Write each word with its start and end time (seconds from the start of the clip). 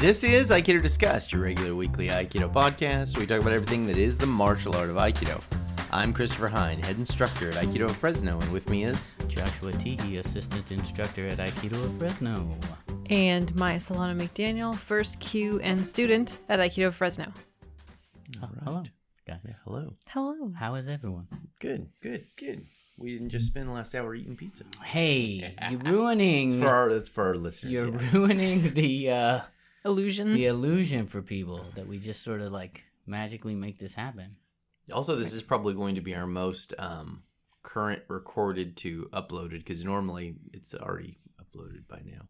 This 0.00 0.24
is 0.24 0.48
Aikido 0.48 0.80
Discussed, 0.82 1.30
your 1.30 1.42
regular 1.42 1.74
weekly 1.74 2.08
Aikido 2.08 2.50
podcast. 2.50 3.14
Where 3.14 3.20
we 3.20 3.26
talk 3.26 3.42
about 3.42 3.52
everything 3.52 3.86
that 3.86 3.98
is 3.98 4.16
the 4.16 4.24
martial 4.24 4.74
art 4.74 4.88
of 4.88 4.96
Aikido. 4.96 5.44
I'm 5.90 6.14
Christopher 6.14 6.48
Hine, 6.48 6.82
head 6.82 6.96
instructor 6.96 7.48
at 7.48 7.56
Aikido 7.56 7.82
of 7.82 7.94
Fresno, 7.98 8.40
and 8.40 8.50
with 8.50 8.70
me 8.70 8.84
is 8.84 8.98
Joshua 9.28 9.72
Teague, 9.72 10.00
assistant 10.14 10.72
instructor 10.72 11.26
at 11.26 11.36
Aikido 11.36 11.84
of 11.84 11.98
Fresno. 11.98 12.48
And 13.10 13.54
Maya 13.56 13.76
Solana 13.76 14.18
McDaniel, 14.18 14.74
first 14.74 15.20
Q 15.20 15.60
and 15.60 15.84
student 15.84 16.38
at 16.48 16.60
Aikido 16.60 16.86
of 16.86 16.94
Fresno. 16.94 17.30
Oh, 18.42 18.48
hello, 18.64 18.84
guys. 19.26 19.40
Yeah, 19.44 19.52
hello. 19.64 19.92
Hello. 20.06 20.50
How 20.58 20.76
is 20.76 20.88
everyone? 20.88 21.28
Good, 21.58 21.90
good, 22.00 22.24
good. 22.36 22.64
We 22.96 23.12
didn't 23.12 23.28
just 23.28 23.48
spend 23.48 23.68
the 23.68 23.72
last 23.72 23.94
hour 23.94 24.14
eating 24.14 24.34
pizza. 24.34 24.64
Hey, 24.82 25.54
you're 25.70 25.78
ruining. 25.84 26.52
It's 26.52 26.56
for 26.56 26.68
our, 26.68 26.88
it's 26.88 27.10
for 27.10 27.24
our 27.24 27.36
listeners. 27.36 27.70
you're 27.70 27.90
yeah. 27.90 28.08
ruining 28.12 28.72
the 28.72 29.10
uh, 29.10 29.40
Illusion. 29.84 30.34
the 30.34 30.46
illusion 30.46 31.06
for 31.06 31.22
people 31.22 31.64
that 31.74 31.86
we 31.86 31.98
just 31.98 32.22
sort 32.22 32.40
of 32.40 32.52
like 32.52 32.84
magically 33.06 33.54
make 33.54 33.78
this 33.78 33.94
happen. 33.94 34.36
Also, 34.92 35.16
this 35.16 35.32
is 35.32 35.42
probably 35.42 35.74
going 35.74 35.94
to 35.94 36.00
be 36.00 36.14
our 36.14 36.26
most 36.26 36.74
um, 36.78 37.22
current 37.62 38.02
recorded 38.08 38.76
to 38.78 39.08
uploaded 39.12 39.58
because 39.58 39.84
normally 39.84 40.34
it's 40.52 40.74
already 40.74 41.18
uploaded 41.40 41.86
by 41.88 42.00
now. 42.04 42.22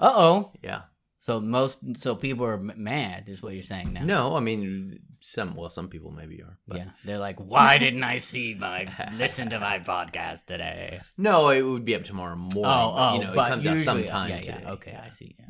Uh 0.00 0.12
oh. 0.14 0.52
Yeah. 0.62 0.82
So 1.18 1.40
most 1.40 1.78
so 1.96 2.14
people 2.14 2.44
are 2.44 2.58
mad 2.58 3.30
is 3.30 3.42
what 3.42 3.54
you're 3.54 3.62
saying 3.62 3.94
now. 3.94 4.04
No, 4.04 4.36
I 4.36 4.40
mean 4.40 5.00
some. 5.20 5.54
Well, 5.56 5.70
some 5.70 5.88
people 5.88 6.12
maybe 6.12 6.42
are. 6.42 6.58
But 6.68 6.76
Yeah, 6.76 6.90
they're 7.02 7.18
like, 7.18 7.38
why 7.38 7.78
didn't 7.78 8.04
I 8.04 8.18
see 8.18 8.54
my 8.54 8.86
listen 9.14 9.48
to 9.48 9.58
my 9.58 9.78
podcast 9.78 10.44
today? 10.44 11.00
No, 11.16 11.48
it 11.48 11.62
would 11.62 11.86
be 11.86 11.94
up 11.94 12.04
tomorrow 12.04 12.36
morning. 12.36 12.64
Oh, 12.66 12.94
oh, 12.94 13.14
you 13.14 13.24
know, 13.24 13.32
but 13.34 13.46
it 13.46 13.50
comes 13.50 13.64
usually, 13.64 13.80
out 13.80 13.84
sometime 13.84 14.30
yeah, 14.30 14.40
today. 14.40 14.64
okay, 14.66 14.90
Yeah. 14.92 15.02
I 15.02 15.08
see. 15.08 15.34
Yeah. 15.38 15.46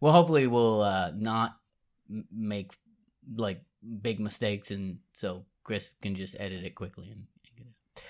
Well, 0.00 0.12
hopefully 0.12 0.46
we'll 0.46 0.80
uh, 0.80 1.12
not 1.14 1.56
make 2.32 2.72
like 3.36 3.62
big 4.02 4.20
mistakes, 4.20 4.70
and 4.70 4.98
so 5.12 5.44
Chris 5.62 5.94
can 6.02 6.14
just 6.14 6.34
edit 6.38 6.64
it 6.64 6.74
quickly 6.74 7.10
and, 7.10 7.26
and 7.46 7.56
get 7.56 7.66
it. 7.66 8.02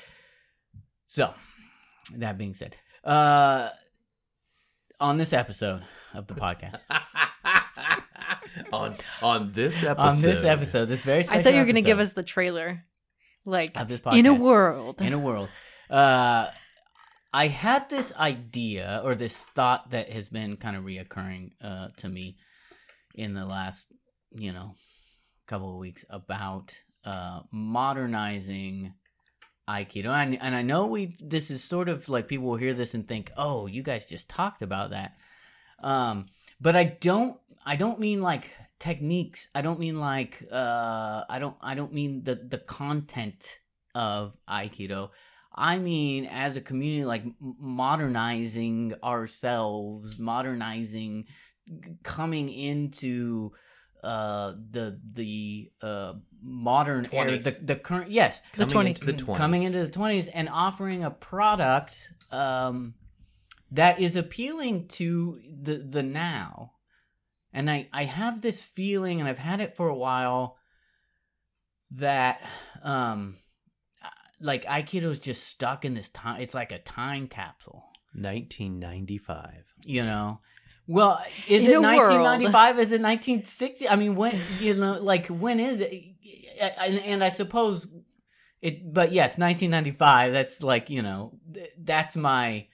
So, 1.06 1.34
that 2.16 2.38
being 2.38 2.54
said, 2.54 2.76
uh, 3.04 3.68
on 5.00 5.18
this 5.18 5.32
episode 5.32 5.82
of 6.14 6.26
the 6.28 6.34
podcast, 6.34 6.80
on 8.72 8.96
on 9.20 9.52
this 9.52 9.82
episode. 9.82 9.98
on 9.98 10.20
this 10.20 10.44
episode, 10.44 10.86
this 10.86 11.02
very 11.02 11.24
special 11.24 11.40
I 11.40 11.42
thought 11.42 11.52
you 11.52 11.58
were 11.58 11.64
going 11.64 11.74
to 11.76 11.82
give 11.82 11.98
us 11.98 12.12
the 12.12 12.22
trailer. 12.22 12.84
Like, 13.44 13.76
of 13.76 13.88
this 13.88 14.00
podcast. 14.00 14.18
in 14.18 14.26
a 14.26 14.34
world. 14.34 15.00
in 15.00 15.12
a 15.12 15.18
world. 15.18 15.48
Uh, 15.88 16.50
I 17.32 17.46
had 17.46 17.88
this 17.88 18.12
idea 18.16 19.00
or 19.04 19.14
this 19.14 19.38
thought 19.38 19.90
that 19.90 20.10
has 20.10 20.28
been 20.28 20.56
kind 20.56 20.76
of 20.76 20.84
reoccurring 20.84 21.52
uh, 21.62 21.88
to 21.98 22.08
me 22.08 22.36
in 23.14 23.34
the 23.34 23.44
last, 23.44 23.88
you 24.32 24.52
know, 24.52 24.74
couple 25.46 25.72
of 25.72 25.78
weeks 25.78 26.04
about 26.10 26.74
uh, 27.04 27.40
modernizing 27.52 28.94
Aikido. 29.68 30.06
And, 30.06 30.40
and 30.40 30.54
I 30.54 30.62
know 30.62 30.86
we 30.86 31.16
this 31.20 31.50
is 31.50 31.62
sort 31.62 31.88
of 31.88 32.08
like 32.08 32.28
people 32.28 32.46
will 32.46 32.56
hear 32.56 32.74
this 32.74 32.94
and 32.94 33.06
think, 33.06 33.30
"Oh, 33.36 33.66
you 33.66 33.82
guys 33.82 34.06
just 34.06 34.28
talked 34.28 34.62
about 34.62 34.90
that." 34.90 35.16
Um, 35.82 36.26
but 36.60 36.76
I 36.76 36.84
don't 36.84 37.38
I 37.64 37.76
don't 37.76 38.00
mean 38.00 38.20
like 38.22 38.50
techniques. 38.78 39.48
I 39.54 39.62
don't 39.62 39.78
mean 39.78 40.00
like 40.00 40.42
uh 40.50 41.24
I 41.28 41.38
don't 41.38 41.56
I 41.60 41.74
don't 41.74 41.92
mean 41.92 42.24
the 42.24 42.34
the 42.34 42.58
content 42.58 43.58
of 43.94 44.36
Aikido. 44.48 45.10
I 45.54 45.78
mean 45.78 46.26
as 46.26 46.56
a 46.56 46.60
community 46.60 47.04
like 47.04 47.24
modernizing 47.40 48.94
ourselves, 49.02 50.18
modernizing 50.18 51.26
coming 52.02 52.48
into 52.48 53.52
uh 54.02 54.54
the 54.70 54.98
the 55.12 55.70
uh 55.82 56.14
modern 56.42 57.06
era 57.12 57.38
the, 57.38 57.50
the 57.62 57.76
current 57.76 58.10
yes 58.10 58.40
The 58.56 58.64
Coming 58.64 58.94
20s. 58.94 59.02
into 59.02 59.04
the 59.12 59.12
20s. 59.24 59.36
coming 59.36 59.62
into 59.64 59.84
the 59.86 59.92
20s 59.92 60.30
and 60.32 60.48
offering 60.48 61.04
a 61.04 61.10
product 61.10 62.10
um, 62.32 62.94
that 63.72 64.00
is 64.00 64.16
appealing 64.16 64.88
to 64.88 65.38
the 65.62 65.76
the 65.76 66.02
now 66.02 66.72
and 67.52 67.70
i 67.70 67.88
i 67.92 68.04
have 68.04 68.40
this 68.40 68.62
feeling 68.62 69.20
and 69.20 69.28
i've 69.28 69.38
had 69.38 69.60
it 69.60 69.76
for 69.76 69.88
a 69.88 69.94
while 69.94 70.56
that 71.90 72.40
um 72.82 73.36
like 74.40 74.64
Aikido 74.64 75.02
aikido's 75.02 75.18
just 75.18 75.44
stuck 75.44 75.84
in 75.84 75.94
this 75.94 76.08
time 76.08 76.40
it's 76.40 76.54
like 76.54 76.72
a 76.72 76.78
time 76.78 77.26
capsule. 77.26 77.84
1995. 78.12 79.64
you 79.84 80.04
know? 80.04 80.40
Well 80.86 81.20
is 81.48 81.64
In 81.64 81.70
it 81.70 81.74
a 81.76 81.80
world. 81.80 82.20
1995 82.20 82.78
is 82.78 82.92
it 82.92 83.00
1960 83.00 83.88
i 83.88 83.96
mean 83.96 84.16
when 84.16 84.40
you 84.58 84.74
know 84.74 84.98
like 85.00 85.26
when 85.28 85.60
is 85.60 85.80
it? 85.80 86.04
And, 86.80 86.98
and 86.98 87.24
i 87.24 87.28
suppose 87.28 87.86
it 88.60 88.92
but 88.92 89.12
yes 89.12 89.38
1995 89.38 90.32
that's 90.32 90.62
like 90.62 90.90
you 90.90 91.02
know 91.02 91.38
that's 91.78 92.16
my 92.16 92.66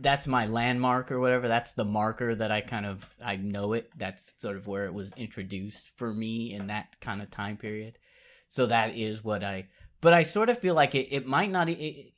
that's 0.00 0.26
my 0.26 0.46
landmark 0.46 1.10
or 1.10 1.18
whatever. 1.20 1.48
That's 1.48 1.72
the 1.72 1.84
marker 1.84 2.34
that 2.34 2.50
i 2.50 2.60
kind 2.60 2.86
of 2.86 3.04
i 3.22 3.36
know 3.36 3.72
it. 3.72 3.90
That's 3.96 4.34
sort 4.40 4.56
of 4.56 4.66
where 4.66 4.86
it 4.86 4.94
was 4.94 5.12
introduced 5.16 5.90
for 5.96 6.12
me 6.12 6.52
in 6.52 6.68
that 6.68 7.00
kind 7.00 7.20
of 7.22 7.30
time 7.30 7.56
period. 7.56 7.98
So 8.48 8.66
that 8.66 8.96
is 8.96 9.24
what 9.24 9.42
i 9.42 9.66
but 10.04 10.12
i 10.14 10.22
sort 10.22 10.48
of 10.50 10.58
feel 10.58 10.74
like 10.74 10.94
it, 10.94 11.08
it 11.10 11.26
might 11.26 11.50
not 11.50 11.68
it, 11.68 12.12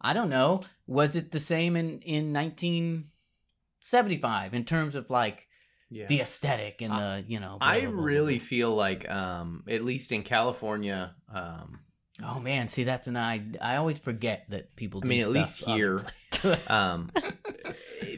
i 0.00 0.12
don't 0.12 0.30
know 0.30 0.60
was 0.86 1.14
it 1.14 1.30
the 1.32 1.38
same 1.40 1.76
in 1.76 2.00
in 2.00 2.32
1975 2.32 4.54
in 4.54 4.64
terms 4.64 4.96
of 4.96 5.08
like 5.10 5.46
Yeah. 5.90 6.06
the 6.08 6.20
aesthetic 6.20 6.82
and 6.82 6.92
the 6.92 7.24
you 7.28 7.38
know 7.38 7.58
blah, 7.60 7.68
I 7.68 7.82
blah, 7.82 7.90
blah, 7.90 8.02
really 8.02 8.38
feel 8.40 8.74
like 8.74 9.08
um 9.08 9.62
at 9.68 9.84
least 9.84 10.10
in 10.10 10.24
California 10.24 11.14
um 11.32 11.78
oh 12.24 12.40
man 12.40 12.66
see 12.68 12.84
that's 12.84 13.06
an 13.06 13.16
i 13.16 13.42
i 13.60 13.76
always 13.76 13.98
forget 13.98 14.46
that 14.48 14.74
people 14.74 15.00
I 15.00 15.02
do 15.02 15.08
mean 15.08 15.20
at 15.20 15.28
least 15.30 15.62
here 15.64 16.02
um 16.68 17.12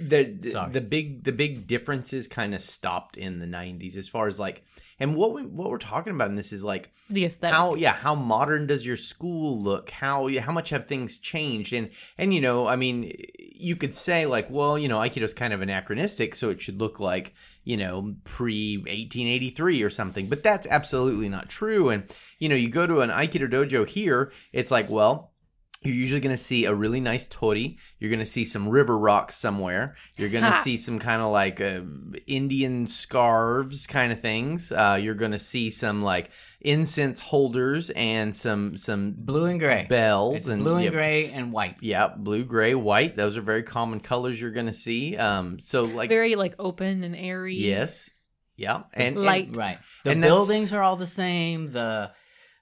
the 0.01 0.25
the, 0.25 0.51
Sorry. 0.51 0.73
the 0.73 0.81
big 0.81 1.25
the 1.25 1.33
big 1.33 1.67
differences 1.67 2.27
kind 2.29 2.55
of 2.55 2.63
stopped 2.63 3.17
in 3.17 3.39
the 3.39 3.47
90s 3.47 3.97
as 3.97 4.09
far 4.09 4.27
as 4.27 4.39
like 4.39 4.65
and 5.01 5.15
what 5.15 5.33
we 5.33 5.45
what 5.45 5.71
we're 5.71 5.79
talking 5.79 6.13
about 6.13 6.29
in 6.29 6.35
this 6.35 6.53
is 6.53 6.65
like 6.65 6.91
the 7.09 7.25
aesthetic. 7.25 7.55
how 7.55 7.75
yeah 7.75 7.93
how 7.93 8.15
modern 8.15 8.67
does 8.67 8.85
your 8.85 8.97
school 8.97 9.59
look 9.59 9.91
how 9.91 10.29
how 10.39 10.53
much 10.53 10.71
have 10.71 10.87
things 10.87 11.19
changed 11.19 11.73
and 11.73 11.91
and 12.17 12.35
you 12.35 12.41
know 12.41 12.67
i 12.67 12.77
mean 12.77 13.13
you 13.39 13.77
could 13.77 13.95
say 13.95 14.27
like 14.27 14.49
well 14.51 14.79
you 14.79 14.89
know 14.89 14.99
aikido's 14.99 15.35
kind 15.35 15.53
of 15.53 15.61
anachronistic 15.61 16.35
so 16.35 16.51
it 16.51 16.61
should 16.61 16.81
look 16.81 16.99
like 16.99 17.35
you 17.65 17.77
know 17.77 18.15
pre 18.25 18.79
1883 18.79 19.83
or 19.83 19.91
something 19.91 20.29
but 20.29 20.43
that's 20.43 20.67
absolutely 20.67 21.29
not 21.29 21.49
true 21.49 21.91
and 21.91 22.05
you 22.39 22.49
know 22.49 22.57
you 22.57 22.69
go 22.69 22.87
to 22.87 23.01
an 23.01 23.11
aikido 23.11 23.51
dojo 23.51 23.87
here 23.87 24.33
it's 24.53 24.71
like 24.71 24.89
well 24.91 25.33
you're 25.89 25.97
usually 25.97 26.21
going 26.21 26.37
to 26.37 26.43
see 26.43 26.65
a 26.67 26.75
really 26.75 27.01
nice 27.01 27.27
tori. 27.27 27.79
You're 27.99 28.11
going 28.11 28.19
to 28.21 28.25
see 28.25 28.45
some 28.45 28.69
river 28.69 28.99
rocks 28.99 29.37
somewhere. 29.37 29.97
You're 30.17 30.29
going 30.29 30.45
to 30.45 30.59
see 30.61 30.77
some 30.77 30.99
kind 30.99 31.21
of 31.23 31.33
like 31.33 31.61
uh, 31.61 31.81
Indian 32.27 32.87
scarves 32.87 33.87
kind 33.87 34.13
of 34.13 34.21
things. 34.21 34.71
Uh, 34.71 34.99
you're 35.01 35.15
going 35.15 35.33
to 35.33 35.39
see 35.39 35.71
some 35.71 36.03
like 36.03 36.31
incense 36.61 37.21
holders 37.21 37.91
and 37.91 38.37
some 38.37 38.77
some 38.77 39.15
blue 39.17 39.45
and 39.47 39.61
gray 39.61 39.87
bells 39.89 40.37
It's 40.39 40.47
and 40.49 40.63
blue 40.63 40.75
and 40.77 40.85
yeah, 40.85 40.91
gray 40.91 41.31
and 41.31 41.53
white 41.53 41.77
Yeah, 41.81 42.09
blue, 42.17 42.45
gray, 42.45 42.75
white. 42.75 43.17
Those 43.17 43.37
are 43.37 43.43
very 43.43 43.63
common 43.63 44.01
colors 44.01 44.41
you're 44.41 44.51
going 44.51 44.67
to 44.67 44.73
see. 44.73 45.17
Um, 45.17 45.59
so 45.61 45.85
like 45.85 46.09
Very, 46.09 46.35
like, 46.35 46.55
open 46.59 47.05
and 47.05 47.17
airy. 47.17 47.55
yes, 47.57 48.11
yeah, 48.57 48.83
and 48.93 49.17
and- 49.17 49.25
Light. 49.25 49.57
right 49.57 49.79
the 50.05 50.15
buildings 50.17 50.73
are 50.73 50.83
all 50.83 50.97
the 50.97 51.07
same 51.07 51.71
the 51.73 52.11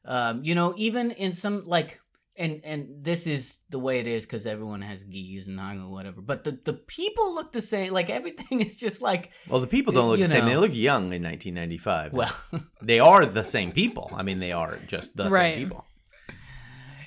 um 0.04 0.44
you 0.44 0.54
know 0.54 0.74
even 0.76 1.10
in 1.10 1.32
some 1.32 1.64
like 1.66 2.00
and 2.38 2.60
and 2.64 3.02
this 3.02 3.26
is 3.26 3.58
the 3.70 3.78
way 3.78 3.98
it 3.98 4.06
is 4.06 4.26
because 4.26 4.46
everyone 4.46 4.82
has 4.82 5.04
gis 5.04 5.46
and 5.46 5.58
hang 5.58 5.80
or 5.80 5.90
whatever 5.90 6.20
but 6.20 6.44
the 6.44 6.58
the 6.64 6.72
people 6.74 7.34
look 7.34 7.52
the 7.52 7.60
same 7.62 7.92
like 7.92 8.10
everything 8.10 8.60
is 8.66 8.76
just 8.78 9.00
like 9.00 9.30
well, 9.48 9.60
the 9.60 9.66
people 9.66 9.92
don't 9.92 10.08
look 10.08 10.18
you 10.18 10.26
the 10.26 10.32
same. 10.32 10.44
They 10.46 10.56
look 10.56 10.74
young 10.74 11.12
in 11.12 11.22
1995. 11.22 12.12
well 12.12 12.34
they 12.82 13.00
are 13.00 13.24
the 13.26 13.44
same 13.44 13.72
people. 13.72 14.10
I 14.14 14.22
mean, 14.22 14.38
they 14.38 14.52
are 14.52 14.78
just 14.86 15.16
the 15.16 15.28
Right. 15.30 15.54
same 15.54 15.64
people. 15.64 15.84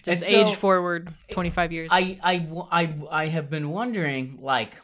Just 0.03 0.23
And 0.23 0.31
so- 0.31 0.49
age 0.51 0.55
forward 0.55 1.13
25 1.31 1.71
years. 1.73 1.89
I, 1.91 2.17
I, 2.23 2.47
I, 2.71 2.93
I 3.11 3.25
have 3.27 3.49
been 3.49 3.69
wondering, 3.69 4.37
like, 4.41 4.75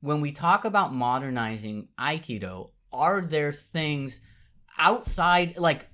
when 0.00 0.20
we 0.20 0.30
talk 0.32 0.64
about 0.66 0.92
modernizing 0.92 1.88
Aikido, 1.98 2.70
are 2.92 3.22
there 3.22 3.52
things 3.52 4.20
outside, 4.78 5.56
like, 5.56 5.88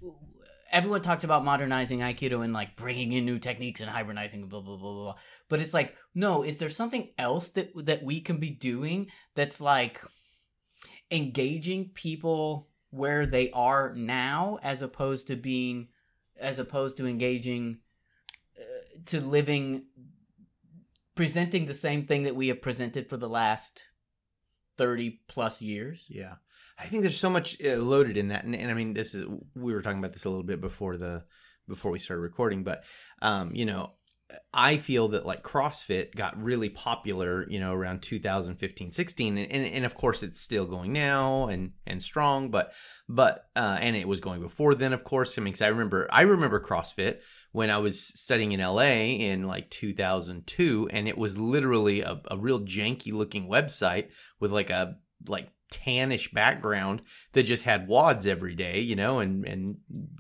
everyone 0.71 1.03
talks 1.03 1.25
about 1.25 1.45
modernizing 1.45 2.01
Aikido 2.01 2.45
and, 2.45 2.53
like, 2.53 2.77
bringing 2.77 3.13
in 3.13 3.25
new 3.25 3.39
techniques 3.39 3.81
and 3.81 3.91
hybridizing, 3.91 4.49
blah, 4.49 4.61
blah, 4.61 4.77
blah, 4.77 4.93
blah, 4.93 5.03
blah. 5.05 5.15
But 5.49 5.61
it's 5.61 5.75
like, 5.75 5.97
no, 6.15 6.43
is 6.43 6.59
there 6.59 6.69
something 6.69 7.11
else 7.19 7.49
that, 7.51 7.73
that 7.87 8.03
we 8.03 8.21
can 8.21 8.39
be 8.39 8.51
doing 8.51 9.09
that's, 9.35 9.61
like, 9.61 10.01
engaging 11.11 11.91
people 11.95 12.69
where 12.91 13.27
they 13.27 13.51
are 13.51 13.95
now 13.95 14.59
as 14.63 14.83
opposed 14.83 15.27
to 15.27 15.37
being, 15.37 15.89
as 16.39 16.59
opposed 16.59 16.97
to 16.97 17.07
engaging 17.07 17.79
uh, 18.59 18.63
to 19.07 19.21
living 19.21 19.85
presenting 21.15 21.67
the 21.67 21.75
same 21.75 22.07
thing 22.07 22.23
that 22.23 22.35
we 22.35 22.49
have 22.49 22.63
presented 22.63 23.09
for 23.09 23.17
the 23.17 23.29
last 23.29 23.85
thirty 24.77 25.21
plus 25.29 25.61
years. 25.61 26.07
Yeah. 26.09 26.37
I 26.81 26.87
think 26.87 27.03
there's 27.03 27.21
so 27.21 27.31
much 27.31 27.59
uh, 27.63 27.77
loaded 27.77 28.17
in 28.17 28.29
that, 28.29 28.45
and, 28.45 28.55
and 28.55 28.71
I 28.71 28.75
mean, 28.75 28.95
this 28.95 29.15
is 29.15 29.27
we 29.55 29.75
were 29.75 29.83
talking 29.83 29.99
about 29.99 30.13
this 30.13 30.25
a 30.25 30.31
little 30.31 30.45
bit 30.45 30.61
before 30.61 30.97
the 30.97 31.25
before 31.69 31.91
we 31.91 31.99
started 31.99 32.23
recording, 32.23 32.65
but 32.65 32.85
um, 33.23 33.51
you 33.55 33.67
know, 33.67 33.93
I 34.53 34.77
feel 34.77 35.09
that 35.09 35.27
like 35.27 35.43
CrossFit 35.43 36.15
got 36.15 36.41
really 36.43 36.69
popular, 36.69 37.47
you 37.49 37.61
know, 37.61 37.73
around 37.73 38.03
2015, 38.03 38.93
16, 38.93 39.39
and, 39.39 39.53
and, 39.53 39.67
and 39.67 39.85
of 39.85 39.95
course 39.95 40.23
it's 40.23 40.41
still 40.41 40.65
going 40.67 40.93
now 40.93 41.49
and 41.49 41.73
and 41.87 42.03
strong, 42.03 42.51
but 42.51 42.73
but 43.09 43.47
uh, 43.57 43.77
and 43.81 43.95
it 43.97 44.09
was 44.09 44.21
going 44.21 44.41
before 44.41 44.75
then, 44.75 44.93
of 44.93 45.05
course. 45.05 45.37
I 45.39 45.43
mean, 45.43 45.53
'cause 45.53 45.63
I 45.63 45.69
remember 45.69 46.09
I 46.11 46.23
remember 46.23 46.61
CrossFit 46.61 47.19
when 47.53 47.71
I 47.71 47.79
was 47.79 48.01
studying 48.01 48.53
in 48.53 48.61
LA 48.61 49.17
in 49.19 49.47
like 49.47 49.71
2002, 49.71 50.89
and 50.93 51.09
it 51.09 51.19
was 51.19 51.39
literally 51.39 52.01
a, 52.01 52.21
a 52.31 52.39
real 52.39 52.61
janky 52.61 53.13
looking 53.13 53.49
website 53.49 54.11
with 54.39 54.51
like 54.51 54.71
a 54.71 54.97
like 55.27 55.51
tannish 55.71 56.33
background 56.33 57.03
that 57.33 57.45
just 57.45 57.65
had 57.65 57.89
WODs 57.89 58.27
every 58.27 58.55
day, 58.55 58.81
you 58.81 58.97
know, 58.97 59.21
and 59.21 59.45
and 59.45 59.79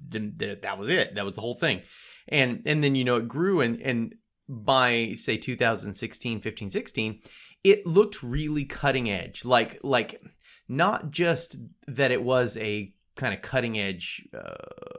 then 0.08 0.34
th- 0.38 0.62
that 0.62 0.78
was 0.78 0.88
it. 0.88 1.14
That 1.14 1.24
was 1.24 1.34
the 1.34 1.40
whole 1.40 1.54
thing. 1.54 1.82
And 2.28 2.62
and 2.66 2.82
then 2.82 2.94
you 2.94 3.04
know 3.04 3.16
it 3.16 3.28
grew 3.28 3.60
and 3.60 3.80
and 3.80 4.14
by 4.48 5.12
say 5.16 5.36
2016, 5.36 6.40
15, 6.40 6.70
16, 6.70 7.20
it 7.62 7.86
looked 7.86 8.22
really 8.22 8.64
cutting 8.64 9.10
edge. 9.10 9.44
Like 9.44 9.78
like 9.82 10.20
not 10.68 11.10
just 11.10 11.56
that 11.86 12.10
it 12.10 12.22
was 12.22 12.56
a 12.56 12.92
kind 13.20 13.34
of 13.34 13.42
cutting 13.42 13.78
edge 13.78 14.26
uh, 14.34 14.40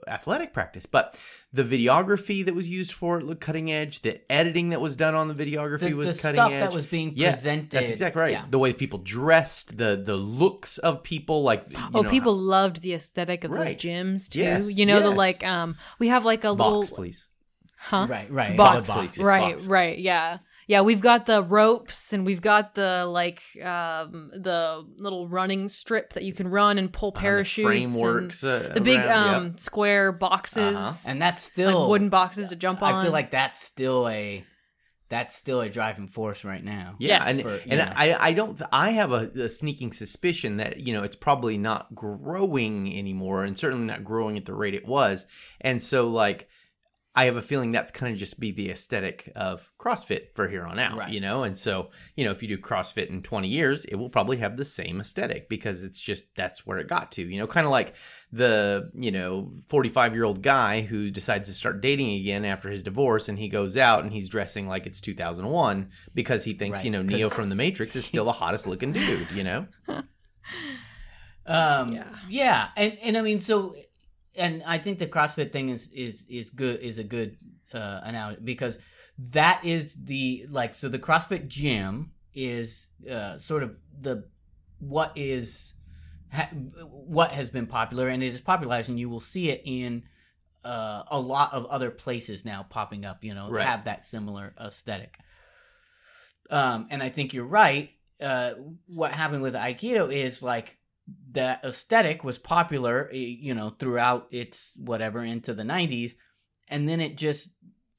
athletic 0.08 0.54
practice, 0.54 0.86
but 0.86 1.18
the 1.52 1.64
videography 1.64 2.46
that 2.46 2.54
was 2.56 2.70
used 2.70 2.92
for 2.94 3.20
it 3.20 3.26
looked 3.26 3.42
cutting 3.42 3.72
edge. 3.72 4.02
The 4.04 4.22
editing 4.32 4.70
that 4.70 4.80
was 4.80 4.96
done 4.96 5.16
on 5.16 5.28
the 5.28 5.34
videography 5.34 5.80
The, 5.90 5.94
was 5.94 6.16
the 6.16 6.22
cutting 6.22 6.36
stuff 6.38 6.52
edge. 6.52 6.62
that 6.62 6.74
was 6.74 6.86
being 6.86 7.12
Yeah, 7.16 7.32
presented. 7.34 7.72
That's 7.72 7.92
exactly 7.92 8.22
right. 8.22 8.32
Yeah. 8.32 8.46
The 8.50 8.60
way 8.60 8.72
people 8.74 9.00
dressed, 9.00 9.78
the 9.78 10.02
the 10.12 10.16
looks 10.16 10.78
of 10.78 11.04
people, 11.04 11.42
like 11.44 11.66
you 11.72 11.78
oh, 11.96 12.02
know, 12.04 12.10
people 12.10 12.36
loved 12.36 12.82
the 12.82 12.94
aesthetic 12.94 13.44
of 13.44 13.52
Right. 13.52 13.78
those 13.78 13.86
gyms 13.92 14.30
too. 14.30 14.40
Yes, 14.42 14.72
You 14.72 14.86
know 14.86 15.00
the 15.02 15.10
like 15.12 15.44
um 15.44 15.76
we 16.00 16.08
have 16.10 16.24
like 16.24 16.44
a 16.44 16.54
box, 16.56 16.90
little 16.92 16.96
please. 16.96 17.26
huh? 17.78 18.06
Right, 18.10 18.30
right. 18.32 18.56
Box, 18.56 18.84
the 18.84 18.94
please. 18.94 19.18
Yes, 19.18 19.26
right, 19.26 19.56
box. 19.58 19.66
right, 19.66 19.98
yeah. 19.98 20.38
Yeah, 20.72 20.84
we've 20.84 21.02
got 21.02 21.26
the 21.26 21.44
ropes 21.44 22.14
and 22.14 22.26
we've 22.26 22.40
got 22.40 22.76
the 22.76 23.06
like 23.06 23.42
um 23.62 24.32
the 24.34 24.88
little 24.96 25.28
running 25.28 25.68
strip 25.68 26.14
that 26.14 26.24
you 26.24 26.32
can 26.32 26.48
run 26.48 26.78
and 26.78 26.94
pull 26.94 27.12
the 27.12 27.20
parachutes. 27.20 27.70
and 27.70 27.92
frameworks, 27.92 28.42
uh, 28.42 28.72
the 28.74 28.80
big 28.80 29.02
around, 29.02 29.34
um 29.36 29.46
yep. 29.48 29.60
square 29.60 30.14
boxes. 30.14 30.78
Uh-huh. 30.78 31.10
And 31.10 31.22
that's 31.22 31.46
like 31.46 31.52
still 31.52 31.90
wooden 31.90 32.08
boxes 32.08 32.48
to 32.50 32.56
jump 32.56 32.82
on. 32.82 32.94
I 32.94 33.04
feel 33.04 33.12
like 33.12 33.32
that's 33.32 33.62
still 33.62 34.08
a 34.08 34.46
that's 35.10 35.36
still 35.36 35.60
a 35.60 35.68
driving 35.68 36.08
force 36.08 36.46
right 36.46 36.64
now. 36.64 36.96
Yeah, 37.00 37.26
Yes. 37.26 37.30
and 37.32 37.42
For- 37.42 37.70
and 37.70 37.80
yeah. 37.80 37.94
I 37.94 38.30
I 38.30 38.34
don't 38.34 38.62
I 38.72 38.92
have 38.92 39.12
a, 39.12 39.30
a 39.36 39.50
sneaking 39.50 39.92
suspicion 39.92 40.56
that 40.58 40.80
you 40.80 40.94
know 40.94 41.04
it's 41.04 41.18
probably 41.18 41.58
not 41.58 41.94
growing 41.94 42.98
anymore, 42.98 43.44
and 43.44 43.58
certainly 43.58 43.88
not 43.88 44.06
growing 44.06 44.38
at 44.38 44.46
the 44.46 44.54
rate 44.54 44.74
it 44.74 44.88
was, 44.88 45.26
and 45.60 45.84
so 45.84 46.08
like 46.08 46.48
I 47.14 47.26
have 47.26 47.36
a 47.36 47.42
feeling 47.42 47.74
that's 47.74 47.92
kind 47.92 48.14
of 48.14 48.18
just 48.18 48.40
be 48.40 48.52
the 48.52 48.70
aesthetic 48.72 49.32
of 49.36 49.70
CrossFit 49.78 50.34
for 50.34 50.48
here 50.48 50.64
on 50.66 50.80
out, 50.80 50.98
Right. 50.98 51.12
you 51.12 51.20
know, 51.20 51.44
and 51.44 51.58
so 51.58 51.90
you 52.16 52.24
know 52.24 52.32
if 52.32 52.42
you 52.42 52.48
do 52.48 52.58
CrossFit 52.58 53.08
in 53.08 53.22
twenty 53.22 53.50
years, 53.50 53.84
it 53.86 53.96
will 53.96 54.10
probably 54.10 54.38
have 54.38 54.56
the 54.56 54.64
same 54.64 55.02
aesthetic 55.02 55.50
because 55.50 55.84
it's 55.84 56.00
just 56.00 56.34
that's 56.36 56.66
where 56.66 56.78
it 56.78 56.88
got 56.88 57.12
to, 57.14 57.22
you 57.24 57.38
know, 57.38 57.48
kind 57.48 57.66
of 57.66 57.72
like 57.72 57.96
the 58.32 58.90
you 58.96 59.12
know 59.12 59.52
45 59.68 60.14
year 60.14 60.24
old 60.24 60.42
guy 60.42 60.82
who 60.82 61.12
decides 61.12 61.50
to 61.50 61.54
start 61.54 61.82
dating 61.82 62.14
again 62.22 62.46
after 62.46 62.70
his 62.70 62.82
divorce 62.82 63.28
and 63.28 63.38
he 63.38 63.50
goes 63.50 63.76
out 63.76 64.04
and 64.04 64.14
he's 64.14 64.30
dressing 64.30 64.70
like 64.70 64.86
it's 64.86 65.02
2001 65.02 65.90
because 66.16 66.46
he 66.46 66.54
thinks 66.54 66.78
Right, 66.78 66.86
you 66.86 66.92
know 66.92 67.02
Neo 67.02 67.28
from 67.30 67.50
the 67.50 67.56
matrix 67.56 67.94
is 67.98 68.06
still 68.06 68.24
the 68.24 68.32
hottest 68.32 68.68
looking 68.68 68.94
dude 68.94 69.30
you 69.32 69.44
know 69.44 69.68
Um, 71.46 71.94
Yeah. 71.94 72.08
yeah, 72.30 72.68
and 72.78 72.98
and 73.04 73.18
I 73.18 73.22
mean, 73.22 73.40
so, 73.40 73.76
and 74.36 74.64
I 74.66 74.78
think 74.78 75.00
the 75.00 75.08
CrossFit 75.08 75.52
thing 75.52 75.70
is 75.70 75.90
is 75.94 76.26
is 76.30 76.50
good 76.50 76.80
is 76.80 76.98
a 76.98 77.04
good 77.04 77.38
uh, 77.74 78.02
analogy 78.04 78.42
because 78.44 78.78
that 79.18 79.62
is 79.64 79.96
the 79.96 80.46
like 80.50 80.74
so 80.76 80.90
the 80.90 81.00
CrossFit 81.00 81.48
gym 81.48 82.12
is 82.34 82.88
uh, 83.10 83.38
sort 83.38 83.64
of 83.64 83.76
the 84.00 84.26
what 84.80 85.12
is 85.16 85.74
ha, 86.32 86.50
what 86.90 87.32
has 87.32 87.50
been 87.50 87.68
popular 87.68 88.08
and 88.08 88.24
it 88.24 88.34
is 88.34 88.42
popularized 88.42 88.90
and 88.90 89.00
you 89.00 89.10
will 89.10 89.20
see 89.20 89.50
it 89.50 89.62
in 89.66 90.04
uh, 90.64 91.04
a 91.08 91.20
lot 91.20 91.54
of 91.54 91.66
other 91.68 91.92
places 91.92 92.46
now 92.46 92.66
popping 92.70 93.06
up. 93.06 93.24
You 93.24 93.34
know, 93.34 93.50
Right. 93.50 93.66
have 93.66 93.86
that 93.86 94.04
similar 94.04 94.54
aesthetic. 94.60 95.18
Um, 96.50 96.88
and 96.90 97.02
I 97.02 97.10
think 97.10 97.34
you're 97.34 97.46
right. 97.46 97.90
Uh, 98.20 98.54
what 98.88 99.12
happened 99.12 99.42
with 99.42 99.56
Aikido 99.56 100.12
is 100.14 100.44
like 100.44 100.78
that 101.32 101.64
aesthetic 101.64 102.24
was 102.24 102.38
popular, 102.38 103.10
eh, 103.12 103.16
you 103.18 103.54
know, 103.54 103.70
throughout 103.80 104.28
its 104.32 104.74
whatever 104.78 105.24
into 105.24 105.54
the 105.54 105.64
90s, 105.64 106.14
and 106.68 106.88
then 106.88 107.00
it 107.02 107.18
just 107.18 107.50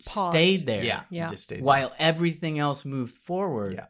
Paused. 0.07 0.33
stayed 0.35 0.67
there. 0.67 0.83
yeah 0.85 1.05
Yeah. 1.11 1.31
just 1.31 1.45
stayed 1.45 1.63
While 1.63 1.93
everything 1.99 2.59
else 2.59 2.85
moved 2.85 3.17
forward. 3.17 3.75
Yeah. 3.75 3.87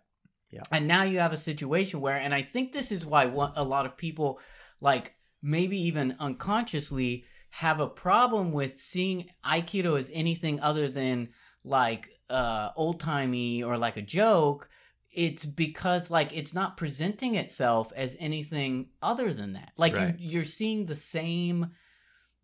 Yeah. 0.50 0.62
And 0.70 0.86
now 0.86 1.04
you 1.04 1.18
have 1.18 1.32
a 1.32 1.36
situation 1.38 2.00
where, 2.02 2.16
and 2.18 2.34
I 2.34 2.42
think 2.42 2.72
this 2.72 2.92
is 2.92 3.06
why 3.06 3.24
one, 3.26 3.52
a 3.56 3.64
lot 3.64 3.86
of 3.86 3.96
people, 3.96 4.38
like 4.80 5.14
maybe 5.40 5.78
even 5.88 6.14
unconsciously, 6.20 7.24
have 7.50 7.80
a 7.80 7.86
problem 7.88 8.52
with 8.52 8.78
seeing 8.78 9.28
Aikido 9.44 9.98
as 9.98 10.10
anything 10.12 10.60
other 10.60 10.88
than 10.88 11.30
like 11.64 12.08
uh, 12.28 12.70
old 12.76 13.00
timey 13.00 13.62
or 13.62 13.78
like 13.78 13.96
a 13.96 14.02
joke. 14.02 14.68
It's 15.12 15.44
because 15.44 16.10
like 16.10 16.34
it's 16.36 16.54
not 16.54 16.76
presenting 16.76 17.34
itself 17.34 17.92
as 17.94 18.16
anything 18.18 18.88
other 19.02 19.32
than 19.34 19.52
that. 19.54 19.72
Like 19.76 19.94
Right. 19.94 20.18
you, 20.18 20.28
you're 20.30 20.44
seeing 20.44 20.86
the 20.86 20.96
same 20.96 21.70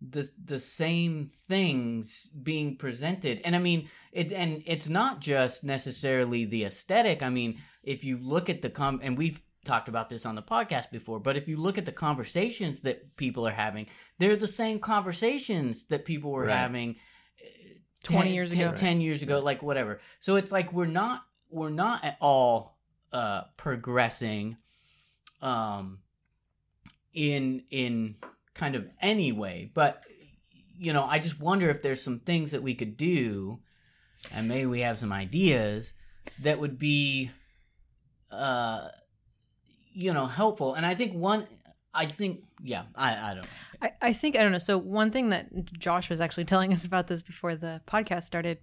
the 0.00 0.29
the 0.44 0.61
same 0.61 1.29
things 1.49 2.31
being 2.44 2.76
presented 2.76 3.41
and 3.44 3.56
i 3.56 3.59
mean 3.59 3.88
it 4.12 4.31
and 4.31 4.62
it's 4.65 4.88
not 4.88 5.19
just 5.20 5.65
necessarily 5.65 6.44
the 6.44 6.62
aesthetic 6.65 7.20
i 7.20 7.29
mean 7.29 7.59
if 7.82 8.05
you 8.05 8.17
look 8.17 8.49
at 8.49 8.62
the 8.62 8.70
com 8.70 9.00
and 9.03 9.19
we've 9.19 9.43
talked 9.65 9.88
about 9.88 10.09
this 10.09 10.25
on 10.25 10.37
the 10.37 10.43
podcast 10.43 10.88
before 10.93 11.19
but 11.19 11.37
if 11.37 11.49
you 11.49 11.56
look 11.56 11.79
at 11.79 11.85
the 11.85 11.91
conversations 11.91 12.82
that 12.82 13.17
people 13.17 13.44
are 13.44 13.50
having 13.50 13.87
they're 14.20 14.37
the 14.37 14.47
same 14.47 14.79
conversations 14.79 15.85
that 15.87 16.05
people 16.05 16.31
were 16.31 16.44
Right. 16.44 16.56
having 16.56 16.94
uh, 17.44 17.49
20 18.05 18.32
years 18.32 18.53
10, 18.55 18.61
ago. 18.69 18.76
10 18.76 19.00
years 19.00 19.23
ago 19.25 19.41
like 19.41 19.65
whatever 19.65 20.00
so 20.20 20.37
it's 20.37 20.53
like 20.53 20.73
we're 20.73 20.87
not 20.87 21.25
we're 21.50 21.71
not 21.71 22.05
at 22.05 22.17
all 22.21 22.79
uh 23.12 23.43
progressing 23.56 24.56
um 25.43 25.99
in 27.15 27.62
in 27.71 28.15
kind 28.55 28.75
of 28.75 28.89
any 29.01 29.32
way 29.32 29.70
but 29.75 30.05
you 30.79 30.93
know 30.93 31.05
i 31.05 31.19
just 31.19 31.41
wonder 31.41 31.70
if 31.70 31.82
there's 31.82 32.03
some 32.03 32.19
things 32.20 32.51
that 32.51 32.63
we 32.63 32.75
could 32.75 32.96
do 32.96 33.58
and 34.34 34.49
maybe 34.49 34.67
we 34.67 34.81
have 34.81 34.99
some 34.99 35.13
ideas 35.13 35.94
that 36.43 36.58
would 36.58 36.79
be 36.79 37.31
uh 38.31 38.89
you 39.93 40.13
know 40.13 40.27
helpful. 40.27 40.75
And 40.75 40.87
i 40.87 40.94
think 40.94 41.13
one 41.13 41.46
i 41.95 42.07
think 42.07 42.41
yeah 42.63 42.85
i 42.95 43.31
i 43.31 43.35
don't 43.35 43.47
I, 43.81 43.93
I 44.03 44.13
think 44.13 44.37
I 44.37 44.41
don't 44.41 44.53
know. 44.53 44.59
So 44.59 44.79
one 44.79 45.11
thing 45.11 45.31
that 45.31 45.73
Josh 45.79 46.11
was 46.11 46.21
actually 46.21 46.45
telling 46.53 46.73
us 46.73 46.85
about 46.85 47.07
this 47.07 47.23
before 47.23 47.55
the 47.55 47.81
podcast 47.87 48.25
started, 48.25 48.59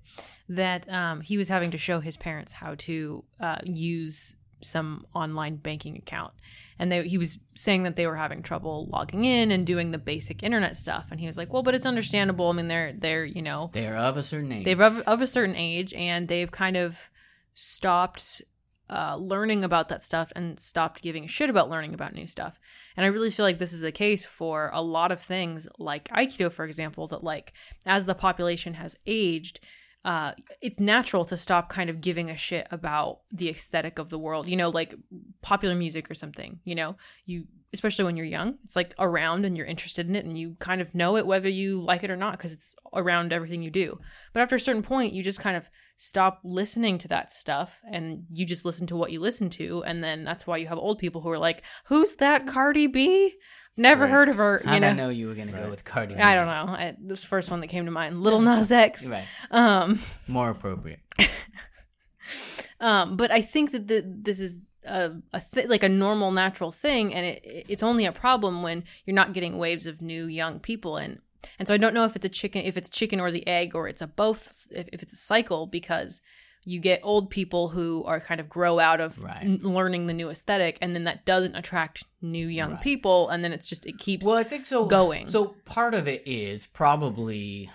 that 0.50 0.92
um, 0.92 1.22
he 1.22 1.38
was 1.38 1.48
having 1.48 1.72
to 1.72 1.78
show 1.78 2.00
his 2.00 2.18
parents 2.18 2.52
how 2.52 2.76
to 2.80 3.24
uh, 3.40 3.60
use 3.64 4.36
some 4.62 5.06
online 5.14 5.58
banking 5.58 5.96
account, 5.96 6.34
and 6.80 6.92
they, 6.92 7.08
he 7.08 7.18
was 7.18 7.38
saying 7.54 7.84
that 7.84 7.96
they 7.96 8.08
were 8.08 8.16
having 8.16 8.42
trouble 8.42 8.88
logging 8.92 9.26
in 9.26 9.52
and 9.52 9.66
doing 9.66 9.92
the 9.92 9.98
basic 9.98 10.44
internet 10.44 10.76
stuff. 10.76 11.08
And 11.12 11.20
he 11.20 11.28
was 11.28 11.38
like, 11.38 11.54
"Well, 11.54 11.64
but 11.64 11.76
it's 11.76 11.86
understandable. 11.86 12.50
I 12.50 12.54
mean, 12.54 12.68
they're 12.68 12.94
they're 12.94 13.26
you 13.26 13.42
know 13.42 13.70
they're 13.74 13.98
of 13.98 14.18
a 14.18 14.24
certain 14.24 14.52
age 14.52 14.66
they've 14.66 14.82
of, 14.82 15.00
of 15.02 15.22
a 15.22 15.28
certain 15.28 15.56
age 15.56 15.94
and 15.94 16.28
they've 16.28 16.52
kind 16.52 16.78
of 16.78 17.10
stopped 17.54 18.42
uh, 18.90 19.16
learning 19.16 19.64
about 19.64 19.90
that 19.90 20.04
stuff 20.04 20.32
and 20.36 20.60
stopped 20.60 21.02
giving 21.02 21.26
a 21.26 21.28
shit 21.28 21.50
about 21.50 21.70
learning 21.70 21.94
about 21.94 22.14
new 22.14 22.28
stuff. 22.28 22.60
And 22.96 23.06
i 23.06 23.10
really 23.10 23.30
feel 23.30 23.46
like 23.46 23.60
this 23.60 23.74
is 23.74 23.82
the 23.82 23.92
case 23.92 24.26
for 24.26 24.70
a 24.74 24.82
lot 24.82 25.12
of 25.12 25.20
things 25.20 25.68
like 25.80 26.08
aikido 26.10 26.52
for 26.52 26.66
example 26.66 27.08
that 27.08 27.24
like 27.24 27.54
as 27.86 28.06
the 28.06 28.16
population 28.16 28.76
has 28.76 28.96
aged 29.06 29.60
uh, 30.06 30.34
it's 30.62 30.80
natural 30.80 31.26
to 31.26 31.36
stop 31.36 31.68
kind 31.68 31.90
of 31.90 32.00
giving 32.00 32.30
a 32.30 32.38
shit 32.38 32.68
about 32.70 33.22
the 33.32 33.50
aesthetic 33.50 33.98
of 33.98 34.12
the 34.12 34.20
world 34.20 34.48
you 34.48 34.56
know 34.56 34.70
like 34.70 34.94
popular 35.42 35.76
music 35.76 36.10
or 36.10 36.14
something 36.14 36.60
you 36.64 36.76
know? 36.76 36.96
You 37.26 37.46
especially 37.74 38.06
when 38.06 38.16
you're 38.16 38.26
young 38.26 38.60
it's 38.64 38.76
like 38.76 38.94
around 39.00 39.46
and 39.46 39.58
you're 39.58 39.66
interested 39.66 40.08
in 40.08 40.16
it 40.16 40.24
and 40.24 40.38
you 40.38 40.56
kind 40.60 40.80
of 40.80 40.94
know 40.94 41.18
it 41.18 41.26
whether 41.26 41.50
you 41.50 41.82
like 41.82 42.04
it 42.04 42.12
or 42.12 42.16
not 42.16 42.34
because 42.34 42.54
it's 42.54 42.76
around 42.94 43.34
everything 43.34 43.62
you 43.62 43.72
do. 43.72 44.00
But 44.32 44.42
after 44.42 44.56
a 44.56 44.60
certain 44.60 44.84
point 44.84 45.14
you 45.14 45.24
just 45.24 45.40
kind 45.40 45.58
of 45.58 45.70
stop 45.98 46.40
listening 46.44 46.98
to 46.98 47.08
that 47.08 47.32
stuff 47.32 47.80
and 47.92 48.26
you 48.34 48.46
just 48.46 48.66
listen 48.66 48.86
to 48.88 48.96
what 48.96 49.12
you 49.12 49.20
listen 49.20 49.50
to 49.50 49.84
and 49.86 50.04
then 50.04 50.24
that's 50.26 50.46
why 50.46 50.58
you 50.58 50.68
have 50.68 50.78
old 50.78 51.00
people 51.00 51.22
who 51.22 51.30
are 51.30 51.38
like 51.40 51.62
who's 51.86 52.16
that 52.16 52.46
cardi 52.46 52.86
b 52.88 53.34
never 53.78 54.04
Right. 54.04 54.12
heard 54.12 54.30
of 54.30 54.36
her 54.38 54.62
How 54.66 54.74
you 54.74 54.80
did 54.80 54.86
know 54.86 54.92
I 54.92 54.94
know 54.94 55.10
you 55.10 55.28
were 55.28 55.36
gonna 55.36 55.52
go 55.54 55.62
Right. 55.62 55.70
with 55.70 55.84
Cardi? 55.86 56.16
B? 56.16 56.22
I 56.22 56.36
don't 56.36 56.48
know. 56.48 56.74
I, 56.74 56.96
this 57.00 57.24
first 57.24 57.50
one 57.52 57.60
that 57.62 57.68
came 57.68 57.86
to 57.86 57.92
mind, 57.92 58.22
Lil 58.22 58.42
Nas 58.42 58.72
X. 58.72 59.06
Right, 59.08 59.26
Um, 59.52 60.00
more 60.28 60.50
appropriate. 60.50 61.00
um, 62.80 63.16
but 63.18 63.32
I 63.32 63.42
think 63.42 63.72
that 63.72 63.88
the, 63.88 64.04
this 64.06 64.40
is 64.40 64.60
a, 64.86 65.12
a 65.34 65.42
th- 65.54 65.68
like 65.68 65.84
a 65.84 65.90
normal 65.90 66.32
natural 66.32 66.72
thing 66.72 67.14
and 67.14 67.26
it, 67.26 67.66
it's 67.70 67.84
only 67.84 68.06
a 68.06 68.12
problem 68.12 68.62
when 68.64 68.84
you're 69.06 69.16
not 69.16 69.34
getting 69.34 69.58
waves 69.58 69.88
of 69.88 70.02
new 70.02 70.26
young 70.26 70.60
people 70.60 70.98
in 70.98 71.20
and 71.60 71.68
so 71.68 71.74
i 71.74 71.78
don't 71.78 71.94
know 71.94 72.06
if 72.06 72.16
it's 72.16 72.26
a 72.26 72.30
chicken 72.30 72.64
if 72.64 72.78
it's 72.78 72.90
chicken 72.90 73.20
or 73.20 73.32
the 73.32 73.46
egg 73.48 73.76
or 73.76 73.88
it's 73.88 74.02
a 74.02 74.08
both 74.08 74.68
if, 74.72 74.88
if 74.94 75.02
it's 75.04 75.14
a 75.14 75.18
cycle 75.18 75.68
because 75.68 76.22
you 76.68 76.80
get 76.80 77.00
old 77.04 77.30
people 77.30 77.70
who 77.70 78.04
are 78.06 78.20
kind 78.20 78.40
of 78.42 78.50
grow 78.50 78.80
out 78.80 79.00
of 79.00 79.24
Right. 79.24 79.44
n- 79.44 79.60
learning 79.62 80.08
the 80.08 80.14
new 80.14 80.30
aesthetic 80.30 80.80
and 80.82 80.96
then 80.96 81.04
that 81.04 81.24
doesn't 81.24 81.56
attract 81.56 82.04
new 82.24 82.48
young 82.48 82.72
Right. 82.72 82.82
people 82.82 83.30
and 83.30 83.44
then 83.44 83.54
it's 83.54 83.68
just 83.70 83.86
it 83.86 84.00
keeps 84.00 84.26
Well, 84.26 84.36
I 84.36 84.44
think 84.44 84.66
so. 84.66 84.86
going. 84.88 85.28
So 85.30 85.56
part 85.66 85.94
of 85.94 86.08
it 86.08 86.24
is 86.26 86.66
probably 86.66 87.70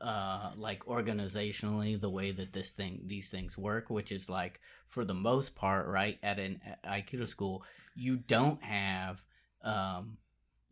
uh 0.00 0.52
like 0.56 0.84
organizationally 0.84 2.00
the 2.00 2.10
way 2.10 2.30
that 2.30 2.52
this 2.52 2.70
thing 2.70 3.00
these 3.06 3.28
things 3.30 3.56
work 3.58 3.90
which 3.90 4.12
is 4.12 4.28
like 4.28 4.60
for 4.88 5.04
the 5.04 5.14
most 5.14 5.54
part 5.54 5.86
right 5.88 6.18
at 6.22 6.38
an 6.38 6.60
aikido 6.84 7.26
school 7.26 7.64
you 7.94 8.16
don't 8.16 8.62
have 8.62 9.22
um 9.62 10.16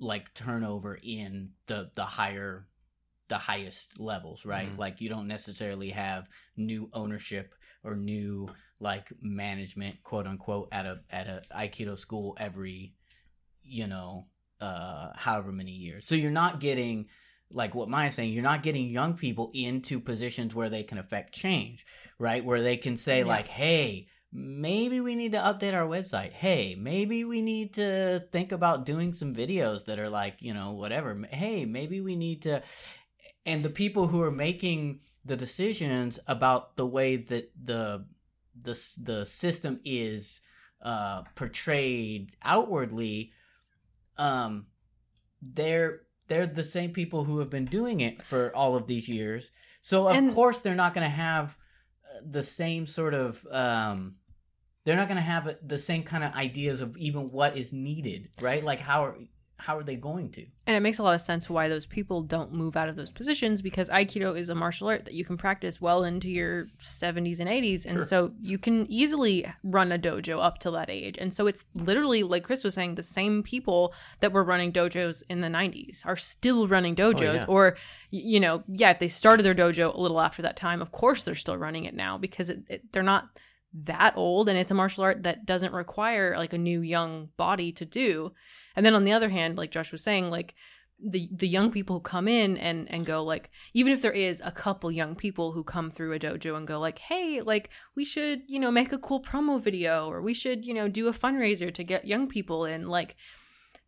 like 0.05 0.33
turnover 0.35 0.99
in 1.03 1.51
the 1.67 1.91
the 1.95 2.05
higher 2.05 2.67
the 3.29 3.39
highest 3.39 3.99
levels 3.99 4.45
right 4.45 4.71
Mhm. 4.73 4.79
like 4.79 5.01
you 5.01 5.09
don't 5.09 5.27
necessarily 5.27 5.91
have 5.91 6.29
new 6.57 6.91
ownership 6.93 7.55
or 7.83 7.97
new 7.97 8.49
like 8.81 9.09
management 9.21 10.03
quote 10.03 10.27
unquote 10.27 10.69
at 10.73 10.85
a 10.87 11.01
at 11.11 11.27
a 11.27 11.43
aikido 11.57 11.97
school 11.99 12.37
every 12.39 12.95
you 13.63 13.87
know 13.87 14.27
uh 14.61 15.11
however 15.17 15.51
many 15.53 15.73
years 15.73 16.07
so 16.07 16.15
you're 16.15 16.31
not 16.31 16.61
getting 16.61 17.07
like 17.51 17.75
what 17.75 17.89
Maya's 17.89 18.15
saying, 18.15 18.33
you're 18.33 18.43
not 18.43 18.65
getting 18.65 18.89
young 18.89 19.15
people 19.17 19.51
into 19.55 20.01
positions 20.01 20.55
where 20.57 20.69
they 20.71 20.83
can 20.83 20.99
affect 20.99 21.33
change, 21.35 21.87
right? 22.19 22.45
Where 22.45 22.63
they 22.63 22.77
can 22.79 22.97
say, 22.97 23.19
Yeah. 23.19 23.27
like, 23.27 23.47
hey, 23.47 24.09
maybe 24.37 25.01
we 25.01 25.15
need 25.15 25.33
to 25.33 25.39
update 25.39 25.75
our 25.75 25.87
website. 25.87 26.33
Hey, 26.33 26.75
maybe 26.75 27.25
we 27.25 27.41
need 27.41 27.75
to 27.75 28.19
think 28.33 28.51
about 28.51 28.85
doing 28.85 29.15
some 29.15 29.33
videos 29.35 29.85
that 29.85 30.01
are 30.01 30.11
like, 30.11 30.43
you 30.43 30.53
know, 30.53 30.73
whatever. 30.73 31.17
Hey, 31.31 31.65
maybe 31.65 32.01
we 32.01 32.17
need 32.17 32.43
to. 32.43 32.61
And 33.47 33.63
the 33.63 33.71
people 33.71 34.09
who 34.09 34.21
are 34.23 34.33
making 34.33 35.01
the 35.25 35.37
decisions 35.37 36.19
about 36.27 36.77
the 36.77 36.85
way 36.87 37.17
that 37.17 37.51
the 37.63 38.05
the 38.61 38.77
the 39.01 39.25
system 39.25 39.81
is 39.85 40.41
uh, 40.83 41.23
portrayed 41.35 42.33
outwardly, 42.43 43.33
um, 44.19 44.67
they're 45.41 46.01
they're 46.27 46.47
the 46.47 46.65
same 46.65 46.91
people 46.93 47.25
who 47.25 47.39
have 47.39 47.51
been 47.51 47.67
doing 47.67 48.01
it 48.01 48.21
for 48.23 48.55
all 48.57 48.75
of 48.75 48.87
these 48.87 49.09
years. 49.09 49.53
So 49.81 50.09
of 50.09 50.17
And- 50.17 50.35
course 50.35 50.61
they're 50.61 50.75
not 50.75 50.95
going 50.95 51.05
to 51.09 51.17
have 51.17 51.57
uh, 52.05 52.21
the 52.29 52.43
same 52.43 52.87
sort 52.87 53.15
of 53.15 53.47
um 53.51 54.17
they're 54.85 54.97
not 54.97 55.09
going 55.09 55.17
to 55.17 55.23
have 55.23 55.57
the 55.67 55.79
same 55.79 56.03
kind 56.03 56.25
of 56.25 56.35
ideas 56.35 56.81
of 56.81 56.97
even 56.97 57.31
what 57.31 57.57
is 57.57 57.73
needed, 57.73 58.29
right? 58.41 58.63
Like 58.63 58.81
how 58.81 59.05
are 59.05 59.17
how 59.65 59.79
are 59.79 59.83
they 59.83 59.97
going 59.97 60.29
to? 60.31 60.45
And 60.67 60.77
it 60.77 60.81
makes 60.81 60.99
a 60.99 61.03
lot 61.03 61.15
of 61.15 61.23
sense 61.23 61.49
why 61.49 61.71
those 61.71 61.87
people 61.87 62.21
don't 62.21 62.53
move 62.53 62.77
out 62.77 62.91
of 62.91 62.97
those 62.97 63.11
positions 63.11 63.63
because 63.63 63.89
Aikido 63.89 64.37
is 64.37 64.51
a 64.51 64.55
martial 64.55 64.89
art 64.89 65.07
that 65.07 65.15
you 65.15 65.25
can 65.25 65.39
practice 65.39 65.81
well 65.81 66.05
into 66.05 66.29
your 66.29 66.67
70s 66.81 67.41
and 67.41 67.49
80s. 67.49 67.87
And 67.87 67.95
Sure. 67.95 68.03
so 68.03 68.33
you 68.43 68.59
can 68.59 68.87
easily 68.91 69.47
run 69.63 69.91
a 69.91 69.99
dojo 69.99 70.43
up 70.45 70.59
till 70.59 70.73
that 70.73 70.91
age. 70.91 71.17
And 71.19 71.33
so 71.33 71.47
it's 71.47 71.65
literally, 71.73 72.23
like 72.23 72.45
Chris 72.45 72.63
was 72.63 72.75
saying, 72.75 72.97
the 72.97 73.03
same 73.03 73.43
people 73.43 73.95
that 74.21 74.33
were 74.33 74.45
running 74.45 74.71
dojos 74.71 75.23
in 75.31 75.41
the 75.41 75.49
90s 75.49 76.05
are 76.05 76.17
still 76.17 76.69
running 76.69 76.93
oh, 77.01 77.13
dojos. 77.13 77.37
yeah. 77.37 77.45
Or, 77.49 77.77
you 78.11 78.41
know, 78.41 78.65
yeah, 78.69 78.91
if 78.91 78.99
they 78.99 79.09
started 79.09 79.45
their 79.45 79.55
dojo 79.55 79.95
a 79.95 80.01
little 80.01 80.21
after 80.21 80.43
that 80.43 80.57
time, 80.57 80.83
of 80.83 80.93
course 80.93 81.25
they're 81.25 81.35
still 81.35 81.57
running 81.57 81.85
it 81.85 81.95
now 81.95 82.19
because 82.19 82.51
it, 82.51 82.65
it, 82.69 82.93
they're 82.93 83.03
not 83.03 83.29
that 83.75 84.15
old 84.17 84.49
and 84.49 84.57
it's 84.57 84.71
a 84.71 84.75
martial 84.75 85.03
art 85.05 85.25
that 85.25 85.45
doesn't 85.45 85.73
require 85.73 86.37
like 86.39 86.53
a 86.53 86.59
new 86.59 86.81
young 86.81 87.31
body 87.37 87.73
to 87.73 87.85
do. 87.85 88.33
And 88.77 88.87
then 88.87 88.95
on 88.95 89.05
the 89.05 89.13
other 89.13 89.31
hand, 89.31 89.59
like 89.59 89.73
Josh 89.73 89.93
was 89.93 90.03
saying, 90.03 90.31
like 90.31 90.55
the 91.03 91.29
the 91.33 91.49
young 91.49 91.73
people 91.73 91.97
who 91.97 92.01
come 92.01 92.29
in 92.29 92.57
and 92.57 92.91
and 92.91 93.05
go 93.05 93.23
like 93.23 93.51
even 93.75 93.93
if 93.93 94.01
there 94.01 94.13
is 94.13 94.41
a 94.45 94.53
couple 94.53 94.91
young 94.93 95.17
people 95.17 95.53
who 95.53 95.65
come 95.65 95.91
through 95.91 96.13
a 96.13 96.19
dojo 96.19 96.57
and 96.57 96.69
go 96.69 96.79
like 96.79 96.99
hey 96.99 97.41
like 97.41 97.69
we 97.97 98.05
should 98.05 98.43
you 98.47 98.61
know 98.61 98.71
make 98.71 98.93
a 98.93 98.99
cool 98.99 99.21
promo 99.21 99.61
video 99.61 100.09
or 100.09 100.23
we 100.23 100.33
should 100.33 100.65
you 100.65 100.73
know 100.73 100.89
do 100.89 101.09
a 101.09 101.13
fundraiser 101.13 101.73
to 101.75 101.83
get 101.83 102.07
young 102.07 102.29
people 102.29 102.65
in 102.65 102.87
like 102.87 103.17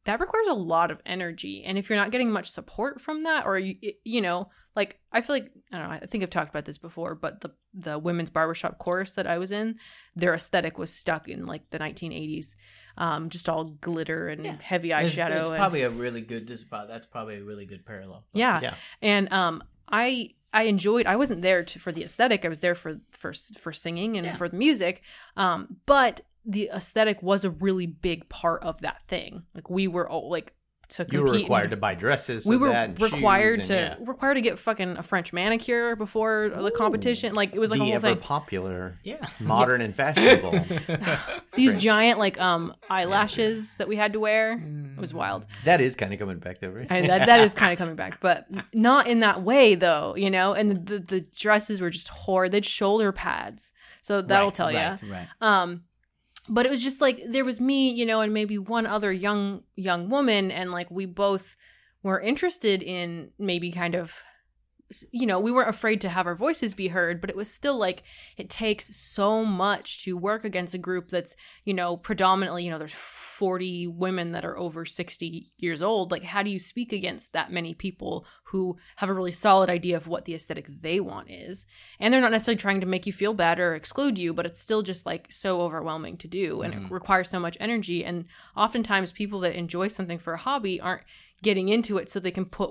that 0.05 0.21
requires 0.21 0.49
a 0.49 0.55
lot 0.55 0.91
of 0.91 1.01
energy 1.07 1.63
and 1.65 1.79
if 1.79 1.89
you're 1.89 1.99
not 1.99 2.11
getting 2.11 2.31
much 2.31 2.51
support 2.51 3.01
from 3.01 3.23
that 3.23 3.47
or 3.47 3.57
you 3.57 3.77
you 4.05 4.21
know 4.21 4.49
like 4.77 5.01
i 5.11 5.21
feel 5.21 5.35
like 5.37 5.51
i 5.73 5.79
don't 5.79 5.89
know 5.89 5.95
i 5.95 6.07
think 6.07 6.23
i've 6.23 6.31
talked 6.31 6.51
about 6.51 6.65
this 6.65 6.79
before 6.79 7.15
but 7.15 7.41
the 7.41 7.51
the 7.75 7.99
women's 7.99 8.31
barbershop 8.31 8.79
chorus 8.79 9.13
that 9.13 9.27
i 9.27 9.39
was 9.39 9.51
in 9.51 9.77
their 10.15 10.35
aesthetic 10.35 10.79
was 10.79 10.93
stuck 10.93 11.29
in 11.29 11.47
like 11.47 11.69
the 11.71 11.79
1980s 11.79 12.55
um 12.99 13.29
just 13.31 13.49
all 13.49 13.65
glitter 13.65 14.29
and 14.29 14.45
Yeah. 14.45 14.57
heavy 14.61 14.91
eyeshadow 14.91 15.41
It's, 15.41 15.49
and- 15.51 15.59
probably 15.59 15.83
a 15.83 15.91
really 15.91 16.21
good. 16.21 16.47
This 16.47 16.61
is 16.61 16.67
that's 16.71 17.07
probably 17.07 17.37
a 17.37 17.43
really 17.45 17.67
good 17.67 17.85
parallel. 17.85 18.25
yeah. 18.33 18.61
Yeah. 18.63 18.75
And 19.03 19.33
um 19.33 19.63
I 19.89 20.31
I 20.53 20.63
enjoyed 20.65 21.07
I 21.07 21.17
wasn't 21.17 21.43
there 21.43 21.63
to, 21.63 21.79
for 21.79 21.93
the 21.93 22.03
aesthetic. 22.05 22.45
I 22.47 22.49
was 22.49 22.61
there 22.61 22.75
for 22.75 23.01
for 23.11 23.33
for 23.61 23.73
singing 23.73 24.17
and 24.17 24.27
Yeah. 24.27 24.37
for 24.37 24.49
the 24.49 24.57
music. 24.57 25.03
Um 25.37 25.77
but 25.85 26.23
the 26.47 26.71
aesthetic 26.73 27.23
was 27.23 27.45
a 27.45 27.51
really 27.51 27.87
big 27.87 28.29
part 28.31 28.63
of 28.63 28.79
that 28.81 29.03
thing. 29.09 29.43
Like 29.55 29.69
we 29.69 29.89
were 29.89 30.09
all 30.09 30.31
like 30.31 30.55
to 30.89 31.07
You 31.11 31.23
were 31.23 31.33
required 31.33 31.71
to 31.71 31.77
buy 31.77 31.95
dresses. 31.95 32.47
we 32.47 32.57
were 32.57 32.69
required 32.99 33.65
to 33.65 33.97
and, 33.99 34.09
required 34.09 34.35
to 34.35 34.41
get 34.41 34.59
fucking 34.59 34.97
a 34.97 35.03
French 35.03 35.33
manicure 35.33 35.97
before 35.97 36.49
the 36.49 36.71
competition. 36.71 37.35
Like 37.35 37.55
it 37.55 37.59
was 37.59 37.71
like 37.71 37.79
the 37.81 37.85
a 37.85 37.87
whole 37.87 37.95
ever 37.97 38.07
thing. 38.15 38.19
popular, 38.19 38.99
Yeah. 39.03 39.27
modern 39.41 39.81
and 39.81 39.95
fashionable. 39.95 40.53
These 41.55 41.71
French. 41.73 41.83
giant 41.83 42.19
like 42.19 42.41
um 42.41 42.75
eyelashes 42.89 43.77
that 43.77 43.89
we 43.89 43.97
had 43.97 44.13
to 44.13 44.21
wear. 44.21 44.53
It 44.97 45.01
was 45.01 45.13
wild. 45.15 45.47
that 45.65 45.81
is 45.81 45.97
kind 45.97 46.13
of 46.13 46.19
coming 46.19 46.39
back 46.39 46.61
though, 46.61 46.69
right? 46.71 46.87
I, 46.91 47.01
that, 47.03 47.27
that 47.27 47.41
is 47.41 47.55
kind 47.55 47.73
of 47.73 47.79
coming 47.79 47.97
back, 47.97 48.21
but 48.21 48.47
not 48.75 49.07
in 49.07 49.21
that 49.21 49.43
way 49.43 49.75
though, 49.75 50.15
you 50.17 50.31
know. 50.31 50.53
And 50.53 50.71
the 50.87 50.97
the, 50.97 50.99
the 51.01 51.21
dresses 51.39 51.81
were 51.81 51.91
just 51.91 52.09
horrid. 52.09 52.53
They'd 52.53 52.65
shoulder 52.65 53.13
pads, 53.13 53.73
so 54.03 54.23
that'll 54.23 54.49
Right, 54.49 54.55
tell 54.55 54.71
you. 54.71 54.79
right, 54.79 55.03
Right. 55.03 55.29
Um, 55.41 55.83
but 56.49 56.67
it 56.67 56.71
was 56.71 56.83
just 56.83 57.01
like 57.01 57.21
there 57.29 57.45
was 57.45 57.61
me, 57.61 57.91
you 57.91 58.07
know, 58.07 58.21
and 58.21 58.33
maybe 58.33 58.59
one 58.59 58.87
other 58.87 59.13
young 59.13 59.63
young 59.75 60.09
woman, 60.09 60.51
and 60.51 60.71
like 60.71 60.91
we 60.91 61.07
both 61.07 61.57
were 62.03 62.21
interested 62.21 62.83
in 62.83 63.31
maybe 63.39 63.73
kind 63.73 63.95
of, 63.95 64.23
you 65.11 65.27
know, 65.27 65.41
we 65.41 65.51
weren't 65.51 65.69
afraid 65.69 66.01
to 66.03 66.09
have 66.09 66.27
our 66.27 66.37
voices 66.37 66.75
be 66.75 66.89
heard, 66.89 67.21
but 67.21 67.31
it 67.31 67.37
was 67.37 67.53
still 67.53 67.77
like 67.77 68.03
it 68.37 68.49
takes 68.49 68.97
so 68.97 69.45
much 69.45 70.05
to 70.05 70.17
work 70.17 70.45
against 70.45 70.75
a 70.75 70.79
group 70.79 71.09
that's, 71.09 71.35
you 71.65 71.75
know, 71.75 71.97
predominantly, 71.97 72.65
you 72.65 72.71
know, 72.71 72.79
there's 72.79 72.95
40 73.39 73.87
women 73.89 74.33
that 74.33 74.45
are 74.47 74.57
over 74.57 74.85
60 74.87 75.53
years 75.59 75.83
old. 75.83 76.11
Like, 76.11 76.23
how 76.25 76.43
do 76.43 76.49
you 76.51 76.59
speak 76.59 76.93
against 76.93 77.33
that 77.35 77.53
many 77.53 77.75
people 77.75 78.25
who 78.45 78.79
have 78.97 79.11
a 79.11 79.13
really 79.15 79.33
solid 79.33 79.69
idea 79.69 79.97
of 79.97 80.07
what 80.09 80.25
the 80.25 80.35
aesthetic 80.35 80.67
they 80.81 81.01
want 81.01 81.31
is? 81.31 81.67
and 82.01 82.13
they're 82.13 82.21
not 82.21 82.31
necessarily 82.33 82.57
trying 82.59 82.81
to 82.81 82.87
make 82.87 83.07
you 83.07 83.13
feel 83.13 83.35
bad 83.35 83.59
or 83.61 83.75
exclude 83.75 84.19
you 84.19 84.33
but 84.33 84.47
it's 84.47 84.61
still 84.61 84.83
just 84.83 85.05
like 85.07 85.27
so 85.31 85.61
overwhelming 85.61 86.17
to 86.17 86.29
do 86.29 86.63
and 86.63 86.73
Mhm. 86.75 86.87
it 86.87 86.91
requires 86.91 87.29
so 87.29 87.39
much 87.41 87.57
energy 87.61 88.05
and 88.05 88.27
oftentimes 88.57 89.13
people 89.13 89.41
that 89.41 89.55
enjoy 89.55 89.89
something 89.89 90.19
for 90.19 90.33
a 90.35 90.39
hobby 90.39 90.81
aren't 90.81 91.03
getting 91.43 91.69
into 91.69 91.99
it 91.99 92.11
so 92.11 92.19
they 92.19 92.31
can 92.31 92.45
put 92.47 92.71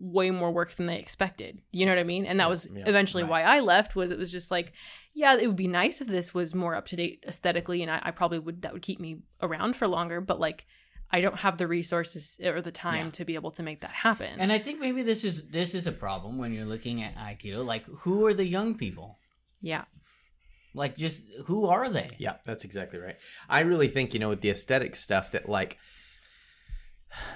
way 0.00 0.30
more 0.30 0.50
work 0.52 0.70
than 0.76 0.86
they 0.86 0.98
expected 0.98 1.60
you 1.72 1.84
know 1.84 1.92
what 1.92 1.98
i 1.98 2.04
mean 2.04 2.24
and 2.24 2.38
that 2.38 2.44
Yeah, 2.44 2.48
was 2.50 2.68
yeah, 2.72 2.84
eventually 2.86 3.22
right. 3.24 3.30
why 3.30 3.42
i 3.42 3.60
left 3.60 3.96
was 3.96 4.10
it 4.10 4.18
was 4.18 4.30
just 4.30 4.50
like 4.50 4.72
yeah 5.14 5.36
it 5.36 5.46
would 5.46 5.56
be 5.56 5.66
nice 5.68 6.00
if 6.00 6.08
this 6.08 6.32
was 6.32 6.54
more 6.54 6.74
up 6.74 6.86
to 6.86 6.96
date 6.96 7.24
aesthetically 7.26 7.82
and 7.82 7.90
I, 7.90 8.00
I 8.04 8.10
probably 8.12 8.38
would 8.38 8.62
that 8.62 8.72
would 8.72 8.82
keep 8.82 9.00
me 9.00 9.18
around 9.42 9.74
for 9.76 9.86
longer 9.88 10.20
but 10.20 10.38
like 10.38 10.66
i 11.10 11.20
don't 11.20 11.38
have 11.38 11.58
the 11.58 11.66
resources 11.66 12.38
or 12.44 12.60
the 12.60 12.70
time 12.70 13.06
Yeah. 13.06 13.10
to 13.12 13.24
be 13.24 13.34
able 13.34 13.50
to 13.52 13.62
make 13.62 13.80
that 13.80 13.90
happen 13.90 14.38
And 14.38 14.52
I 14.52 14.58
think 14.58 14.78
maybe 14.78 15.02
this 15.02 15.24
is 15.24 15.48
this 15.48 15.74
is 15.74 15.86
a 15.86 15.92
problem 15.92 16.38
when 16.38 16.52
you're 16.52 16.66
looking 16.66 17.02
at 17.02 17.16
Aikido. 17.16 17.64
Like, 17.64 17.84
who 18.02 18.26
are 18.26 18.34
the 18.34 18.46
young 18.46 18.76
people? 18.76 19.18
yeah 19.60 19.84
Like, 20.74 20.96
just 20.96 21.22
who 21.46 21.66
are 21.66 21.88
they? 21.88 22.10
Yeah, 22.18 22.36
that's 22.44 22.64
exactly 22.64 22.98
right. 23.00 23.16
I 23.48 23.60
really 23.60 23.88
think, 23.88 24.12
you 24.14 24.20
know, 24.20 24.28
with 24.28 24.42
the 24.42 24.50
aesthetic 24.50 24.94
stuff 24.96 25.30
that 25.32 25.48
like 25.48 25.78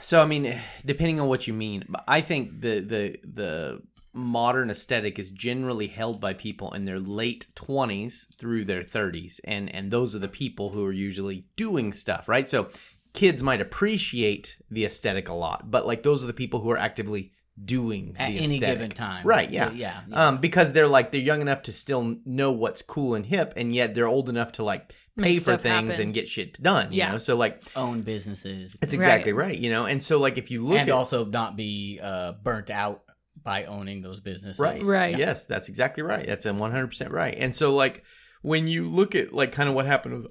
so 0.00 0.21
I 0.21 0.26
mean, 0.26 0.61
depending 0.85 1.21
on 1.21 1.29
what 1.29 1.47
you 1.47 1.55
mean, 1.55 1.85
I 2.07 2.21
think 2.21 2.61
the 2.61 2.81
the 2.81 3.17
the 3.25 3.83
modern 4.14 4.71
aesthetic 4.71 5.19
is 5.19 5.31
generally 5.31 5.87
held 5.87 6.21
by 6.21 6.35
people 6.35 6.73
in 6.73 6.85
their 6.85 7.00
late 7.00 7.47
20s 7.57 8.26
through 8.37 8.62
their 8.62 8.83
30s 8.83 9.41
and 9.45 9.75
and 9.75 9.91
those 9.91 10.14
are 10.14 10.19
the 10.19 10.29
people 10.29 10.69
who 10.69 10.85
are 10.85 10.93
usually 10.93 11.47
doing 11.57 11.93
stuff, 11.93 12.29
right? 12.29 12.49
So 12.49 12.69
kids 13.14 13.43
might 13.43 13.61
appreciate 13.61 14.57
the 14.71 14.85
aesthetic 14.85 15.29
a 15.29 15.35
lot, 15.35 15.71
but 15.71 15.87
like 15.87 16.02
those 16.02 16.23
are 16.23 16.26
the 16.26 16.35
people 16.35 16.61
who 16.61 16.71
are 16.71 16.79
actively 16.79 17.33
doing 17.62 18.14
At 18.18 18.28
the 18.30 18.38
any 18.38 18.54
aesthetic. 18.56 18.61
given 18.78 18.90
time, 18.90 19.26
Right, 19.26 19.50
yeah. 19.50 19.71
yeah. 19.73 20.00
yeah. 20.09 20.28
um, 20.28 20.38
because 20.38 20.73
they're 20.73 20.88
like 20.88 21.12
they're 21.12 21.21
young 21.21 21.40
enough 21.40 21.62
to 21.64 21.73
still 21.73 22.16
know 22.25 22.52
what's 22.52 22.82
cool 22.82 23.14
and 23.14 23.26
hip, 23.26 23.52
and 23.56 23.75
yet 23.75 23.94
they're 23.94 24.06
old 24.09 24.28
enough 24.28 24.52
to 24.52 24.64
like 24.64 24.88
pay 25.18 25.35
Make 25.35 25.40
for 25.40 25.56
things 25.59 25.90
happen. 25.92 26.00
and 26.06 26.14
get 26.14 26.28
shit 26.28 26.61
done. 26.62 26.90
You 26.92 26.99
Yeah. 26.99 27.12
know, 27.12 27.18
so 27.18 27.37
like 27.37 27.62
Own 27.76 28.00
businesses, 28.00 28.75
That's 28.80 28.94
exactly 28.94 29.32
right. 29.35 29.56
You 29.56 29.71
know, 29.71 29.85
and 29.85 30.02
so 30.02 30.18
like 30.18 30.38
if 30.38 30.50
you 30.50 30.64
look 30.64 30.78
and 30.78 30.88
at 30.88 30.94
also 30.94 31.25
not 31.26 31.54
be 31.56 32.00
uh, 32.02 32.32
burnt 32.42 32.71
out 32.71 33.02
by 33.42 33.64
owning 33.66 34.02
those 34.02 34.21
businesses. 34.21 34.59
right, 34.59 34.82
Right. 34.82 35.18
yes, 35.18 35.44
that's 35.44 35.68
exactly 35.68 36.02
right. 36.02 36.26
That's 36.26 36.47
a 36.47 36.54
one 36.54 36.71
hundred 36.71 36.87
percent 36.88 37.11
right. 37.11 37.35
And 37.37 37.54
so 37.54 37.75
like 37.75 38.02
when 38.40 38.66
you 38.68 38.87
look 38.87 39.14
at 39.14 39.32
like 39.35 39.52
kind 39.52 39.68
of 39.68 39.75
what 39.75 39.85
happened 39.87 40.14
with 40.16 40.26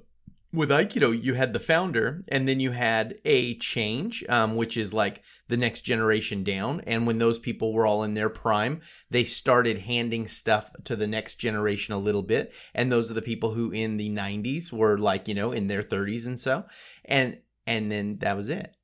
with 0.52 0.70
Aikido, 0.70 1.20
you 1.20 1.34
had 1.34 1.52
the 1.52 1.60
founder, 1.60 2.22
and 2.28 2.46
then 2.46 2.60
you 2.60 2.72
had 2.72 3.16
a 3.24 3.56
change, 3.56 4.22
um, 4.28 4.54
which 4.54 4.76
is 4.76 4.92
like 4.92 5.22
the 5.48 5.56
next 5.56 5.80
generation 5.80 6.44
down. 6.44 6.82
And 6.86 7.06
when 7.06 7.18
those 7.18 7.38
people 7.38 7.72
were 7.72 7.86
all 7.86 8.02
in 8.02 8.14
their 8.14 8.28
prime, 8.28 8.80
they 9.10 9.24
started 9.24 9.78
handing 9.78 10.28
stuff 10.28 10.70
to 10.84 10.94
the 10.94 11.06
next 11.06 11.36
generation 11.36 11.94
a 11.94 11.98
little 11.98 12.22
bit. 12.22 12.52
And 12.74 12.92
those 12.92 13.10
are 13.10 13.14
the 13.14 13.22
people 13.22 13.54
who 13.54 13.70
in 13.70 13.96
the 13.96 14.10
90s 14.10 14.72
were 14.72 14.98
like, 14.98 15.26
you 15.26 15.34
know, 15.34 15.52
in 15.52 15.68
their 15.68 15.82
30s 15.82 16.26
and 16.26 16.38
so. 16.38 16.64
And 17.04 17.38
and 17.66 17.90
then 17.90 18.18
that 18.18 18.36
was 18.36 18.48
it. 18.48 18.74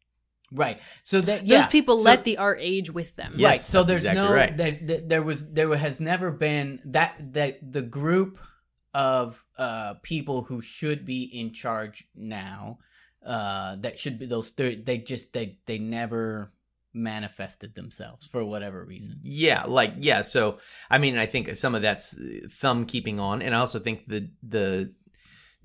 Right. 0.51 0.81
So 1.03 1.21
that 1.21 1.47
Those 1.47 1.67
people 1.67 1.99
So- 1.99 2.05
let 2.05 2.25
the 2.25 2.39
art 2.39 2.59
age 2.61 2.91
with 2.91 3.15
them. 3.17 3.35
Yes, 3.37 3.51
right. 3.51 3.61
So 3.61 3.79
that's 3.79 3.89
there's 3.89 4.03
exactly 4.03 4.23
no 4.29 4.33
right. 4.35 4.57
that, 4.57 4.87
that 4.87 5.09
there 5.09 5.23
was 5.23 5.45
there 5.47 5.75
has 5.77 6.01
never 6.01 6.31
been 6.31 6.81
that 6.87 7.35
that 7.35 7.59
the 7.73 7.83
group 7.83 8.39
of 8.99 9.45
uh 9.57 9.95
people 10.03 10.43
who 10.43 10.61
should 10.61 11.07
be 11.07 11.23
in 11.23 11.53
charge 11.53 12.09
now 12.17 12.79
uh 13.25 13.77
that 13.77 13.97
should 13.99 14.19
be 14.19 14.27
those 14.27 14.51
thir- 14.51 14.83
they 14.83 14.99
just 14.99 15.33
they 15.33 15.57
they 15.67 15.79
never 15.79 16.53
manifested 16.93 17.75
themselves 17.75 18.27
for 18.27 18.45
whatever 18.45 18.85
reason. 18.85 19.21
Yeah, 19.23 19.65
like 19.65 19.95
yeah. 19.99 20.23
So 20.23 20.59
I 20.91 20.99
mean, 20.99 21.17
I 21.17 21.27
think 21.27 21.55
some 21.57 21.75
of 21.75 21.83
that's 21.83 22.15
uh, 22.15 22.49
thumb 22.51 22.87
keeping 22.87 23.21
on, 23.21 23.43
and 23.43 23.55
I 23.55 23.59
also 23.59 23.79
think 23.79 24.09
the 24.09 24.31
the 24.43 24.93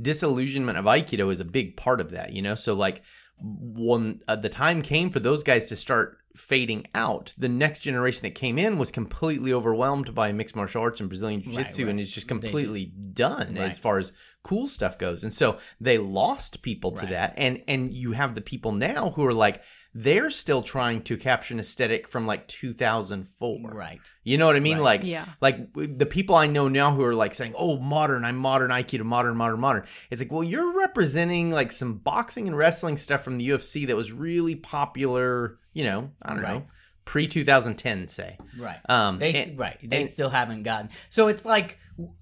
disillusionment 0.01 0.77
of 0.77 0.85
Aikido 0.85 1.31
is 1.31 1.39
a 1.39 1.45
big 1.45 1.75
part 1.75 1.99
of 1.99 2.11
that. 2.11 2.33
You 2.33 2.41
know, 2.41 2.55
so 2.55 2.73
like 2.73 3.01
when 3.39 4.21
uh, 4.27 4.35
the 4.35 4.49
time 4.49 4.81
came 4.81 5.09
for 5.09 5.19
those 5.19 5.43
guys 5.43 5.67
to 5.67 5.75
start 5.75 6.19
fading 6.35 6.87
out, 6.95 7.33
the 7.37 7.49
next 7.49 7.79
generation 7.81 8.21
that 8.23 8.33
came 8.35 8.57
in 8.57 8.77
was 8.79 8.89
completely 8.91 9.53
overwhelmed 9.53 10.15
by 10.15 10.31
mixed 10.31 10.55
martial 10.55 10.81
arts 10.81 10.99
and 10.99 11.07
Brazilian 11.09 11.41
Jiu 11.43 11.53
Jitsu, 11.53 11.83
right. 11.83 11.91
and 11.91 11.99
it's 11.99 12.11
just 12.11 12.27
completely 12.27 12.85
done 12.85 13.55
Right. 13.55 13.69
as 13.69 13.77
far 13.77 13.99
as 13.99 14.11
cool 14.43 14.67
stuff 14.67 14.97
goes. 14.97 15.23
And 15.23 15.33
so 15.33 15.57
they 15.79 15.97
lost 15.99 16.61
people 16.63 16.91
to 16.93 17.01
Right. 17.03 17.11
that, 17.11 17.33
and 17.37 17.61
and 17.67 17.93
you 17.93 18.13
have 18.13 18.33
the 18.35 18.41
people 18.41 18.71
now 18.71 19.11
who 19.11 19.25
are 19.25 19.33
like. 19.33 19.61
They're 19.95 20.31
still 20.31 20.63
trying 20.63 21.03
to 21.03 21.17
capture 21.17 21.53
an 21.53 21.59
aesthetic 21.59 22.07
from 22.07 22.25
like 22.25 22.47
2004. 22.47 23.71
Right. 23.71 23.99
You 24.23 24.37
know 24.37 24.47
what 24.47 24.55
I 24.55 24.59
mean? 24.59 24.77
Right. 24.77 24.83
Like, 24.83 25.03
Yeah. 25.03 25.25
like 25.41 25.71
the 25.73 26.05
people 26.05 26.35
I 26.35 26.47
know 26.47 26.67
now 26.67 26.95
who 26.95 27.03
are 27.03 27.13
like 27.13 27.33
saying, 27.33 27.53
"Oh, 27.57 27.77
modern, 27.77 28.25
I'm 28.25 28.35
modern 28.37 28.71
Aikido, 28.71 29.03
modern, 29.03 29.37
modern, 29.37 29.59
modern." 29.59 29.85
It's 30.09 30.21
like, 30.21 30.31
well, 30.31 30.43
you're 30.43 30.75
representing 30.77 31.51
like 31.51 31.71
some 31.71 31.95
boxing 31.99 32.47
and 32.47 32.57
wrestling 32.57 32.97
stuff 32.97 33.23
from 33.23 33.37
the 33.37 33.47
UFC 33.49 33.85
that 33.87 33.95
was 33.95 34.11
really 34.11 34.55
popular. 34.55 35.59
You 35.73 35.83
know, 35.83 36.11
I 36.21 36.29
don't 36.33 36.41
know, 36.43 36.65
pre 37.05 37.27
2010, 37.27 38.07
say. 38.07 38.37
Right. 38.57 38.79
Um, 38.89 39.19
They 39.19 39.33
and- 39.35 39.59
right. 39.59 39.77
They 39.83 40.01
and- 40.01 40.09
still 40.09 40.29
haven't 40.29 40.63
gotten. 40.63 40.89
So 41.09 41.27
it's 41.27 41.45
like 41.45 41.77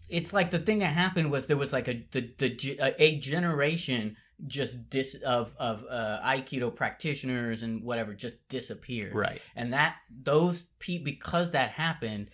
it's 0.10 0.34
like 0.34 0.52
the 0.52 0.60
thing 0.60 0.80
that 0.80 0.94
happened 0.94 1.32
was 1.32 1.48
there 1.48 1.56
was 1.58 1.72
like 1.72 1.88
a 1.88 2.06
the 2.12 2.30
the 2.38 2.78
a- 2.82 3.02
a 3.04 3.20
generation 3.20 4.18
just 4.48 4.90
dis 4.90 5.16
of 5.26 5.56
of 5.58 5.86
uh, 5.90 6.20
aikido 6.24 6.74
practitioners 6.74 7.64
and 7.64 7.84
whatever 7.84 8.14
just 8.14 8.36
disappeared. 8.50 9.14
right. 9.14 9.42
And 9.56 9.74
that 9.74 9.98
those 10.10 10.64
pe 10.80 10.98
because 10.98 11.52
that 11.52 11.72
happened, 11.72 12.30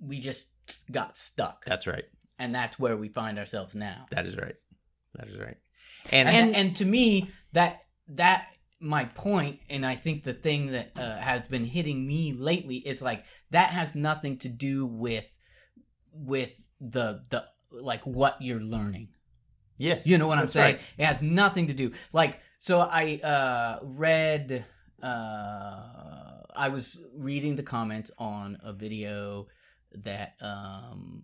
we 0.00 0.20
just 0.20 0.46
got 0.90 1.16
stuck. 1.16 1.64
That's 1.64 1.86
right. 1.86 2.04
and 2.38 2.54
that's 2.54 2.78
where 2.78 2.96
we 2.96 3.08
find 3.08 3.38
ourselves 3.38 3.74
now. 3.74 4.06
That 4.10 4.26
is 4.26 4.36
right. 4.36 4.54
That 5.14 5.28
is 5.28 5.38
right. 5.38 5.56
And, 6.12 6.28
and 6.28 6.56
and 6.56 6.76
to 6.76 6.84
me 6.84 7.30
that 7.52 7.82
that 8.08 8.46
my 8.80 9.04
point 9.04 9.58
and 9.68 9.84
i 9.84 9.96
think 9.96 10.22
the 10.22 10.32
thing 10.32 10.70
that 10.72 10.92
uh, 10.96 11.16
has 11.18 11.48
been 11.48 11.64
hitting 11.64 12.06
me 12.06 12.32
lately 12.32 12.76
is 12.76 13.02
like 13.02 13.24
that 13.50 13.70
has 13.70 13.94
nothing 13.94 14.38
to 14.38 14.48
do 14.48 14.86
with 14.86 15.36
with 16.12 16.62
the 16.80 17.24
the 17.30 17.44
like 17.72 18.02
what 18.06 18.36
you're 18.40 18.60
learning 18.60 19.08
yes, 19.78 20.06
you 20.06 20.18
know 20.18 20.28
what 20.28 20.38
i'm 20.38 20.48
saying 20.48 20.76
right. 20.76 20.84
it 20.98 21.04
has 21.04 21.22
nothing 21.22 21.68
to 21.68 21.74
do 21.74 21.92
like 22.12 22.40
so 22.58 22.80
i 22.80 23.16
uh 23.16 23.78
read 23.82 24.64
uh 25.02 25.82
i 26.54 26.68
was 26.68 26.98
reading 27.16 27.56
the 27.56 27.62
comments 27.62 28.10
on 28.18 28.58
a 28.62 28.72
video 28.72 29.46
that 29.94 30.34
um 30.40 31.22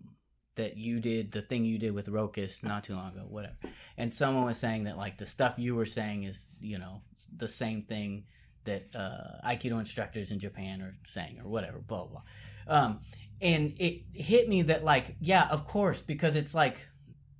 that 0.55 0.77
you 0.77 0.99
did 0.99 1.31
the 1.31 1.41
thing 1.41 1.65
you 1.65 1.77
did 1.77 1.93
with 1.93 2.07
Rokas 2.07 2.63
not 2.63 2.83
too 2.83 2.95
long 2.95 3.11
ago, 3.11 3.25
whatever. 3.27 3.55
And 3.97 4.13
someone 4.13 4.45
was 4.45 4.57
saying 4.57 4.85
that 4.85 4.97
like 4.97 5.17
the 5.17 5.25
stuff 5.25 5.55
you 5.57 5.75
were 5.75 5.85
saying 5.85 6.23
is, 6.23 6.49
you 6.61 6.77
know, 6.77 7.01
the 7.35 7.47
same 7.47 7.81
thing 7.83 8.23
that 8.63 8.87
uh 8.95 9.45
Aikido 9.47 9.79
instructors 9.79 10.31
in 10.31 10.39
Japan 10.39 10.81
are 10.81 10.95
saying 11.05 11.39
or 11.43 11.49
whatever, 11.49 11.79
blah 11.79 12.05
blah. 12.05 12.21
blah. 12.67 12.75
Um 12.75 12.99
and 13.41 13.73
it 13.79 14.03
hit 14.13 14.47
me 14.47 14.61
that 14.63 14.83
like, 14.83 15.17
yeah, 15.19 15.47
of 15.49 15.65
course, 15.65 16.01
because 16.01 16.35
it's 16.35 16.55
like 16.55 16.87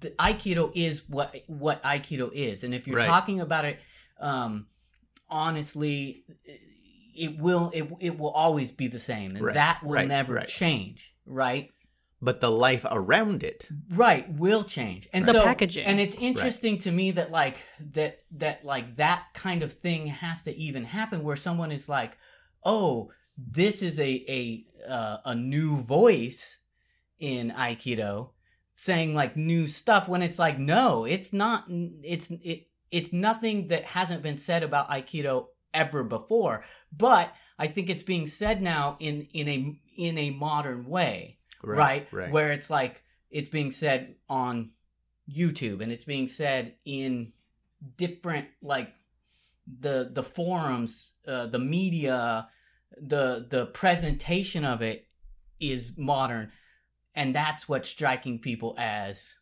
the 0.06 0.12
Aikido 0.12 0.72
is 0.76 1.04
what 1.10 1.36
what 1.48 1.82
Aikido 1.84 2.28
is. 2.32 2.64
And 2.64 2.74
if 2.74 2.88
you're 2.88 2.98
Right. 2.98 3.08
talking 3.16 3.40
about 3.42 3.66
it 3.66 3.80
um 4.20 4.68
honestly 5.30 6.24
it 7.16 7.38
will 7.40 7.72
it, 7.74 7.86
it 8.00 8.18
will 8.20 8.30
always 8.32 8.72
be 8.72 8.88
the 8.88 9.00
same 9.00 9.36
and 9.36 9.46
Right, 9.46 9.54
that 9.56 9.84
will 9.84 9.94
right, 9.96 10.08
never 10.08 10.34
right. 10.36 10.48
change 10.48 11.14
right 11.26 11.72
But 12.22 12.40
the 12.40 12.50
life 12.52 12.86
around 12.90 13.44
it, 13.44 13.68
right 13.90 14.26
will 14.32 14.64
change 14.64 15.08
and 15.14 15.26
The 15.26 15.34
so, 15.34 15.44
packaging. 15.44 15.86
and 15.86 16.00
it's 16.00 16.16
interesting 16.16 16.78
to 16.86 16.92
me 16.92 17.12
that 17.12 17.30
like 17.32 17.58
that 17.98 18.20
that 18.44 18.64
like 18.64 18.88
that 18.98 19.22
kind 19.34 19.62
of 19.64 19.72
thing 19.74 20.08
has 20.08 20.42
to 20.44 20.52
even 20.56 20.84
happen 20.86 21.24
where 21.24 21.36
someone 21.48 21.72
is 21.72 21.90
like 21.90 22.18
oh 22.64 23.12
this 23.38 23.82
is 23.82 24.00
a 24.00 24.12
a 24.40 24.42
uh, 24.98 25.18
a 25.26 25.36
new 25.36 25.82
voice 25.82 26.60
in 27.20 27.52
aikido 27.52 28.30
saying 28.76 29.16
like 29.16 29.36
new 29.36 29.68
stuff 29.68 30.08
when 30.08 30.22
it's 30.22 30.38
like 30.38 30.60
no 30.60 31.06
it's 31.06 31.34
not 31.34 31.66
it's 32.04 32.30
it 32.30 32.68
it's 32.92 33.12
nothing 33.12 33.70
that 33.70 33.84
hasn't 33.84 34.22
been 34.22 34.38
said 34.38 34.62
about 34.64 34.90
aikido 34.90 35.48
ever 35.74 36.04
before. 36.04 36.64
But 36.96 37.34
i 37.58 37.68
think 37.68 37.90
it's 37.90 38.04
being 38.04 38.28
said 38.28 38.62
now 38.62 38.98
in 39.00 39.22
in 39.34 39.48
a 39.48 39.80
in 39.98 40.18
a 40.18 40.30
modern 40.30 40.86
way 40.86 41.36
right, 41.66 42.08
Right. 42.12 42.32
Where 42.32 42.52
it's 42.52 42.70
like 42.70 43.04
it's 43.30 43.50
being 43.50 43.72
said 43.72 44.16
on 44.30 44.72
YouTube 45.32 45.82
and 45.82 45.92
it's 45.92 46.04
being 46.04 46.28
said 46.28 46.76
in 46.86 47.34
different 47.98 48.48
like 48.62 48.94
the 49.80 50.12
the 50.14 50.24
forums, 50.24 51.14
uh, 51.28 51.48
the 51.48 51.60
media, 51.60 52.46
the 52.98 53.48
the 53.50 53.68
presentation 53.68 54.64
of 54.64 54.82
it 54.82 55.08
is 55.60 55.92
modern, 55.98 56.52
and 57.16 57.36
that's 57.36 57.68
what's 57.68 57.90
striking 57.90 58.40
people 58.40 58.76
as 58.78 59.36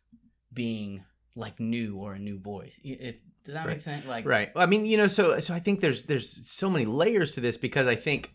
being 0.52 1.04
like 1.36 1.58
new 1.58 1.96
or 1.96 2.14
a 2.14 2.18
new 2.18 2.38
voice. 2.38 2.78
It, 2.84 3.20
does 3.44 3.54
that 3.54 3.66
make 3.66 3.80
sense? 3.80 4.06
Like 4.06 4.24
Right. 4.24 4.50
Well, 4.54 4.62
I 4.62 4.66
mean, 4.66 4.86
you 4.86 4.96
know, 4.96 5.06
so 5.06 5.38
so 5.40 5.52
I 5.52 5.58
think 5.58 5.80
there's 5.80 6.04
there's 6.04 6.50
so 6.50 6.70
many 6.70 6.86
layers 6.86 7.32
to 7.32 7.40
this 7.40 7.56
because 7.56 7.86
I 7.86 7.96
think 7.96 8.32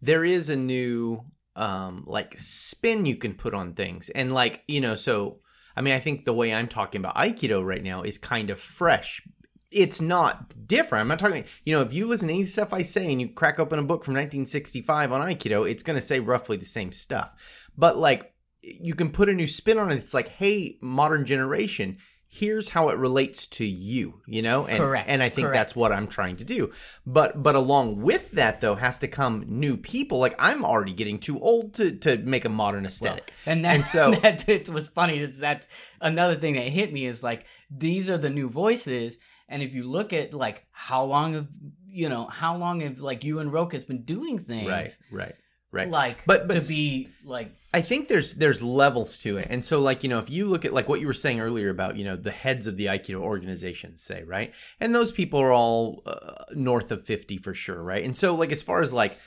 there 0.00 0.24
is 0.24 0.48
a 0.48 0.56
new 0.56 1.20
um 1.54 2.04
like 2.06 2.38
spin 2.38 3.06
you 3.06 3.16
can 3.16 3.34
put 3.34 3.54
on 3.54 3.74
things. 3.74 4.08
And 4.08 4.34
like, 4.34 4.64
you 4.66 4.80
know, 4.80 4.94
so 4.94 5.40
I 5.76 5.80
mean, 5.80 5.94
I 5.94 6.00
think 6.00 6.24
the 6.24 6.32
way 6.32 6.52
I'm 6.52 6.66
talking 6.66 7.00
about 7.00 7.14
Aikido 7.14 7.64
right 7.64 7.82
now 7.82 8.02
is 8.02 8.18
kind 8.18 8.50
of 8.50 8.58
fresh. 8.58 9.22
It's 9.70 10.00
not 10.00 10.66
different. 10.66 11.02
I'm 11.02 11.08
not 11.08 11.18
talking, 11.18 11.44
you 11.64 11.74
know, 11.74 11.82
if 11.82 11.92
you 11.92 12.06
listen 12.06 12.28
to 12.28 12.34
any 12.34 12.46
stuff 12.46 12.72
I 12.72 12.82
say 12.82 13.12
and 13.12 13.20
you 13.20 13.28
crack 13.28 13.60
open 13.60 13.78
a 13.78 13.82
book 13.82 14.02
from 14.02 14.14
1965 14.14 15.12
on 15.12 15.20
Aikido, 15.20 15.70
it's 15.70 15.82
going 15.82 15.98
to 15.98 16.04
say 16.04 16.20
roughly 16.20 16.56
the 16.56 16.64
same 16.64 16.90
stuff. 16.90 17.34
But 17.76 17.98
like, 17.98 18.32
you 18.62 18.94
can 18.94 19.10
put 19.10 19.28
a 19.28 19.32
new 19.34 19.46
spin 19.46 19.78
on 19.78 19.90
it. 19.92 19.96
It's 19.98 20.14
like, 20.14 20.28
hey, 20.28 20.78
modern 20.80 21.24
generation, 21.24 21.98
here's 22.30 22.68
how 22.68 22.90
it 22.90 22.98
relates 22.98 23.46
to 23.46 23.64
you, 23.64 24.20
you 24.26 24.42
know? 24.42 24.66
And, 24.66 24.78
Correct, 24.78 25.08
And 25.08 25.22
I 25.22 25.28
think 25.30 25.46
correct. 25.46 25.54
that's 25.58 25.76
what 25.76 25.92
I'm 25.92 26.06
trying 26.08 26.36
to 26.36 26.44
do. 26.44 26.72
But 27.06 27.42
but 27.42 27.54
along 27.54 28.02
with 28.02 28.32
that 28.32 28.60
though 28.60 28.74
has 28.74 28.98
to 28.98 29.08
come 29.08 29.44
new 29.46 29.76
people. 29.76 30.18
Like 30.18 30.34
I'm 30.38 30.64
already 30.64 30.92
getting 30.92 31.18
too 31.18 31.40
old 31.40 31.74
to 31.74 31.92
to 31.98 32.18
make 32.18 32.44
a 32.44 32.48
modern 32.50 32.82
Well, 32.82 32.88
aesthetic. 32.90 33.32
and 33.46 33.64
that, 33.64 33.74
And 33.76 33.84
so- 33.84 34.10
that 34.22 34.48
it 34.48 34.68
was 34.68 34.88
funny. 34.88 35.18
Is 35.18 35.38
that's 35.38 35.66
another 36.00 36.34
thing 36.36 36.54
that 36.54 36.68
hit 36.68 36.92
me 36.92 37.06
is 37.06 37.22
like 37.22 37.46
these 37.70 38.10
are 38.10 38.18
the 38.18 38.30
new 38.30 38.50
voices, 38.50 39.18
and 39.48 39.62
if 39.62 39.74
you 39.74 39.84
look 39.84 40.12
at 40.12 40.34
like 40.34 40.66
how 40.70 41.04
long 41.04 41.32
have 41.34 41.48
you 41.90 42.10
know 42.10 42.26
how 42.26 42.56
long 42.58 42.80
have 42.80 43.00
like 43.00 43.24
you 43.24 43.38
and 43.38 43.50
Rokas 43.50 43.86
been 43.86 44.02
doing 44.02 44.38
things, 44.38 44.68
right, 44.68 44.90
right, 45.10 45.34
right. 45.70 45.90
Like, 45.90 46.24
But- 46.26 46.48
but 46.48 46.62
to 46.62 46.68
be 46.68 47.08
like 47.24 47.52
I 47.74 47.82
think 47.82 48.08
there's 48.08 48.34
there's 48.34 48.62
levels 48.62 49.18
to 49.18 49.36
it, 49.36 49.46
and 49.50 49.62
so 49.64 49.78
like 49.78 50.02
you 50.02 50.08
know 50.08 50.18
if 50.18 50.30
you 50.30 50.46
look 50.46 50.64
at 50.64 50.72
like 50.72 50.88
what 50.88 51.00
you 51.00 51.06
were 51.06 51.12
saying 51.12 51.40
earlier 51.40 51.68
about 51.68 51.96
you 51.96 52.04
know 52.04 52.16
the 52.16 52.30
heads 52.30 52.66
of 52.66 52.76
the 52.78 52.86
Aikido 52.86 53.16
organizations, 53.20 54.02
say 54.02 54.22
right, 54.22 54.54
and 54.80 54.94
those 54.94 55.12
people 55.12 55.38
are 55.40 55.52
all 55.52 56.02
uh, 56.06 56.44
north 56.54 56.90
of 56.90 57.04
fifty 57.04 57.36
for 57.36 57.52
sure, 57.54 57.82
right, 57.82 58.02
and 58.04 58.16
so 58.16 58.34
like 58.34 58.52
as 58.52 58.62
far 58.62 58.80
as 58.80 58.92
like 58.92 59.18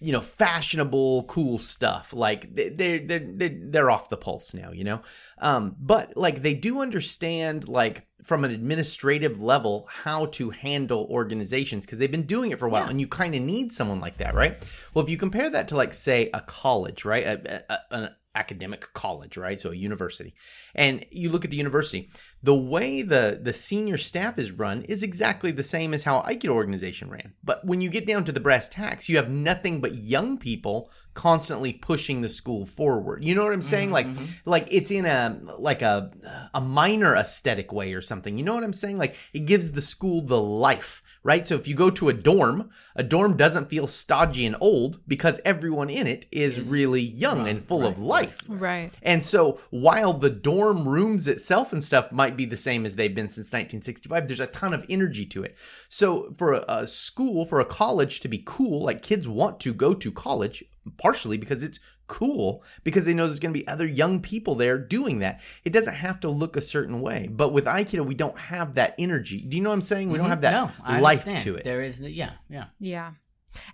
you 0.00 0.12
know 0.12 0.20
fashionable 0.20 1.24
cool 1.24 1.58
stuff 1.58 2.12
like 2.14 2.54
they- 2.54 2.70
they're 2.70 2.98
they're 3.06 3.26
they're, 3.36 3.58
they're 3.70 3.90
off 3.90 4.08
the 4.08 4.16
pulse 4.16 4.54
now 4.54 4.72
you 4.72 4.82
know? 4.82 5.02
Um 5.38 5.76
but 5.78 6.16
like 6.16 6.40
they 6.42 6.54
do 6.54 6.80
understand 6.80 7.68
like 7.68 8.06
from 8.24 8.44
an 8.44 8.50
administrative 8.50 9.40
level 9.40 9.86
how 9.90 10.26
to 10.26 10.50
handle 10.50 11.06
organizations 11.10 11.86
because 11.86 11.98
they've 11.98 12.10
been 12.10 12.26
doing 12.26 12.50
it 12.50 12.58
for 12.58 12.66
a 12.66 12.70
while 12.70 12.84
Yeah. 12.84 12.90
and 12.90 13.00
you 13.00 13.08
kind 13.08 13.34
of 13.34 13.42
need 13.42 13.72
someone 13.72 14.00
like 14.00 14.18
that 14.18 14.34
right 14.34 14.62
well 14.94 15.04
if 15.04 15.10
you 15.10 15.16
compare 15.16 15.50
that 15.50 15.68
to 15.68 15.76
like 15.76 15.94
say 15.94 16.30
a 16.34 16.40
college 16.40 17.04
right 17.04 17.24
a, 17.24 17.64
a, 17.72 17.96
a, 17.96 18.10
academic 18.34 18.92
college, 18.94 19.36
right? 19.36 19.58
So 19.58 19.70
a 19.70 19.74
university. 19.74 20.34
And 20.74 21.04
you 21.10 21.30
look 21.30 21.44
at 21.44 21.50
the 21.50 21.56
university, 21.56 22.10
the 22.42 22.54
way 22.54 23.02
the 23.02 23.40
the 23.42 23.52
senior 23.52 23.98
staff 23.98 24.38
is 24.38 24.52
run 24.52 24.82
is 24.82 25.02
exactly 25.02 25.50
the 25.50 25.62
same 25.62 25.92
as 25.92 26.04
how 26.04 26.22
Aikido 26.22 26.50
organization 26.50 27.10
ran. 27.10 27.34
But 27.42 27.64
when 27.64 27.80
you 27.80 27.88
get 27.90 28.06
down 28.06 28.24
to 28.24 28.32
the 28.32 28.40
brass 28.40 28.68
tacks, 28.68 29.08
you 29.08 29.16
have 29.16 29.30
nothing 29.30 29.80
but 29.80 29.96
young 29.96 30.38
people 30.38 30.90
constantly 31.20 31.74
pushing 31.74 32.22
the 32.22 32.30
school 32.30 32.64
forward. 32.64 33.22
You 33.22 33.34
know 33.34 33.44
what 33.44 33.52
I'm 33.52 33.60
saying? 33.60 33.90
Like 33.90 34.06
mm-hmm, 34.06 34.24
mm-hmm. 34.24 34.50
like 34.50 34.68
it's 34.70 34.90
in 34.90 35.04
a 35.04 35.38
like 35.58 35.82
a 35.82 36.10
a 36.54 36.62
minor 36.62 37.14
aesthetic 37.14 37.74
way 37.74 37.92
or 37.92 38.00
something. 38.00 38.38
You 38.38 38.44
know 38.44 38.54
what 38.54 38.64
I'm 38.64 38.72
saying? 38.72 38.96
Like 38.96 39.16
it 39.34 39.44
gives 39.44 39.72
the 39.72 39.82
school 39.82 40.22
the 40.22 40.40
life 40.40 41.02
right? 41.22 41.46
So 41.46 41.54
if 41.54 41.68
you 41.68 41.74
go 41.74 41.90
to 41.90 42.08
a 42.08 42.12
dorm, 42.12 42.70
a 42.96 43.02
dorm 43.02 43.36
doesn't 43.36 43.68
feel 43.68 43.86
stodgy 43.86 44.46
and 44.46 44.56
old 44.60 45.00
because 45.06 45.40
everyone 45.44 45.90
in 45.90 46.06
it 46.06 46.26
is 46.32 46.60
really 46.60 47.02
young 47.02 47.46
and 47.46 47.62
full 47.62 47.84
of 47.84 47.98
life. 47.98 48.38
Right. 48.48 48.96
And 49.02 49.22
so 49.22 49.60
while 49.70 50.14
the 50.14 50.30
dorm 50.30 50.88
rooms 50.88 51.28
itself 51.28 51.72
and 51.72 51.84
stuff 51.84 52.10
might 52.10 52.36
be 52.36 52.46
the 52.46 52.56
same 52.56 52.86
as 52.86 52.96
they've 52.96 53.14
been 53.14 53.28
since 53.28 53.48
1965, 53.48 54.28
there's 54.28 54.40
a 54.40 54.46
ton 54.46 54.72
of 54.72 54.86
energy 54.88 55.26
to 55.26 55.42
it. 55.42 55.56
So 55.88 56.34
for 56.38 56.54
a, 56.54 56.64
a 56.68 56.86
school, 56.86 57.44
for 57.44 57.60
a 57.60 57.64
college 57.66 58.20
to 58.20 58.28
be 58.28 58.42
cool, 58.46 58.82
like 58.82 59.02
kids 59.02 59.28
want 59.28 59.60
to 59.60 59.74
go 59.74 59.92
to 59.94 60.10
college 60.10 60.64
partially 60.98 61.36
because 61.36 61.62
it's 61.62 61.78
cool 62.06 62.64
because 62.82 63.04
they 63.04 63.14
know 63.14 63.26
there's 63.26 63.38
going 63.38 63.54
to 63.54 63.58
be 63.58 63.66
other 63.68 63.86
young 63.86 64.20
people 64.20 64.54
there 64.54 64.78
doing 64.78 65.20
that. 65.20 65.40
It 65.64 65.72
doesn't 65.72 65.94
have 65.94 66.20
to 66.20 66.28
look 66.28 66.56
a 66.56 66.60
certain 66.60 67.00
way. 67.00 67.28
But 67.30 67.52
with 67.52 67.66
Aikido, 67.66 68.04
we 68.04 68.14
don't 68.14 68.38
have 68.38 68.74
that 68.74 68.94
energy. 68.98 69.42
Do 69.42 69.56
you 69.56 69.62
know 69.62 69.70
what 69.70 69.74
I'm 69.74 69.82
saying? 69.82 70.10
We 70.10 70.18
don't 70.18 70.24
mm-hmm. 70.24 70.30
have 70.30 70.40
that 70.42 70.52
no, 70.88 71.00
life 71.00 71.20
understand. 71.26 71.44
to 71.44 71.56
it. 71.56 71.64
There 71.64 71.82
is, 71.82 72.00
yeah, 72.00 72.32
yeah. 72.48 72.66
Yeah. 72.78 73.12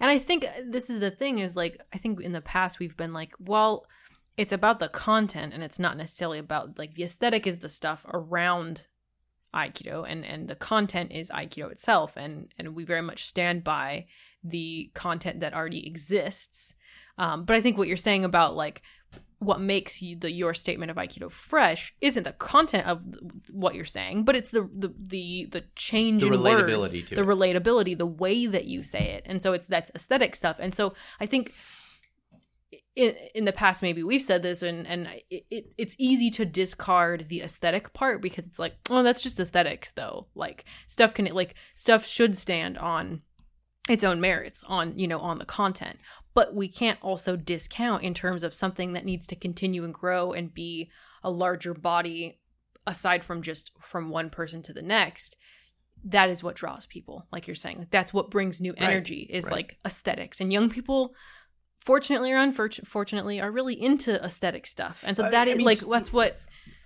And 0.00 0.10
I 0.10 0.18
think 0.18 0.44
uh, 0.44 0.62
this 0.66 0.90
is 0.90 1.00
the 1.00 1.10
thing 1.10 1.38
is 1.38 1.56
like 1.56 1.80
I 1.92 1.98
think 1.98 2.20
in 2.20 2.32
the 2.32 2.40
past 2.40 2.78
we've 2.78 2.96
been 2.96 3.12
like, 3.12 3.32
well, 3.38 3.86
it's 4.36 4.52
about 4.52 4.78
the 4.78 4.88
content 4.88 5.54
and 5.54 5.62
it's 5.62 5.78
not 5.78 5.96
necessarily 5.96 6.38
about 6.38 6.78
like 6.78 6.94
the 6.94 7.04
aesthetic 7.04 7.46
is 7.46 7.60
the 7.60 7.68
stuff 7.68 8.04
around 8.12 8.86
Aikido 9.54 10.04
and 10.06 10.24
and 10.24 10.48
the 10.48 10.54
content 10.54 11.12
is 11.12 11.30
Aikido 11.30 11.70
itself 11.70 12.16
and 12.16 12.52
and 12.58 12.74
we 12.74 12.84
very 12.84 13.02
much 13.02 13.24
stand 13.24 13.64
by 13.64 14.06
the 14.44 14.90
content 14.94 15.40
that 15.40 15.54
already 15.54 15.86
exists. 15.86 16.74
Um, 17.18 17.44
but 17.44 17.56
I 17.56 17.60
think 17.60 17.78
what 17.78 17.88
you're 17.88 17.96
saying 17.96 18.24
about 18.24 18.56
like 18.56 18.82
what 19.38 19.60
makes 19.60 20.00
you 20.00 20.16
the 20.16 20.30
your 20.30 20.54
statement 20.54 20.90
of 20.90 20.96
aikido 20.96 21.30
fresh 21.30 21.94
isn't 22.00 22.22
the 22.22 22.32
content 22.32 22.86
of 22.86 23.04
what 23.50 23.74
you're 23.74 23.84
saying 23.84 24.24
but 24.24 24.34
it's 24.34 24.50
the 24.50 24.62
the 24.74 24.94
the, 24.98 25.46
the 25.52 25.64
change 25.76 26.22
The 26.22 26.28
in 26.28 26.32
relatability 26.32 27.00
words, 27.02 27.10
the 27.10 27.20
it. 27.22 27.26
relatability 27.26 27.98
the 27.98 28.06
way 28.06 28.46
that 28.46 28.64
you 28.64 28.82
say 28.82 29.10
it. 29.10 29.24
And 29.26 29.42
so 29.42 29.52
it's 29.52 29.66
that's 29.66 29.90
aesthetic 29.94 30.34
stuff. 30.36 30.58
And 30.58 30.74
so 30.74 30.94
i 31.20 31.26
think 31.26 31.52
in, 32.94 33.14
in 33.34 33.44
the 33.44 33.52
past 33.52 33.82
maybe 33.82 34.02
we've 34.02 34.22
said 34.22 34.42
this 34.42 34.62
and 34.62 34.86
and 34.86 35.06
it, 35.30 35.44
it, 35.50 35.74
it's 35.76 35.94
easy 35.98 36.30
to 36.30 36.46
discard 36.46 37.28
the 37.28 37.42
aesthetic 37.42 37.92
part 37.92 38.22
because 38.22 38.46
it's 38.46 38.58
like 38.58 38.74
oh 38.90 39.02
that's 39.02 39.20
just 39.20 39.38
aesthetics 39.38 39.92
though. 39.92 40.28
Like 40.34 40.64
stuff 40.86 41.12
can 41.12 41.26
like 41.26 41.54
stuff 41.74 42.06
should 42.06 42.36
stand 42.36 42.78
on 42.78 43.20
its 43.88 44.04
own 44.04 44.20
merits 44.20 44.64
on 44.64 44.98
you 44.98 45.06
know 45.06 45.20
on 45.20 45.38
the 45.38 45.44
content. 45.44 45.98
But 46.34 46.54
we 46.54 46.68
can't 46.68 46.98
also 47.02 47.36
discount 47.36 48.02
in 48.02 48.14
terms 48.14 48.44
of 48.44 48.54
something 48.54 48.92
that 48.92 49.04
needs 49.04 49.26
to 49.28 49.36
continue 49.36 49.84
and 49.84 49.94
grow 49.94 50.32
and 50.32 50.52
be 50.52 50.90
a 51.22 51.30
larger 51.30 51.74
body 51.74 52.40
aside 52.86 53.24
from 53.24 53.42
just 53.42 53.72
from 53.80 54.10
one 54.10 54.30
person 54.30 54.62
to 54.62 54.72
the 54.72 54.82
next. 54.82 55.36
That 56.04 56.30
is 56.30 56.42
what 56.42 56.56
draws 56.56 56.86
people 56.86 57.26
like 57.32 57.46
you're 57.48 57.54
saying. 57.54 57.78
Like 57.78 57.90
that's 57.90 58.12
what 58.12 58.30
brings 58.30 58.60
new 58.60 58.74
energy 58.76 59.26
is 59.28 59.46
right. 59.46 59.52
like 59.52 59.78
aesthetics. 59.84 60.40
And 60.40 60.52
young 60.52 60.68
people 60.68 61.14
fortunately 61.80 62.32
or 62.32 62.38
unfortunately 62.38 63.40
are 63.40 63.50
really 63.50 63.80
into 63.80 64.22
aesthetic 64.22 64.66
stuff. 64.66 65.04
And 65.06 65.16
so 65.16 65.22
that 65.22 65.48
I 65.48 65.52
is 65.52 65.56
mean, 65.58 65.66
like 65.66 65.78
that's 65.78 66.12
what 66.12 66.38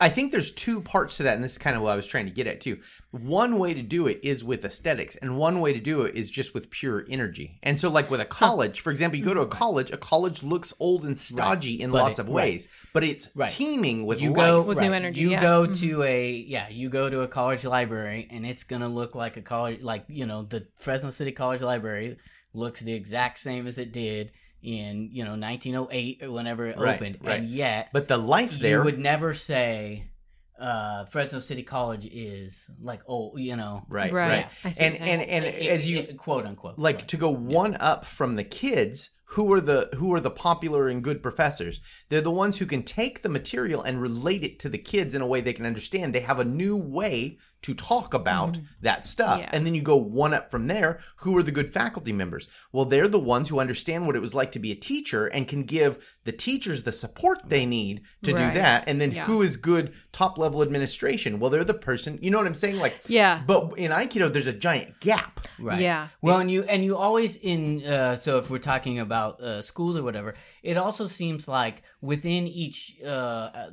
I 0.03 0.09
think 0.09 0.33
there's 0.33 0.51
two 0.51 0.81
parts 0.81 1.19
to 1.19 1.25
that, 1.25 1.35
and 1.35 1.45
this 1.45 1.53
is 1.53 1.59
kind 1.59 1.77
of 1.77 1.83
what 1.83 1.91
I 1.93 1.97
was 1.97 2.07
trying 2.07 2.25
to 2.25 2.31
get 2.31 2.47
at 2.47 2.61
too. 2.63 2.79
One 3.11 3.59
way 3.59 3.75
to 3.75 3.83
do 3.83 4.07
it 4.07 4.21
is 4.23 4.43
with 4.43 4.65
aesthetics, 4.65 5.15
and 5.17 5.37
one 5.37 5.61
way 5.61 5.75
to 5.75 5.81
do 5.81 6.03
it 6.03 6.15
is 6.15 6.31
just 6.31 6.55
with 6.55 6.71
pure 6.71 7.05
energy. 7.11 7.59
And 7.63 7.79
so, 7.79 7.91
like 7.91 8.11
with 8.11 8.21
a 8.21 8.25
college, 8.25 8.81
for 8.81 8.91
example, 8.91 9.19
you 9.19 9.25
go 9.25 9.35
to 9.35 9.43
a 9.43 9.47
college, 9.47 9.91
a 9.91 9.99
college 9.99 10.43
looks 10.43 10.73
old 10.81 11.05
and 11.05 11.19
stodgy 11.19 11.81
in 11.83 11.91
But 11.91 11.99
lots 11.99 12.19
it- 12.19 12.23
of 12.23 12.29
right. 12.29 12.35
ways, 12.35 12.69
but 12.95 13.05
it's 13.05 13.29
Right. 13.35 13.51
teeming 13.51 14.07
with 14.07 14.23
you 14.23 14.31
life. 14.31 14.39
go 14.39 14.63
With 14.63 14.79
new 14.79 14.93
energy, 14.93 15.21
You 15.21 15.31
yeah. 15.33 15.43
go 15.43 15.67
Mhm. 15.67 15.81
to 15.81 16.03
a 16.05 16.31
yeah, 16.33 16.69
you 16.71 16.89
go 16.89 17.11
to 17.11 17.21
a 17.21 17.29
college 17.29 17.65
library, 17.65 18.27
and 18.31 18.47
it's 18.47 18.65
gonna 18.65 18.89
look 18.89 19.15
like 19.15 19.37
a 19.37 19.43
college, 19.43 19.83
like 19.83 20.05
you 20.09 20.25
know, 20.25 20.45
the 20.45 20.67
Fresno 20.79 21.11
City 21.11 21.33
College 21.33 21.61
Library 21.61 22.17
looks 22.55 22.81
the 22.81 22.95
exact 22.95 23.39
same 23.39 23.67
as 23.67 23.77
it 23.77 23.93
did 23.93 24.33
in 24.63 25.09
you 25.13 25.25
know 25.25 25.33
1908 25.37 26.23
or 26.23 26.31
whenever 26.33 26.67
it 26.67 26.77
Right, 26.79 26.97
opened, 26.97 27.19
right. 27.23 27.41
and 27.41 27.49
yet 27.51 27.89
but 27.93 28.09
the 28.09 28.17
life 28.19 28.59
there, 28.59 28.79
you 28.79 28.85
would 28.85 28.99
never 28.99 29.33
say 29.35 30.11
uh, 30.59 31.07
Fresno 31.07 31.41
City 31.41 31.63
College 31.63 32.07
is 32.13 32.69
like 32.83 33.01
oh 33.09 33.37
you 33.37 33.57
know 33.57 33.83
right, 33.89 34.13
Right. 34.13 34.29
right, 34.29 34.47
I 34.65 34.71
see 34.73 34.85
and 34.85 34.97
and 34.97 35.23
and 35.23 35.45
it- 35.45 35.71
as 35.71 35.89
you 35.89 35.99
it- 36.01 36.17
quote 36.19 36.45
unquote 36.47 36.79
like 36.79 36.97
right. 36.97 37.09
to 37.09 37.17
go 37.17 37.31
one 37.31 37.77
up 37.81 38.05
from 38.05 38.37
the 38.37 38.45
kids 38.45 39.11
who 39.25 39.51
are 39.53 39.61
the 39.61 39.89
who 39.95 40.13
are 40.13 40.21
the 40.21 40.31
popular 40.31 40.89
and 40.89 41.03
good 41.05 41.23
professors 41.23 41.81
they're 42.09 42.21
the 42.21 42.31
ones 42.31 42.59
who 42.59 42.67
can 42.67 42.83
take 42.83 43.23
the 43.23 43.29
material 43.29 43.81
and 43.83 44.03
relate 44.03 44.43
it 44.45 44.59
to 44.59 44.69
the 44.69 44.77
kids 44.77 45.15
in 45.15 45.23
a 45.23 45.27
way 45.27 45.41
they 45.41 45.53
can 45.53 45.65
understand 45.65 46.15
they 46.15 46.21
have 46.21 46.41
a 46.41 46.45
new 46.45 46.77
way 46.77 47.39
to 47.63 47.75
talk 47.75 48.15
about 48.15 48.59
that 48.81 49.05
stuff 49.07 49.41
Yeah. 49.41 49.51
and 49.53 49.67
then 49.67 49.75
you 49.75 49.83
go 49.83 49.97
one 49.97 50.33
up 50.33 50.51
from 50.51 50.67
there 50.67 51.01
who 51.17 51.37
are 51.37 51.43
the 51.43 51.51
good 51.53 51.73
faculty 51.73 52.13
members 52.13 52.49
well 52.73 52.85
they're 52.87 53.09
the 53.09 53.19
ones 53.19 53.49
who 53.51 53.61
understand 53.61 54.07
what 54.07 54.17
it 54.17 54.21
was 54.21 54.35
like 54.35 54.53
to 54.53 54.59
be 54.59 54.73
a 54.73 54.75
teacher 54.75 55.27
and 55.27 55.47
can 55.47 55.65
give 55.65 55.99
the 56.25 56.33
teachers 56.33 56.83
the 56.83 56.93
support 56.93 57.39
they 57.47 57.67
need 57.67 58.03
to 58.23 58.33
Right. 58.35 58.53
do 58.55 58.59
that 58.61 58.85
and 58.87 59.01
then 59.01 59.13
Yeah. 59.13 59.25
who 59.27 59.43
is 59.43 59.57
good 59.57 59.93
top 60.13 60.39
level 60.39 60.63
administration 60.63 61.39
well 61.39 61.51
they're 61.51 61.65
the 61.65 61.75
person 61.75 62.19
you 62.23 62.31
know 62.31 62.39
what 62.39 62.47
i'm 62.47 62.55
saying 62.55 62.79
like 62.79 63.01
yeah 63.09 63.43
but 63.47 63.75
in 63.77 63.91
aikido 63.91 64.33
there's 64.33 64.47
a 64.47 64.53
giant 64.53 64.99
gap 65.01 65.47
Right. 65.59 65.81
Yeah. 65.81 66.09
Well, 66.23 66.39
and 66.39 66.51
you 66.51 66.63
and 66.63 66.83
you 66.83 66.97
always 66.97 67.37
in 67.37 67.85
uh, 67.85 68.17
so 68.17 68.39
if 68.39 68.49
we're 68.49 68.59
talking 68.59 68.99
about 68.99 69.43
uh, 69.43 69.61
schools 69.61 69.95
or 69.99 70.03
whatever, 70.03 70.35
it 70.63 70.79
also 70.79 71.05
seems 71.07 71.47
like 71.47 71.83
within 72.01 72.47
each 72.47 72.97
uh, 73.05 73.09
uh, 73.09 73.71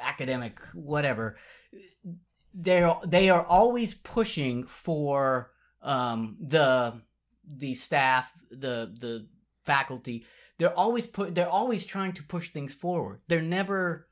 academic 0.00 0.60
whatever, 0.74 1.36
they 2.54 2.90
they 3.04 3.28
are 3.28 3.44
always 3.44 3.94
pushing 3.94 4.64
for 4.64 5.50
um, 5.82 6.36
the 6.40 7.02
the 7.46 7.74
staff, 7.74 8.32
the 8.50 8.92
the 8.98 9.26
faculty. 9.64 10.24
They're 10.58 10.76
always 10.78 11.06
put. 11.06 11.34
They're 11.34 11.48
always 11.48 11.84
trying 11.84 12.12
to 12.14 12.22
push 12.22 12.50
things 12.50 12.72
forward. 12.72 13.20
They're 13.26 13.42
never 13.42 14.08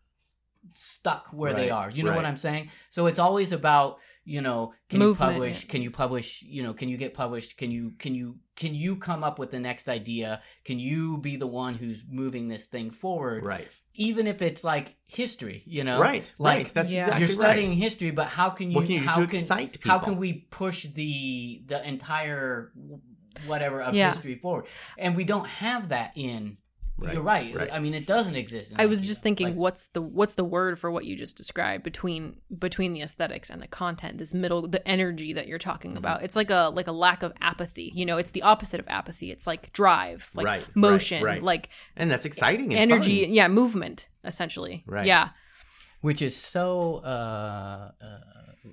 stuck 0.74 1.28
where 1.28 1.54
they 1.54 1.70
are. 1.70 1.90
You 1.90 2.02
know 2.02 2.14
what. 2.14 2.24
I'm 2.24 2.36
saying? 2.36 2.70
So 2.90 3.06
it's 3.06 3.20
always 3.20 3.52
about 3.52 3.98
you 4.24 4.40
know 4.40 4.74
can 4.88 4.98
Movement, 4.98 5.32
you 5.32 5.34
publish? 5.34 5.68
Can 5.68 5.82
you 5.82 5.90
publish? 5.92 6.42
You 6.42 6.64
know, 6.64 6.74
can 6.74 6.88
you 6.88 6.96
get 6.96 7.14
published? 7.14 7.56
Can 7.56 7.70
you 7.70 7.92
can 7.98 8.14
you 8.14 8.38
can 8.56 8.74
you 8.74 8.96
come 8.96 9.22
up 9.22 9.38
with 9.38 9.52
the 9.52 9.60
next 9.60 9.88
idea? 9.88 10.42
Can 10.64 10.80
you 10.80 11.18
be 11.18 11.36
the 11.36 11.46
one 11.46 11.74
who's 11.74 12.02
moving 12.08 12.48
this 12.48 12.66
thing 12.66 12.90
forward? 12.90 13.44
right 13.44 13.68
Even 13.94 14.26
if 14.26 14.40
it's 14.42 14.64
like 14.64 14.96
history, 15.04 15.62
you 15.66 15.84
know, 15.84 16.00
right 16.00 16.24
Like 16.38 16.56
right 16.66 16.74
that's 16.74 16.92
Yeah. 16.92 17.00
exactly 17.00 17.20
you're 17.20 17.28
studying 17.28 17.68
right. 17.70 17.78
history, 17.78 18.10
but 18.10 18.26
how 18.26 18.50
can 18.50 18.70
you? 18.70 18.80
Can 18.80 18.90
you 18.90 19.00
how 19.00 19.16
can 19.26 19.40
excite 19.40 19.78
how 19.82 19.98
can 19.98 20.16
we 20.16 20.32
push 20.50 20.86
the 20.94 21.62
the 21.66 21.86
entire 21.86 22.72
whatever 23.46 23.82
of 23.82 23.94
Yeah. 23.94 24.12
history 24.14 24.36
forward? 24.36 24.66
And 24.98 25.16
we 25.16 25.24
don't 25.24 25.46
have 25.46 25.90
that 25.90 26.12
in. 26.14 26.56
Right, 27.04 27.14
You're 27.14 27.22
right. 27.22 27.54
right. 27.54 27.72
I 27.72 27.78
mean, 27.78 27.94
it 27.94 28.06
doesn't 28.06 28.34
exist. 28.36 28.72
In 28.72 28.80
I 28.80 28.86
was 28.86 29.00
Aikido. 29.02 29.06
just 29.06 29.22
thinking, 29.22 29.46
Like, 29.48 29.56
what's 29.56 29.88
the 29.88 30.00
what's 30.02 30.34
the 30.36 30.44
word 30.44 30.78
for 30.78 30.90
what 30.90 31.04
you 31.04 31.16
just 31.16 31.36
described 31.36 31.82
between 31.84 32.36
between 32.58 32.92
the 32.92 33.02
aesthetics 33.02 33.50
and 33.50 33.60
the 33.60 33.66
content? 33.68 34.18
This 34.18 34.32
middle, 34.32 34.66
the 34.68 34.86
energy 34.86 35.32
that 35.32 35.46
you're 35.48 35.58
talking 35.58 35.90
Mm-hmm. 35.92 35.98
about. 35.98 36.22
It's 36.22 36.36
like 36.36 36.50
a 36.50 36.70
like 36.74 36.86
a 36.86 36.92
lack 36.92 37.22
of 37.22 37.32
apathy. 37.40 37.92
You 37.94 38.06
know, 38.06 38.18
it's 38.18 38.30
the 38.30 38.42
opposite 38.42 38.80
of 38.80 38.86
apathy. 38.88 39.30
It's 39.30 39.46
like 39.46 39.72
drive, 39.72 40.30
like 40.34 40.46
Right, 40.46 40.60
right, 40.66 40.76
motion, 40.76 41.22
right. 41.24 41.42
like 41.42 41.68
and 41.96 42.10
that's 42.10 42.24
exciting 42.24 42.72
and 42.74 42.90
energy. 42.92 43.24
fun. 43.24 43.34
Yeah, 43.34 43.48
movement. 43.48 44.08
Essentially. 44.24 44.84
Right. 44.86 45.06
Yeah. 45.06 45.30
which 46.00 46.22
is 46.22 46.36
so 46.36 46.96
uh, 47.04 47.90
uh, 48.00 48.18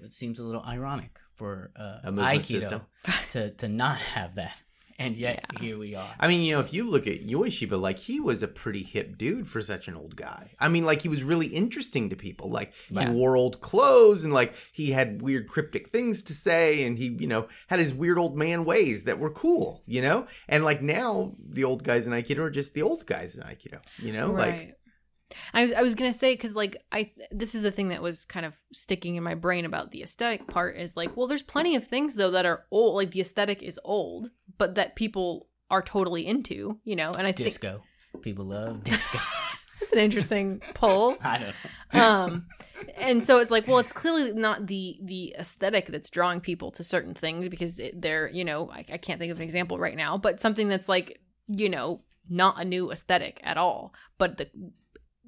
it 0.03 0.13
seems 0.13 0.39
a 0.39 0.43
little 0.43 0.63
ironic 0.63 1.17
for 1.35 1.71
uh, 1.75 1.99
A 2.03 2.11
movement 2.11 2.43
Aikido 2.43 2.59
system. 2.59 2.81
to 3.31 3.49
to 3.51 3.67
not 3.67 3.97
have 3.97 4.35
that, 4.35 4.61
and 4.99 5.17
yet 5.17 5.45
Yeah. 5.53 5.59
here 5.61 5.77
we 5.79 5.95
are. 5.95 6.13
I 6.19 6.27
mean, 6.27 6.41
you 6.43 6.53
know, 6.53 6.59
if 6.59 6.73
you 6.73 6.83
look 6.83 7.07
at 7.07 7.25
Ueshiba, 7.25 7.79
like 7.79 7.97
he 7.97 8.19
was 8.19 8.43
a 8.43 8.47
pretty 8.47 8.83
hip 8.83 9.17
dude 9.17 9.47
for 9.47 9.61
such 9.61 9.87
an 9.87 9.95
old 9.95 10.15
guy. 10.15 10.51
I 10.59 10.67
mean, 10.67 10.85
like 10.85 11.01
he 11.01 11.09
was 11.09 11.23
really 11.23 11.47
interesting 11.47 12.09
to 12.09 12.15
people. 12.15 12.49
Like 12.49 12.73
he 12.89 12.95
Yeah. 12.95 13.11
wore 13.11 13.35
old 13.35 13.61
clothes 13.61 14.23
and 14.23 14.33
like 14.33 14.53
he 14.71 14.91
had 14.91 15.21
weird 15.21 15.47
cryptic 15.47 15.89
things 15.89 16.21
to 16.23 16.33
say 16.33 16.83
and 16.83 16.97
he, 16.97 17.05
you 17.07 17.27
know, 17.27 17.47
had 17.67 17.79
his 17.79 17.93
weird 17.93 18.19
old 18.19 18.37
man 18.37 18.65
ways 18.65 19.03
that 19.03 19.17
were 19.17 19.31
cool, 19.31 19.81
you 19.87 20.01
know? 20.01 20.27
And 20.47 20.63
like 20.63 20.81
now 20.81 21.35
the 21.43 21.63
old 21.63 21.83
guys 21.83 22.05
in 22.05 22.13
Aikido 22.13 22.39
are 22.39 22.49
just 22.51 22.73
the 22.73 22.81
old 22.81 23.05
guys 23.05 23.35
in 23.35 23.41
Aikido, 23.41 23.79
you 23.97 24.11
know? 24.13 24.27
Like 24.31 24.51
right. 24.51 24.75
I 25.53 25.63
was 25.63 25.73
I 25.73 25.81
was 25.81 25.95
gonna 25.95 26.13
say 26.13 26.33
because 26.33 26.55
like 26.55 26.77
I 26.91 27.11
this 27.31 27.55
is 27.55 27.61
the 27.61 27.71
thing 27.71 27.89
that 27.89 28.01
was 28.01 28.25
kind 28.25 28.45
of 28.45 28.55
sticking 28.73 29.15
in 29.15 29.23
my 29.23 29.35
brain 29.35 29.65
about 29.65 29.91
the 29.91 30.01
aesthetic 30.03 30.47
part 30.47 30.77
is 30.77 30.97
like 30.97 31.15
well 31.15 31.27
there's 31.27 31.43
plenty 31.43 31.75
of 31.75 31.83
things 31.83 32.15
though 32.15 32.31
that 32.31 32.45
are 32.45 32.65
old 32.71 32.95
like 32.95 33.11
the 33.11 33.21
aesthetic 33.21 33.61
is 33.63 33.79
old 33.83 34.31
but 34.57 34.75
that 34.75 34.95
people 34.95 35.47
are 35.69 35.81
totally 35.81 36.25
into 36.25 36.79
you 36.83 36.95
know 36.95 37.11
and 37.11 37.27
I 37.27 37.31
think 37.31 37.47
Disco, 37.49 37.83
people 38.21 38.45
love 38.45 38.83
disco. 38.83 39.19
That's 39.79 39.93
an 39.93 39.99
interesting 39.99 40.61
poll. 40.73 41.15
I 41.23 41.37
don't 41.37 41.55
know. 41.93 42.03
um 42.03 42.45
and 42.97 43.23
so 43.23 43.39
it's 43.39 43.51
like 43.51 43.67
well 43.67 43.77
it's 43.79 43.93
clearly 43.93 44.33
not 44.33 44.67
the 44.67 44.97
the 45.03 45.35
aesthetic 45.37 45.87
that's 45.87 46.09
drawing 46.09 46.41
people 46.41 46.71
to 46.71 46.83
certain 46.83 47.13
things 47.13 47.49
because 47.49 47.79
it, 47.79 48.01
they're 48.01 48.29
you 48.29 48.43
know 48.43 48.69
I, 48.71 48.85
I 48.91 48.97
can't 48.97 49.19
think 49.19 49.31
of 49.31 49.37
an 49.37 49.43
example 49.43 49.77
right 49.77 49.95
now 49.95 50.17
but 50.17 50.41
something 50.41 50.67
that's 50.69 50.89
like 50.89 51.21
you 51.47 51.69
know 51.69 52.01
not 52.29 52.59
a 52.61 52.65
new 52.65 52.91
aesthetic 52.91 53.39
at 53.43 53.57
all 53.57 53.93
but 54.17 54.37
the 54.37 54.49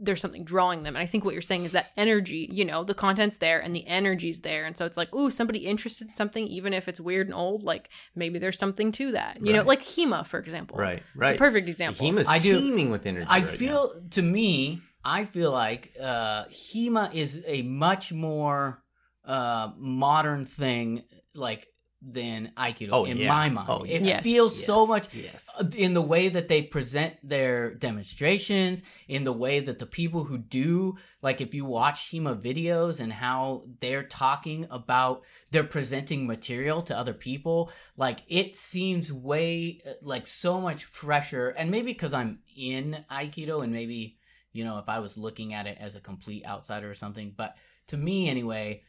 there's 0.01 0.19
something 0.19 0.43
drawing 0.43 0.83
them. 0.83 0.95
And 0.95 1.03
i 1.03 1.05
think 1.05 1.23
what 1.23 1.33
you're 1.33 1.41
saying 1.41 1.65
is 1.65 1.71
that 1.71 1.91
energy 1.95 2.49
you 2.51 2.65
know 2.65 2.83
the 2.83 2.93
content's 2.93 3.37
there 3.37 3.59
and 3.59 3.75
the 3.75 3.85
energy's 3.87 4.41
there. 4.41 4.65
And 4.65 4.75
so 4.75 4.85
it's 4.85 4.97
like 4.97 5.13
ooh 5.13 5.29
somebody 5.29 5.59
interested 5.59 6.07
in 6.09 6.15
something 6.15 6.47
even 6.47 6.73
if 6.73 6.87
it's 6.87 6.99
weird 6.99 7.27
and 7.27 7.35
old 7.35 7.63
like 7.63 7.89
maybe 8.15 8.39
there's 8.39 8.57
something 8.57 8.91
to 8.93 9.11
that. 9.13 9.45
You 9.45 9.53
know 9.53 9.63
like 9.63 9.81
hema 9.81 10.25
for 10.25 10.39
example. 10.39 10.77
Right, 10.77 10.97
it's 10.97 11.05
right. 11.15 11.35
a 11.35 11.37
perfect 11.37 11.69
example. 11.69 12.05
HEMA's 12.05 12.27
I 12.27 12.39
do- 12.39 12.59
teeming 12.59 12.89
with 12.89 13.05
energy. 13.05 13.27
I 13.29 13.39
right 13.39 13.47
feel 13.47 13.93
to 14.11 14.21
me, 14.21 14.81
I 15.03 15.25
feel 15.25 15.51
like 15.51 15.93
uh 16.01 16.45
Hema 16.45 17.13
is 17.13 17.41
a 17.45 17.61
much 17.61 18.11
more 18.11 18.83
uh 19.25 19.69
modern 19.77 20.45
thing 20.45 21.03
like 21.35 21.67
than 22.03 22.51
Aikido 22.57 22.89
Oh, 22.91 23.05
in 23.05 23.17
yeah. 23.17 23.27
my 23.27 23.49
mind. 23.49 23.67
Oh, 23.69 23.83
It 23.83 24.01
yes. 24.01 24.23
feels 24.23 24.57
now. 24.59 24.65
so 24.65 24.87
much 24.87 25.13
Yes. 25.13 25.47
uh, 25.59 25.65
in 25.75 25.93
the 25.93 26.01
way 26.01 26.29
that 26.29 26.47
they 26.47 26.63
present 26.63 27.15
their 27.21 27.75
demonstrations, 27.75 28.81
in 29.07 29.23
the 29.23 29.31
way 29.33 29.59
that 29.59 29.77
the 29.79 29.85
people 29.85 30.23
who 30.23 30.37
do, 30.37 30.97
like 31.21 31.41
if 31.41 31.53
you 31.53 31.63
watch 31.65 32.09
HEMA 32.11 32.35
videos 32.41 32.99
and 32.99 33.13
how 33.13 33.65
they're 33.79 34.03
talking 34.03 34.65
about, 34.71 35.21
they're 35.51 35.63
presenting 35.63 36.25
material 36.25 36.81
to 36.83 36.97
other 36.97 37.13
people, 37.13 37.71
like 37.97 38.23
it 38.27 38.55
seems 38.55 39.13
way, 39.13 39.79
uh, 39.85 39.91
like 40.01 40.25
so 40.27 40.59
much 40.59 40.85
fresher. 40.85 41.49
And 41.49 41.69
maybe 41.69 41.93
because 41.93 42.13
I'm 42.13 42.39
in 42.55 43.05
Aikido 43.11 43.63
and 43.63 43.71
maybe, 43.71 44.17
you 44.53 44.63
know, 44.63 44.79
if 44.79 44.89
I 44.89 44.99
was 44.99 45.17
looking 45.17 45.53
at 45.53 45.67
it 45.67 45.77
as 45.79 45.95
a 45.95 46.01
complete 46.01 46.45
outsider 46.45 46.89
or 46.89 46.95
something, 46.95 47.33
but 47.37 47.55
to 47.87 47.97
me 47.97 48.27
anyway, 48.29 48.81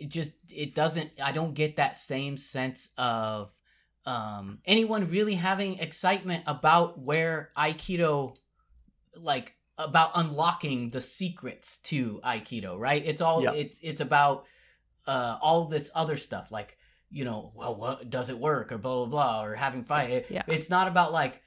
it 0.00 0.08
just, 0.08 0.32
it 0.50 0.74
doesn't, 0.74 1.10
I 1.22 1.32
don't 1.32 1.54
get 1.54 1.76
that 1.76 1.96
same 1.96 2.36
sense 2.36 2.88
of, 2.98 3.50
um 4.04 4.58
anyone 4.64 5.08
really 5.10 5.34
having 5.36 5.78
excitement 5.78 6.42
about 6.48 6.98
where 6.98 7.50
aikido 7.56 8.34
like 9.14 9.54
about 9.78 10.10
unlocking 10.16 10.90
the 10.90 11.00
secrets 11.00 11.76
to 11.84 12.20
aikido 12.24 12.76
right 12.76 13.04
it's 13.06 13.22
all 13.22 13.44
Yeah. 13.44 13.52
it's 13.52 13.78
it's 13.80 14.00
about 14.00 14.44
uh 15.06 15.38
all 15.40 15.66
this 15.66 15.88
other 15.94 16.16
stuff 16.16 16.50
like 16.50 16.76
you 17.10 17.24
know 17.24 17.52
well 17.54 17.76
what 17.76 18.10
does 18.10 18.28
it 18.28 18.38
work 18.40 18.72
or 18.72 18.78
blah 18.78 19.04
blah 19.04 19.06
blah 19.06 19.44
or 19.44 19.54
having 19.54 19.84
fight 19.84 20.10
It- 20.10 20.26
Yeah. 20.30 20.42
it's 20.48 20.68
not 20.68 20.88
about 20.88 21.12
like 21.12 21.40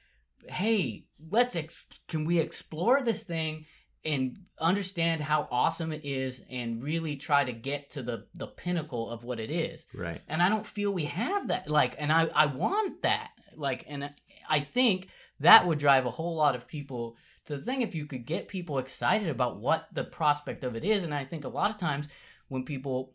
hey 0.48 1.04
let's 1.30 1.56
ex- 1.56 1.84
can 2.08 2.24
we 2.24 2.38
explore 2.38 3.02
this 3.02 3.22
thing 3.22 3.66
and 4.06 4.38
understand 4.60 5.20
how 5.20 5.48
awesome 5.50 5.92
it 5.92 6.02
is 6.04 6.42
and 6.50 6.82
really 6.82 7.16
try 7.16 7.44
to 7.44 7.52
get 7.52 7.90
to 7.90 8.02
the 8.02 8.26
the 8.34 8.46
pinnacle 8.46 9.10
of 9.10 9.24
what 9.24 9.38
it 9.40 9.50
is 9.50 9.86
Right. 9.92 10.20
and 10.28 10.42
I 10.42 10.48
don't 10.48 10.66
feel 10.66 10.90
we 10.92 11.04
have 11.06 11.48
that. 11.48 11.68
Like, 11.68 11.94
and 11.98 12.10
I 12.12 12.28
I 12.34 12.46
want 12.46 13.02
that. 13.02 13.30
Like, 13.56 13.84
and 13.88 14.10
I 14.48 14.60
think 14.60 15.08
that 15.40 15.66
would 15.66 15.78
drive 15.78 16.06
a 16.06 16.10
whole 16.10 16.34
lot 16.36 16.54
of 16.54 16.66
people 16.66 17.16
to 17.46 17.56
the 17.56 17.62
thing 17.62 17.82
if 17.82 17.94
you 17.94 18.06
could 18.06 18.26
get 18.26 18.48
people 18.48 18.78
excited 18.78 19.28
about 19.28 19.58
what 19.60 19.86
the 19.92 20.04
prospect 20.04 20.64
of 20.64 20.76
it 20.76 20.84
is. 20.84 21.04
And 21.04 21.14
I 21.14 21.24
think 21.24 21.44
a 21.44 21.48
lot 21.48 21.70
of 21.70 21.78
times 21.78 22.08
when 22.48 22.64
people 22.64 23.12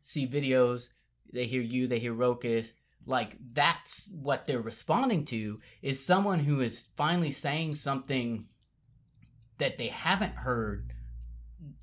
see 0.00 0.26
videos, 0.26 0.88
they 1.32 1.46
hear 1.46 1.62
you, 1.62 1.86
they 1.86 1.98
hear 1.98 2.14
Rokas. 2.14 2.72
Like 3.04 3.36
that's 3.52 4.08
what 4.10 4.46
they're 4.46 4.60
responding 4.60 5.24
to 5.26 5.60
is 5.82 6.04
someone 6.04 6.40
who 6.40 6.60
is 6.60 6.86
finally 6.96 7.30
saying 7.32 7.76
something 7.76 8.46
that 9.58 9.78
they 9.78 9.88
haven't 9.88 10.34
heard 10.34 10.92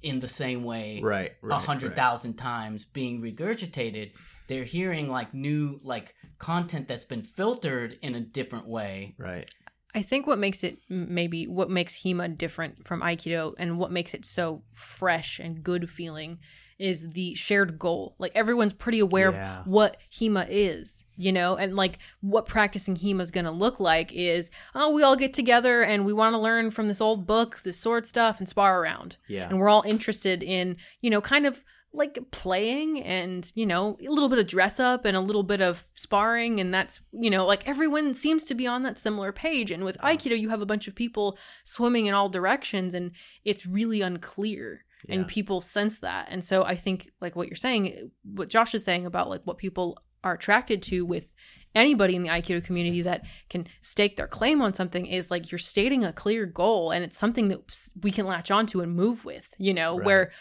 in 0.01 0.19
the 0.19 0.27
same 0.27 0.63
way 0.63 0.99
Right. 1.01 1.31
a 1.41 1.47
right, 1.47 1.61
hundred 1.61 1.97
right. 1.97 2.35
times 2.37 2.85
being 2.85 3.21
regurgitated 3.21 4.11
they're 4.47 4.63
hearing 4.65 5.09
like 5.09 5.33
new 5.33 5.79
like 5.83 6.13
content 6.37 6.87
that's 6.87 7.05
been 7.05 7.23
filtered 7.23 7.97
in 8.01 8.15
a 8.15 8.19
different 8.19 8.67
way 8.67 9.15
Right. 9.17 9.49
I 9.95 10.01
think 10.01 10.25
what 10.25 10.39
makes 10.39 10.63
it 10.63 10.77
maybe 10.89 11.47
what 11.47 11.69
makes 11.69 12.03
HEMA 12.03 12.37
different 12.37 12.87
from 12.87 13.01
Aikido 13.01 13.53
and 13.57 13.77
what 13.77 13.91
makes 13.91 14.13
it 14.13 14.25
so 14.25 14.63
fresh 14.73 15.39
and 15.39 15.63
good 15.63 15.89
feeling 15.89 16.39
is 16.79 17.11
the 17.11 17.35
shared 17.35 17.77
goal. 17.79 18.15
Like 18.17 18.31
everyone's 18.35 18.73
pretty 18.73 18.99
aware 18.99 19.31
Yeah. 19.31 19.59
of 19.61 19.67
what 19.67 19.97
HEMA 20.11 20.47
is, 20.49 21.05
you 21.15 21.31
know, 21.31 21.55
and 21.55 21.75
like 21.75 21.99
what 22.21 22.45
practicing 22.45 22.95
HEMA 22.95 23.21
is 23.21 23.31
going 23.31 23.45
to 23.45 23.51
look 23.51 23.79
like 23.79 24.11
is 24.13 24.49
oh, 24.75 24.91
we 24.93 25.03
all 25.03 25.15
get 25.15 25.33
together 25.33 25.81
and 25.83 26.05
we 26.05 26.13
want 26.13 26.33
to 26.33 26.39
learn 26.39 26.71
from 26.71 26.87
this 26.87 27.01
old 27.01 27.25
book, 27.25 27.61
this 27.63 27.77
sword 27.77 28.05
stuff, 28.07 28.39
and 28.39 28.49
spar 28.49 28.81
around. 28.81 29.17
Yeah. 29.27 29.47
And 29.49 29.59
we're 29.59 29.69
all 29.69 29.83
interested 29.85 30.43
in, 30.43 30.77
you 31.01 31.09
know, 31.09 31.21
kind 31.21 31.45
of 31.45 31.63
like 31.95 32.17
playing 32.31 33.03
and, 33.03 33.51
you 33.53 33.67
know, 33.67 33.99
a 34.01 34.09
little 34.09 34.27
bit 34.27 34.39
of 34.39 34.47
dress 34.47 34.79
up 34.79 35.05
and 35.05 35.15
a 35.15 35.19
little 35.21 35.43
bit 35.43 35.61
of 35.61 35.85
sparring. 35.93 36.59
And 36.59 36.73
that's, 36.73 37.01
you 37.11 37.29
know, 37.29 37.45
like 37.45 37.67
everyone 37.67 38.15
seems 38.15 38.43
to 38.45 38.55
be 38.55 38.65
on 38.65 38.81
that 38.81 38.97
similar 38.97 39.31
page. 39.31 39.69
And 39.69 39.85
with 39.85 39.99
Aikido, 39.99 40.39
you 40.39 40.49
have 40.49 40.61
a 40.61 40.65
bunch 40.65 40.87
of 40.87 40.95
people 40.95 41.37
swimming 41.63 42.07
in 42.07 42.15
all 42.15 42.29
directions 42.29 42.95
and 42.95 43.11
it's 43.45 43.67
really 43.67 44.01
unclear. 44.01 44.85
Yeah. 45.07 45.15
And 45.15 45.27
people 45.27 45.61
sense 45.61 45.99
that. 45.99 46.27
And 46.29 46.43
so 46.43 46.63
I 46.63 46.75
think, 46.75 47.09
like 47.21 47.35
what 47.35 47.47
you're 47.47 47.55
saying, 47.55 48.11
what 48.23 48.49
Josh 48.49 48.73
is 48.73 48.83
saying 48.83 49.05
about 49.05 49.29
like 49.29 49.41
what 49.43 49.57
people 49.57 49.97
are 50.23 50.33
attracted 50.33 50.81
to 50.83 51.05
with 51.05 51.27
anybody 51.75 52.15
in 52.15 52.23
the 52.23 52.29
Aikido 52.29 52.63
community 52.63 53.01
that 53.01 53.25
can 53.49 53.67
stake 53.81 54.15
their 54.15 54.27
claim 54.27 54.61
on 54.61 54.73
something 54.73 55.05
is 55.05 55.29
like 55.31 55.51
you're 55.51 55.59
stating 55.59 56.03
a 56.03 56.13
clear 56.13 56.45
goal 56.45 56.91
and 56.91 57.03
it's 57.03 57.17
something 57.17 57.47
that 57.49 57.59
we 58.01 58.11
can 58.11 58.25
latch 58.27 58.51
onto 58.51 58.79
and 58.81 58.95
move 58.95 59.25
with, 59.25 59.49
you 59.57 59.73
know, 59.73 59.97
Right. 59.97 60.05
where 60.05 60.31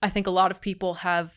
I 0.00 0.08
think 0.08 0.26
a 0.26 0.30
lot 0.30 0.50
of 0.50 0.60
people 0.60 0.94
have 0.94 1.32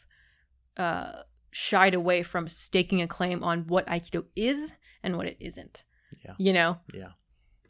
uh, 0.77 1.23
shied 1.51 1.93
away 1.93 2.23
from 2.23 2.47
staking 2.47 3.01
a 3.01 3.07
claim 3.07 3.43
on 3.43 3.67
what 3.67 3.87
Aikido 3.87 4.25
is 4.35 4.73
and 5.03 5.17
what 5.17 5.27
it 5.27 5.37
isn't. 5.39 5.83
Yeah. 6.23 6.35
You 6.37 6.53
know? 6.53 6.77
Yeah. 6.93 7.09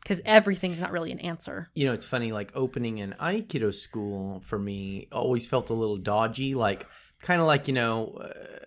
Because 0.04 0.20
everything's 0.26 0.82
not 0.82 0.92
really 0.92 1.12
an 1.14 1.20
answer. 1.20 1.70
you 1.76 1.86
know, 1.86 1.94
it's 1.94 2.06
funny, 2.06 2.34
like 2.34 2.52
opening 2.56 3.00
an 3.00 3.16
Aikido 3.22 3.74
school 3.74 4.42
for 4.46 4.60
me 4.60 5.08
always 5.14 5.48
felt 5.48 5.70
a 5.70 5.74
little 5.74 5.98
dodgy. 5.98 6.56
Like, 6.56 6.86
kind 7.22 7.40
of 7.40 7.48
like, 7.48 7.68
you 7.70 7.74
know, 7.74 8.20
uh, 8.22 8.66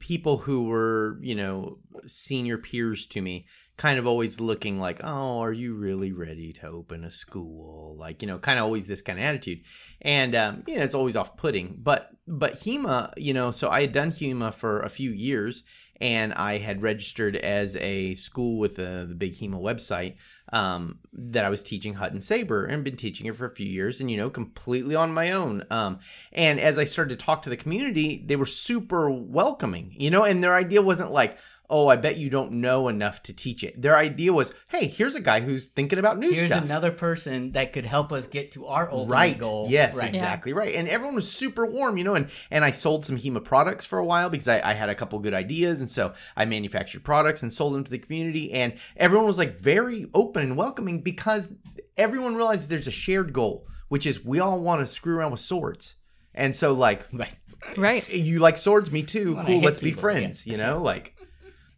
people 0.00 0.38
who 0.38 0.64
were, 0.64 1.18
you 1.22 1.34
know, 1.34 1.78
senior 2.06 2.58
peers 2.58 3.06
to 3.06 3.20
me, 3.20 3.46
kind 3.76 3.98
of 3.98 4.06
always 4.06 4.40
looking 4.40 4.78
like, 4.78 5.00
oh, 5.04 5.40
are 5.40 5.52
you 5.52 5.74
really 5.74 6.12
ready 6.12 6.52
to 6.54 6.66
open 6.66 7.04
a 7.04 7.10
school? 7.10 7.96
Like, 7.98 8.22
you 8.22 8.28
know, 8.28 8.38
kind 8.38 8.58
of 8.58 8.64
always 8.64 8.86
this 8.86 9.02
kind 9.02 9.18
of 9.18 9.24
attitude. 9.24 9.60
And, 10.00 10.34
um, 10.34 10.64
you 10.66 10.76
know, 10.76 10.82
it's 10.82 10.94
always 10.94 11.16
off 11.16 11.36
putting. 11.36 11.78
But, 11.82 12.10
but 12.26 12.54
HEMA, 12.54 13.12
you 13.16 13.34
know, 13.34 13.50
so 13.50 13.68
I 13.68 13.82
had 13.82 13.92
done 13.92 14.10
HEMA 14.10 14.54
for 14.54 14.80
a 14.80 14.88
few 14.88 15.10
years 15.10 15.62
and 16.00 16.32
I 16.34 16.58
had 16.58 16.82
registered 16.82 17.36
as 17.36 17.76
a 17.76 18.14
school 18.14 18.58
with 18.58 18.76
the, 18.76 19.06
the 19.08 19.14
big 19.14 19.34
HEMA 19.34 19.60
website 19.60 20.16
um, 20.52 20.98
that 21.12 21.44
I 21.44 21.50
was 21.50 21.62
teaching 21.62 21.94
Hutton 21.94 22.20
Saber 22.20 22.66
and 22.66 22.84
been 22.84 22.96
teaching 22.96 23.26
it 23.26 23.36
for 23.36 23.46
a 23.46 23.54
few 23.54 23.66
years 23.66 24.00
and, 24.00 24.10
you 24.10 24.16
know, 24.16 24.30
completely 24.30 24.94
on 24.94 25.12
my 25.12 25.32
own. 25.32 25.64
Um, 25.70 25.98
and 26.32 26.60
as 26.60 26.78
I 26.78 26.84
started 26.84 27.18
to 27.18 27.24
talk 27.24 27.42
to 27.42 27.50
the 27.50 27.56
community, 27.56 28.22
they 28.26 28.36
were 28.36 28.46
super 28.46 29.10
welcoming, 29.10 29.94
you 29.96 30.10
know, 30.10 30.24
and 30.24 30.42
their 30.42 30.54
idea 30.54 30.82
wasn't 30.82 31.10
like, 31.10 31.38
oh, 31.68 31.88
I 31.88 31.96
bet 31.96 32.16
you 32.16 32.30
don't 32.30 32.52
know 32.52 32.88
enough 32.88 33.22
to 33.24 33.32
teach 33.32 33.64
it. 33.64 33.80
Their 33.80 33.96
idea 33.96 34.32
was, 34.32 34.52
hey, 34.68 34.86
here's 34.86 35.14
a 35.14 35.20
guy 35.20 35.40
who's 35.40 35.66
thinking 35.66 35.98
about 35.98 36.18
new 36.18 36.28
stuff. 36.28 36.38
here's 36.38 36.50
stuff. 36.50 36.64
another 36.64 36.92
person 36.92 37.52
that 37.52 37.72
could 37.72 37.84
help 37.84 38.12
us 38.12 38.26
get 38.26 38.52
to 38.52 38.66
our 38.66 38.90
ultimate 38.90 39.14
right. 39.14 39.38
goal. 39.38 39.66
Yes 39.68 39.96
right. 39.96 40.08
Exactly 40.08 40.52
right. 40.52 40.74
And 40.74 40.88
everyone 40.88 41.14
was 41.14 41.30
super 41.30 41.66
warm 41.66 41.96
you 41.98 42.04
know 42.04 42.14
and 42.14 42.30
and 42.50 42.64
i 42.64 42.70
sold 42.70 43.04
some 43.04 43.16
hema 43.16 43.42
products 43.42 43.84
for 43.84 43.98
a 43.98 44.04
while 44.04 44.28
because 44.28 44.48
I, 44.48 44.60
I 44.70 44.74
had 44.74 44.88
a 44.88 44.94
couple 44.94 45.18
good 45.18 45.34
ideas. 45.34 45.80
And 45.80 45.90
so 45.90 46.14
i 46.36 46.44
manufactured 46.44 47.04
products 47.04 47.42
and 47.42 47.52
sold 47.52 47.74
them 47.74 47.84
to 47.84 47.90
the 47.90 47.98
community. 47.98 48.52
And 48.52 48.74
everyone 48.96 49.26
was 49.26 49.38
like 49.38 49.60
very 49.60 50.08
open 50.14 50.42
and 50.42 50.56
welcoming 50.56 51.02
because 51.02 51.48
everyone 51.96 52.36
realized 52.36 52.68
there's 52.68 52.86
a 52.86 52.92
shared 52.92 53.32
goal 53.32 53.66
which 53.88 54.06
is 54.06 54.24
we 54.24 54.40
all 54.40 54.60
want 54.60 54.80
to 54.80 54.86
screw 54.86 55.16
around 55.16 55.30
with 55.30 55.40
swords. 55.40 55.94
And 56.34 56.54
so 56.54 56.72
like 56.72 57.06
right. 57.12 57.34
Right. 57.76 58.08
you 58.08 58.38
like 58.38 58.58
swords 58.58 58.92
me 58.92 59.02
too. 59.02 59.34
Wanna 59.34 59.48
cool 59.48 59.60
let's 59.60 59.80
be 59.80 59.90
people, 59.90 60.02
friends 60.02 60.46
you 60.46 60.56
know? 60.56 60.80
Like 60.80 61.15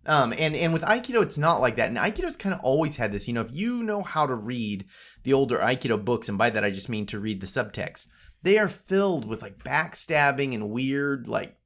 um 0.06 0.32
and 0.36 0.54
and 0.54 0.72
with 0.72 0.82
aikido 0.82 1.22
it's 1.22 1.38
not 1.38 1.60
like 1.60 1.76
that. 1.76 1.88
And 1.88 1.98
aikido's 1.98 2.36
kind 2.36 2.54
of 2.54 2.60
always 2.60 2.96
had 2.96 3.12
this 3.12 3.28
you 3.28 3.34
know 3.34 3.42
if 3.42 3.52
you 3.52 3.82
know 3.82 4.02
how 4.02 4.26
to 4.26 4.34
read 4.34 4.86
the 5.24 5.32
older 5.32 5.58
aikido 5.58 6.02
books 6.02 6.28
and 6.28 6.38
by 6.38 6.50
that 6.50 6.64
i 6.64 6.70
just 6.70 6.88
mean 6.88 7.06
to 7.06 7.18
read 7.18 7.40
the 7.40 7.46
subtext 7.46 8.06
they 8.42 8.58
are 8.58 8.68
filled 8.68 9.26
with 9.26 9.42
like 9.42 9.58
backstabbing 9.58 10.54
and 10.54 10.70
weird 10.70 11.28
like 11.28 11.56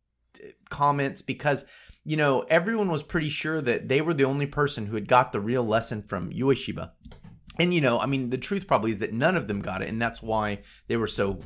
comments 0.70 1.22
because 1.22 1.64
you 2.04 2.16
know 2.16 2.40
everyone 2.48 2.90
was 2.90 3.02
pretty 3.02 3.28
sure 3.28 3.60
that 3.60 3.88
they 3.88 4.00
were 4.00 4.14
the 4.14 4.24
only 4.24 4.46
person 4.46 4.86
who 4.86 4.94
had 4.94 5.08
got 5.08 5.32
the 5.32 5.40
real 5.40 5.64
lesson 5.64 6.02
from 6.02 6.32
ueshiba. 6.32 6.90
And 7.58 7.74
you 7.74 7.80
know 7.80 8.00
i 8.00 8.06
mean 8.06 8.30
the 8.30 8.38
truth 8.38 8.66
probably 8.66 8.92
is 8.92 8.98
that 9.00 9.12
none 9.12 9.36
of 9.36 9.46
them 9.46 9.60
got 9.60 9.82
it 9.82 9.88
and 9.88 10.00
that's 10.00 10.22
why 10.22 10.60
they 10.88 10.96
were 10.96 11.06
so 11.06 11.40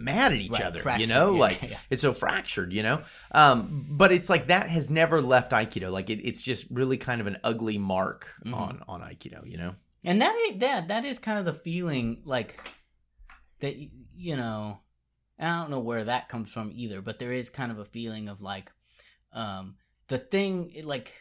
mad 0.00 0.32
at 0.32 0.38
each 0.38 0.50
Right, 0.50 0.62
other 0.62 0.82
you 0.98 1.06
know 1.06 1.32
yeah, 1.34 1.38
like 1.40 1.62
yeah. 1.62 1.78
it's 1.90 2.02
so 2.02 2.12
fractured 2.12 2.72
you 2.72 2.82
know 2.82 3.02
um 3.32 3.86
but 3.90 4.10
it's 4.12 4.28
like 4.30 4.48
that 4.48 4.68
has 4.68 4.90
never 4.90 5.20
left 5.20 5.52
aikido 5.52 5.90
like 5.92 6.08
it, 6.10 6.20
it's 6.26 6.42
just 6.42 6.66
really 6.70 6.96
kind 6.96 7.20
of 7.20 7.26
an 7.26 7.36
ugly 7.44 7.78
mark 7.78 8.32
Mhm. 8.44 8.54
on 8.54 8.82
on 8.88 9.00
aikido 9.02 9.46
you 9.48 9.56
know 9.58 9.74
and 10.04 10.20
that 10.22 10.34
is, 10.48 10.58
that 10.58 10.88
that 10.88 11.04
is 11.04 11.18
kind 11.18 11.38
of 11.38 11.44
the 11.44 11.52
feeling 11.52 12.22
like 12.24 12.58
that 13.60 13.76
you 14.16 14.36
know 14.36 14.78
i 15.38 15.44
don't 15.46 15.70
know 15.70 15.80
where 15.80 16.04
that 16.04 16.28
comes 16.28 16.50
from 16.50 16.70
either 16.74 17.00
but 17.02 17.18
there 17.18 17.32
is 17.32 17.50
kind 17.50 17.70
of 17.70 17.78
a 17.78 17.84
feeling 17.84 18.28
of 18.28 18.40
like 18.40 18.72
um 19.32 19.76
the 20.08 20.18
thing 20.18 20.72
like 20.84 21.12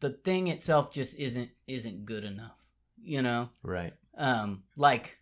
the 0.00 0.10
thing 0.10 0.46
itself 0.48 0.92
just 0.92 1.14
isn't 1.16 1.50
isn't 1.66 2.04
good 2.06 2.24
enough 2.24 2.56
you 3.02 3.20
know 3.22 3.48
Right. 3.62 3.92
um 4.16 4.62
like 4.76 5.18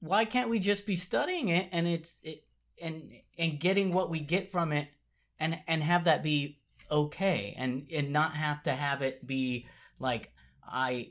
why 0.00 0.24
can't 0.24 0.50
we 0.50 0.58
just 0.58 0.86
be 0.86 0.96
studying 0.96 1.48
it 1.48 1.68
and 1.72 1.86
it's 1.86 2.18
it 2.22 2.44
and 2.80 3.10
and 3.38 3.58
getting 3.60 3.92
what 3.92 4.10
we 4.10 4.20
get 4.20 4.52
from 4.52 4.72
it 4.72 4.88
and 5.38 5.58
and 5.66 5.82
have 5.82 6.04
that 6.04 6.22
be 6.22 6.58
okay 6.90 7.54
and 7.58 7.86
and 7.94 8.12
not 8.12 8.34
have 8.34 8.62
to 8.62 8.72
have 8.72 9.02
it 9.02 9.26
be 9.26 9.66
like 9.98 10.30
i 10.68 11.10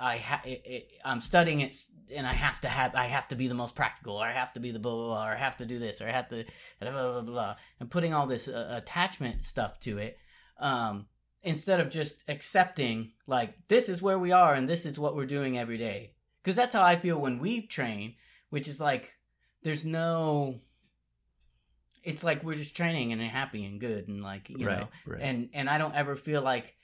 i 0.00 0.16
ha- 0.16 0.42
it, 0.44 0.62
it, 0.64 0.92
i'm 1.04 1.20
studying 1.20 1.60
it 1.60 1.74
and 2.14 2.26
i 2.26 2.32
have 2.32 2.60
to 2.60 2.68
have 2.68 2.94
i 2.94 3.06
have 3.06 3.28
to 3.28 3.36
be 3.36 3.46
the 3.46 3.54
most 3.54 3.74
practical 3.74 4.16
or 4.16 4.24
i 4.24 4.32
have 4.32 4.52
to 4.52 4.60
be 4.60 4.70
the 4.70 4.78
blah 4.78 4.92
blah 4.92 5.06
blah 5.06 5.26
or 5.26 5.32
i 5.32 5.38
have 5.38 5.56
to 5.56 5.66
do 5.66 5.78
this 5.78 6.00
or 6.00 6.08
i 6.08 6.12
have 6.12 6.28
to 6.28 6.44
blah 6.80 6.90
blah 6.90 7.12
blah, 7.12 7.20
blah 7.20 7.56
and 7.80 7.90
putting 7.90 8.12
all 8.12 8.26
this 8.26 8.48
uh, 8.48 8.74
attachment 8.76 9.44
stuff 9.44 9.78
to 9.78 9.98
it 9.98 10.18
um 10.58 11.06
instead 11.42 11.78
of 11.78 11.90
just 11.90 12.24
accepting 12.28 13.12
like 13.26 13.54
this 13.68 13.88
is 13.88 14.02
where 14.02 14.18
we 14.18 14.32
are 14.32 14.54
and 14.54 14.68
this 14.68 14.86
is 14.86 14.98
what 14.98 15.14
we're 15.14 15.26
doing 15.26 15.58
every 15.58 15.78
day 15.78 16.13
because 16.44 16.56
that's 16.56 16.74
how 16.74 16.82
i 16.82 16.94
feel 16.94 17.18
when 17.18 17.38
we 17.38 17.66
train 17.66 18.14
which 18.50 18.68
is 18.68 18.78
like 18.78 19.14
there's 19.62 19.84
no 19.84 20.60
it's 22.04 22.22
like 22.22 22.44
we're 22.44 22.54
just 22.54 22.76
training 22.76 23.12
and 23.12 23.22
happy 23.22 23.64
and 23.64 23.80
good 23.80 24.06
and 24.08 24.22
like 24.22 24.50
you 24.50 24.66
right. 24.66 24.80
know 24.80 24.88
right. 25.06 25.22
and 25.22 25.48
and 25.54 25.68
i 25.68 25.78
don't 25.78 25.94
ever 25.94 26.14
feel 26.14 26.42
like 26.42 26.76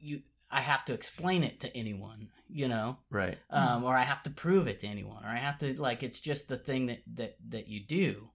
you 0.00 0.22
i 0.50 0.60
have 0.60 0.84
to 0.84 0.94
explain 0.94 1.44
it 1.44 1.60
to 1.60 1.76
anyone 1.76 2.28
you 2.48 2.66
know 2.66 2.96
right. 3.10 3.38
um 3.50 3.84
or 3.84 3.94
i 3.96 4.02
have 4.02 4.22
to 4.22 4.30
prove 4.30 4.66
it 4.66 4.80
to 4.80 4.86
anyone 4.86 5.22
or 5.24 5.28
i 5.28 5.36
have 5.36 5.58
to 5.58 5.78
like 5.80 6.02
it's 6.02 6.20
just 6.20 6.48
the 6.48 6.56
thing 6.56 6.86
that 6.86 7.02
that 7.14 7.36
that 7.48 7.68
you 7.68 7.80
do 7.80 8.30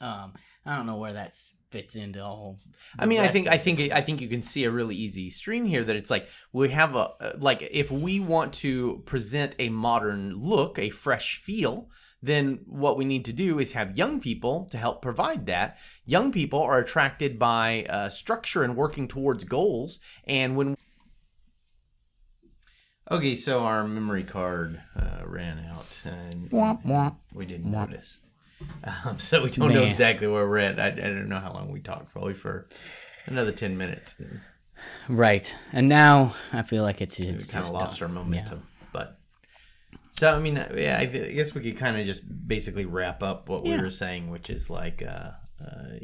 um 0.00 0.32
i 0.64 0.76
don't 0.76 0.86
know 0.86 0.96
where 0.96 1.12
that 1.12 1.32
fits 1.70 1.96
into 1.96 2.22
all 2.22 2.58
I 2.98 3.06
mean, 3.06 3.20
I 3.20 3.28
think 3.28 3.48
I 3.48 3.58
think 3.58 3.80
I 3.92 4.00
think 4.00 4.20
you 4.20 4.28
can 4.28 4.42
see 4.42 4.64
a 4.64 4.70
really 4.70 4.96
easy 4.96 5.30
stream 5.30 5.66
here 5.66 5.84
that 5.84 5.96
it's 5.96 6.10
like 6.10 6.28
we 6.52 6.70
have 6.70 6.94
a 6.94 7.34
like 7.38 7.68
if 7.70 7.90
we 7.90 8.20
want 8.20 8.54
to 8.54 9.02
present 9.04 9.54
a 9.58 9.68
modern 9.68 10.34
look, 10.34 10.78
a 10.78 10.90
fresh 10.90 11.36
feel, 11.36 11.90
then 12.22 12.60
what 12.66 12.96
we 12.96 13.04
need 13.04 13.24
to 13.26 13.32
do 13.32 13.58
is 13.58 13.72
have 13.72 13.98
young 13.98 14.20
people 14.20 14.68
to 14.70 14.78
help 14.78 15.02
provide 15.02 15.46
that. 15.46 15.78
Young 16.04 16.32
people 16.32 16.62
are 16.62 16.78
attracted 16.78 17.38
by 17.38 17.84
uh, 17.88 18.08
structure 18.08 18.62
and 18.62 18.76
working 18.76 19.08
towards 19.08 19.44
goals, 19.44 20.00
and 20.24 20.56
when 20.56 20.76
okay, 23.10 23.34
so 23.34 23.64
our 23.64 23.86
memory 23.86 24.24
card 24.24 24.80
uh, 24.98 25.22
ran 25.26 25.58
out, 25.70 25.86
and 26.04 26.50
Womp 26.50 26.84
womp. 26.84 27.16
we 27.34 27.44
didn't 27.44 27.70
notice. 27.70 28.18
Um, 28.84 29.18
so 29.18 29.42
we 29.42 29.50
don't 29.50 29.72
know 29.74 29.82
exactly 29.82 30.26
where 30.26 30.48
we're 30.48 30.58
at. 30.58 30.78
I, 30.80 30.86
I 30.88 30.90
don't 30.90 31.28
know 31.28 31.40
how 31.40 31.52
long 31.52 31.70
we 31.70 31.80
talked. 31.80 32.12
Probably 32.12 32.34
for 32.34 32.68
another 33.26 33.52
ten 33.52 33.76
minutes. 33.76 34.20
right 35.08 35.56
and 35.72 35.88
now 35.88 36.34
i 36.52 36.62
feel 36.62 36.82
like 36.82 37.00
it's, 37.00 37.18
We 37.18 37.26
it's 37.28 37.46
kind 37.46 37.64
of 37.64 37.70
lost 37.72 38.00
done. 38.00 38.10
our 38.10 38.14
momentum. 38.14 38.62
But 38.92 39.18
so 40.12 40.34
I 40.34 40.38
mean, 40.38 40.56
yeah, 40.76 40.98
I, 41.00 41.06
th- 41.06 41.30
I 41.30 41.32
guess 41.32 41.54
we 41.54 41.60
could 41.62 41.76
kind 41.76 41.96
of 41.98 42.06
just 42.06 42.22
basically 42.48 42.84
wrap 42.86 43.22
up 43.22 43.48
what 43.48 43.64
Yeah. 43.66 43.76
we 43.76 43.82
were 43.82 43.90
saying, 43.90 44.30
which 44.30 44.48
is 44.50 44.70
like, 44.70 45.02
uh, 45.02 45.30
uh, 45.62 45.98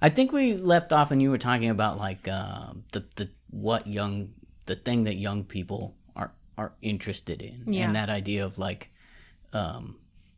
I 0.00 0.08
think 0.08 0.32
we 0.32 0.54
left 0.54 0.92
off 0.92 1.10
and 1.10 1.20
you 1.20 1.30
were 1.30 1.38
talking 1.38 1.70
about 1.70 1.98
like 1.98 2.26
uh, 2.28 2.72
the 2.92 3.04
the 3.16 3.30
what 3.50 3.86
young 3.86 4.30
the 4.66 4.76
thing 4.76 5.04
that 5.04 5.14
young 5.16 5.44
people 5.44 5.94
are 6.16 6.32
are 6.56 6.72
interested 6.82 7.42
in 7.42 7.72
Yeah. 7.72 7.86
and 7.86 7.96
that 7.96 8.10
idea 8.10 8.44
of 8.46 8.58
like 8.58 8.90
um, 9.52 9.96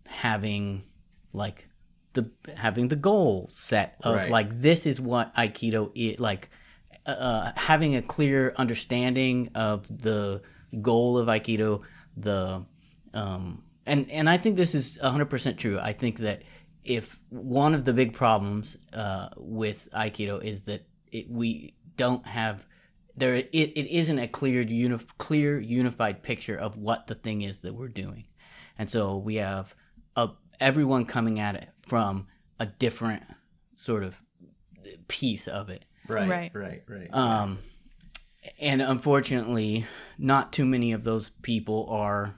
having 0.09 0.83
like 1.37 1.69
the 2.15 2.31
having 2.57 2.89
the 2.89 2.97
goal 2.97 3.49
set 3.53 3.97
of 4.03 4.17
Right. 4.17 4.31
like 4.31 4.59
this 4.59 4.87
is 4.87 5.01
what 5.01 5.35
aikido 5.37 5.91
is 5.95 6.19
like 6.19 6.49
uh, 7.07 7.53
having 7.57 7.95
a 7.95 8.03
clear 8.03 8.53
understanding 8.57 9.51
of 9.55 9.87
the 9.87 10.43
goal 10.83 11.19
of 11.19 11.29
aikido 11.29 11.83
the 12.17 12.65
um, 13.15 13.63
and 13.87 14.11
and 14.11 14.29
I 14.29 14.37
think 14.39 14.57
this 14.57 14.75
is 14.75 14.99
100% 15.03 15.57
true. 15.57 15.79
I 15.79 15.93
think 15.93 16.19
that 16.19 16.43
if 16.85 17.21
one 17.31 17.75
of 17.75 17.85
the 17.85 17.93
big 17.93 18.13
problems 18.15 18.77
uh, 18.93 19.29
with 19.37 19.89
aikido 19.95 20.43
is 20.43 20.65
that 20.65 20.87
it, 21.13 21.31
we 21.31 21.75
don't 21.97 22.27
have 22.27 22.67
there 23.17 23.35
it, 23.37 23.49
it 23.53 23.87
isn't 24.01 24.19
a 24.19 24.29
clear 24.29 24.61
uni- 24.63 24.99
clear 25.19 25.59
unified 25.61 26.23
picture 26.23 26.57
of 26.57 26.77
what 26.77 27.07
the 27.07 27.15
thing 27.15 27.43
is 27.43 27.61
that 27.61 27.75
we're 27.75 27.89
doing. 27.89 28.25
And 28.79 28.91
so 28.91 29.17
we 29.17 29.37
have 29.37 29.75
a, 30.17 30.31
everyone 30.61 31.05
coming 31.07 31.39
at 31.39 31.55
it 31.55 31.69
from 31.83 32.27
a 32.59 32.67
different 32.67 33.23
sort 33.75 34.03
of 34.03 34.21
piece 35.09 35.49
of 35.49 35.69
it. 35.71 35.85
right, 36.09 36.29
Right. 36.29 36.51
right, 36.55 36.83
right, 36.89 37.09
Um, 37.13 37.59
and 38.61 38.81
unfortunately, 38.81 39.87
not 40.19 40.53
too 40.53 40.65
many 40.65 40.93
of 40.93 41.05
those 41.05 41.31
people 41.43 41.87
are 41.91 42.35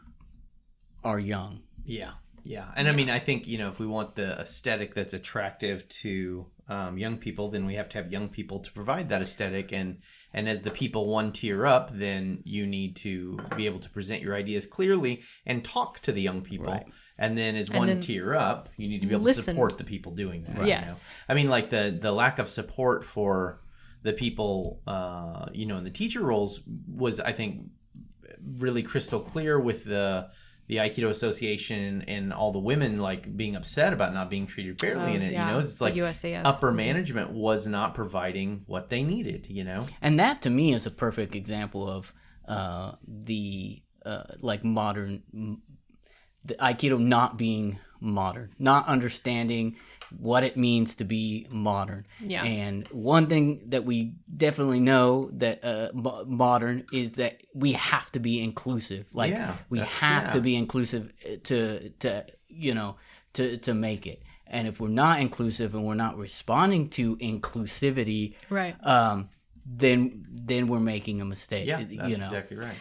are 1.04 1.18
young. 1.18 1.62
Yeah, 1.85 2.12
yeah, 2.44 2.66
and 2.76 2.88
I 2.88 2.92
mean, 2.92 3.09
I 3.11 3.18
think 3.18 3.46
you 3.46 3.59
know, 3.59 3.68
if 3.68 3.78
we 3.78 3.87
want 3.87 4.14
the 4.14 4.40
aesthetic 4.40 4.94
that's 4.94 5.14
attractive 5.14 5.88
to 5.88 6.46
um, 6.68 6.98
young 6.98 7.18
people, 7.18 7.48
then 7.48 7.66
we 7.66 7.74
have 7.74 7.88
to 7.90 7.98
have 7.98 8.11
young 8.12 8.28
people 8.28 8.61
to 8.61 8.72
provide 8.72 9.09
that 9.11 9.22
aesthetic, 9.22 9.72
and 9.72 9.98
and 10.33 10.48
as 10.48 10.62
the 10.62 10.70
people 10.70 11.07
one 11.07 11.33
tier 11.33 11.66
up, 11.66 11.90
then 11.92 12.42
you 12.44 12.66
need 12.66 12.96
to 12.96 13.38
be 13.57 13.66
able 13.66 13.78
to 13.81 13.90
present 13.90 14.22
your 14.22 14.35
ideas 14.35 14.66
clearly 14.66 15.22
and 15.46 15.64
talk 15.64 16.00
to 16.00 16.12
the 16.12 16.22
young 16.22 16.42
people. 16.42 16.66
Right. 16.72 16.87
And 17.18 17.37
then 17.37 17.57
as 17.57 17.68
And 17.68 17.78
one 17.78 17.88
then 17.88 18.00
tier 18.00 18.35
up, 18.35 18.68
you 18.76 18.88
need 18.88 19.00
to 19.00 19.07
be 19.07 19.14
able 19.14 19.24
to 19.26 19.35
support 19.35 19.76
the 19.76 19.85
people 19.85 20.12
doing 20.12 20.44
that. 20.44 20.59
you 20.61 20.66
Yes. 20.68 20.88
know? 20.88 20.94
I 21.28 21.35
mean, 21.35 21.48
like 21.50 21.70
the 21.70 21.96
the 22.00 22.12
lack 22.12 22.38
of 22.38 22.48
support 22.48 23.04
for 23.04 23.61
the 24.02 24.12
people, 24.12 24.81
uh, 24.87 25.46
you 25.52 25.66
know, 25.66 25.76
in 25.78 25.85
the 25.85 25.90
teacher 25.90 26.20
roles 26.22 26.61
was, 26.87 27.18
I 27.18 27.33
think, 27.33 27.70
really 28.59 28.83
crystal 28.83 29.20
clear 29.20 29.59
with 29.59 29.85
the 29.85 30.28
the 30.68 30.76
Aikido 30.76 31.09
Association 31.09 32.02
and 32.09 32.31
all 32.31 32.52
the 32.52 32.59
women 32.59 32.98
like 32.98 33.35
being 33.35 33.57
upset 33.57 33.94
about 33.94 34.12
not 34.12 34.28
being 34.28 34.46
treated 34.46 34.78
fairly 34.78 35.12
Oh, 35.12 35.14
in 35.14 35.22
it. 35.22 35.33
yeah, 35.33 35.46
You 35.46 35.52
know, 35.54 35.59
it's 35.61 35.81
like 35.81 35.94
USAF. 35.94 36.42
upper 36.44 36.70
management 36.72 37.31
was 37.31 37.66
not 37.66 37.94
providing 37.94 38.64
what 38.66 38.90
they 38.90 39.02
needed. 39.02 39.46
You 39.48 39.64
know, 39.64 39.87
And 40.02 40.18
that 40.20 40.42
to 40.42 40.50
me 40.50 40.74
is 40.74 40.85
a 40.87 40.90
perfect 40.90 41.35
example 41.35 41.88
of 41.90 42.12
uh, 42.46 42.92
the 43.07 43.83
uh, 44.04 44.24
like 44.40 44.62
modern 44.62 45.22
m- 45.33 45.62
the 46.44 46.55
aikido 46.55 46.98
not 47.01 47.37
being 47.37 47.79
modern, 48.01 48.55
not 48.59 48.87
understanding 48.87 49.77
what 50.18 50.42
it 50.42 50.57
means 50.57 50.94
to 50.94 51.05
be 51.05 51.46
modern. 51.51 52.07
Yeah. 52.24 52.42
And 52.44 52.88
one 52.88 53.27
thing 53.27 53.61
that 53.70 53.85
we 53.85 54.14
definitely 54.35 54.81
know 54.81 55.31
that 55.35 55.62
uh, 55.62 55.88
mo- 55.92 56.24
modern 56.27 56.87
is 56.92 57.11
that 57.12 57.42
we 57.55 57.72
have 57.72 58.11
to 58.12 58.18
be 58.20 58.40
inclusive. 58.42 59.07
Like 59.12 59.33
Yeah, 59.33 59.55
we 59.68 59.79
that's- 59.79 59.96
have 59.98 60.22
yeah. 60.24 60.33
to 60.33 60.40
be 60.40 60.57
inclusive 60.57 61.12
uh, 61.27 61.37
to 61.44 61.90
to 62.01 62.24
you 62.48 62.72
know 62.74 62.96
to 63.35 63.59
to 63.59 63.74
make 63.74 64.07
it. 64.07 64.22
And 64.46 64.66
if 64.66 64.81
we're 64.81 64.88
not 64.88 65.20
inclusive 65.20 65.74
and 65.74 65.85
we're 65.85 65.94
not 65.94 66.16
responding 66.16 66.88
to 66.90 67.16
inclusivity, 67.18 68.35
Right. 68.48 68.74
um, 68.87 69.29
then 69.66 70.24
then 70.31 70.68
we're 70.68 70.81
making 70.81 71.20
a 71.20 71.24
mistake. 71.27 71.66
yeah, 71.66 71.83
that's 71.83 72.09
you 72.09 72.16
know, 72.16 72.24
exactly 72.24 72.57
right. 72.57 72.74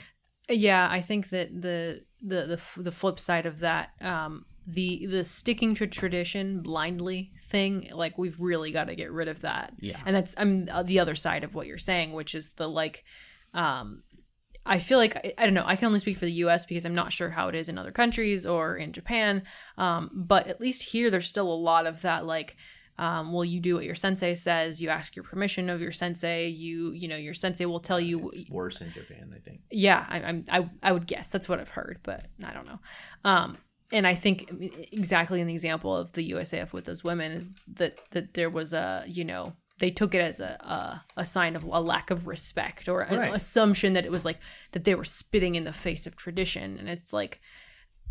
Yeah, 0.50 0.88
I 0.90 1.02
think 1.02 1.30
that 1.30 1.62
the 1.62 2.04
the 2.22 2.46
the, 2.46 2.54
f- 2.54 2.78
the 2.80 2.92
flip 2.92 3.20
side 3.20 3.46
of 3.46 3.60
that, 3.60 3.90
um, 4.02 4.46
the 4.66 5.06
the 5.06 5.24
sticking 5.24 5.76
to 5.76 5.88
tradition 5.88 6.62
blindly 6.62 7.32
thing, 7.50 7.90
like 7.94 8.18
we've 8.18 8.40
really 8.40 8.72
got 8.72 8.86
to 8.86 8.96
get 8.96 9.12
rid 9.12 9.28
of 9.28 9.42
that. 9.42 9.74
Yeah. 9.80 10.00
and 10.06 10.16
that's 10.16 10.36
I'm 10.38 10.68
uh, 10.72 10.84
the 10.84 11.00
other 11.00 11.16
side 11.16 11.44
of 11.44 11.54
what 11.54 11.68
you're 11.68 11.78
saying, 11.78 12.14
which 12.14 12.34
is 12.34 12.52
the 12.52 12.68
like, 12.68 13.04
um, 13.54 14.04
I 14.66 14.80
feel 14.80 14.98
like 14.98 15.16
I, 15.16 15.34
I 15.38 15.46
don't 15.46 15.54
know. 15.54 15.66
I 15.66 15.76
can 15.76 15.88
only 15.88 16.00
speak 16.00 16.18
for 16.18 16.26
the 16.26 16.32
U.S. 16.34 16.66
because 16.66 16.86
I'm 16.86 16.96
not 16.96 17.14
sure 17.14 17.30
how 17.30 17.50
it 17.50 17.56
is 17.56 17.70
in 17.70 17.78
other 17.78 17.92
countries 17.92 18.46
or 18.46 18.78
in 18.78 18.94
Japan. 18.94 19.44
Um, 19.78 20.10
but 20.14 20.48
at 20.48 20.62
least 20.62 20.92
here, 20.92 21.10
there's 21.10 21.28
still 21.28 21.52
a 21.52 21.54
lot 21.54 21.86
of 21.88 22.02
that 22.02 22.26
like. 22.26 22.56
Um, 23.00 23.32
well, 23.32 23.46
you 23.46 23.60
do 23.60 23.76
what 23.76 23.86
your 23.86 23.96
sensei 23.96 24.34
says. 24.36 24.82
You 24.82 24.90
ask 24.90 25.16
your 25.16 25.24
permission 25.24 25.70
of 25.70 25.82
your 25.82 25.92
sensei. 25.92 26.48
You, 26.48 26.92
you 26.94 27.08
know, 27.08 27.16
your 27.16 27.34
sensei 27.36 27.66
will 27.66 27.80
tell 27.80 28.00
you 28.00 28.30
It's 28.34 28.50
worse 28.50 28.82
in 28.82 28.92
Japan, 28.92 29.32
I 29.36 29.40
think. 29.40 29.62
yeah, 29.72 30.06
I, 30.10 30.22
I'm 30.24 30.46
I 30.50 30.70
I 30.82 30.92
would 30.92 31.06
guess 31.08 31.28
that's 31.28 31.48
what 31.48 31.60
I've 31.60 31.70
heard, 31.70 32.00
but 32.04 32.26
I 32.44 32.54
don't 32.54 32.66
know. 32.66 32.80
Um, 33.24 33.58
and 33.92 34.06
I 34.08 34.16
think 34.16 34.50
exactly 34.92 35.40
in 35.42 35.48
the 35.48 35.54
example 35.54 35.96
of 35.96 36.12
the 36.14 36.32
USAF 36.32 36.74
with 36.74 36.86
those 36.86 37.04
women 37.04 37.32
is 37.32 37.54
that 37.76 38.00
that 38.12 38.34
there 38.34 38.50
was 38.50 38.74
a 38.74 39.04
you 39.08 39.24
know 39.24 39.54
they 39.80 39.92
took 39.92 40.16
it 40.16 40.22
as 40.22 40.40
a 40.40 40.58
a, 40.60 41.22
a 41.22 41.26
sign 41.26 41.56
of 41.56 41.64
a 41.64 41.80
lack 41.80 42.10
of 42.10 42.26
respect 42.28 42.90
or 42.90 43.02
an 43.02 43.20
Right. 43.20 43.34
assumption 43.34 43.94
that 43.94 44.06
it 44.06 44.12
was 44.12 44.26
like 44.26 44.40
that 44.72 44.86
they 44.86 44.96
were 44.96 45.04
spitting 45.04 45.56
in 45.56 45.64
the 45.66 45.72
face 45.72 46.08
of 46.08 46.16
tradition, 46.16 46.78
and 46.80 46.90
it's 46.90 47.14
like 47.14 47.40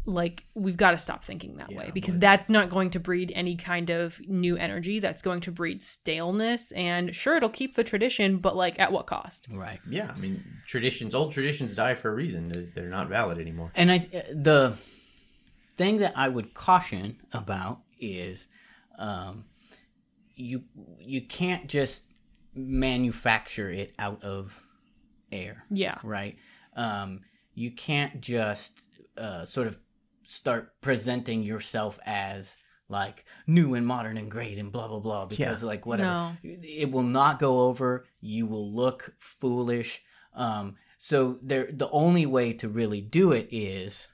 like 0.06 0.44
we've 0.54 0.76
got 0.76 0.92
to 0.92 0.98
stop 0.98 1.24
thinking 1.24 1.56
that 1.56 1.72
way 1.72 1.90
because 1.92 2.18
that's 2.18 2.48
not 2.48 2.70
going 2.70 2.90
to 2.90 3.00
breed 3.00 3.32
any 3.34 3.56
kind 3.56 3.90
of 3.90 4.20
new 4.28 4.56
energy 4.56 5.00
that's 5.00 5.20
going 5.20 5.40
to 5.40 5.50
breed 5.50 5.82
staleness 5.82 6.70
and 6.72 7.14
sure 7.14 7.36
it'll 7.36 7.48
keep 7.48 7.74
the 7.74 7.82
tradition 7.84 8.38
but 8.38 8.54
like 8.56 8.78
at 8.78 8.92
what 8.92 9.06
cost 9.06 9.46
right? 9.50 9.80
Yeah, 9.90 10.12
I 10.16 10.18
mean, 10.20 10.42
traditions, 10.66 11.14
old 11.14 11.32
traditions 11.32 11.74
die 11.74 11.94
for 11.96 12.10
a 12.10 12.14
reason. 12.14 12.44
They're, 12.44 12.66
they're 12.74 12.88
not 12.88 13.08
valid 13.08 13.38
anymore. 13.38 13.72
And 13.74 13.90
I 13.90 13.98
the 14.32 14.74
thing 15.76 15.98
that 15.98 16.12
I 16.16 16.28
would 16.28 16.54
caution 16.54 17.18
about 17.32 17.80
is 17.98 18.46
um, 18.98 19.44
you 20.36 20.64
you 21.00 21.20
can't 21.22 21.66
just 21.66 22.04
manufacture 22.54 23.70
it 23.70 23.92
out 23.98 24.22
of 24.24 24.58
air, 25.32 25.64
Yeah. 25.70 25.98
right? 26.02 26.36
Um, 26.76 27.20
you 27.54 27.70
can't 27.70 28.20
just 28.20 28.80
uh, 29.18 29.44
sort 29.44 29.66
of 29.66 29.78
start 30.26 30.72
presenting 30.80 31.42
yourself 31.42 31.98
as 32.04 32.56
like 32.88 33.24
new 33.46 33.74
and 33.74 33.86
modern 33.86 34.16
and 34.16 34.30
great 34.30 34.58
and 34.58 34.70
blah 34.70 34.86
blah 34.88 35.00
blah 35.00 35.26
because 35.26 35.62
like 35.62 35.86
whatever. 35.86 36.08
No. 36.08 36.36
it 36.42 36.90
will 36.90 37.02
not 37.02 37.38
go 37.38 37.62
over. 37.62 38.06
You 38.20 38.46
will 38.46 38.70
look 38.72 39.14
foolish. 39.18 40.02
Um 40.34 40.76
so 40.98 41.38
there 41.42 41.68
the 41.72 41.90
only 41.90 42.26
way 42.26 42.52
to 42.54 42.68
really 42.68 43.00
do 43.00 43.32
it 43.32 43.48
is 43.50 44.08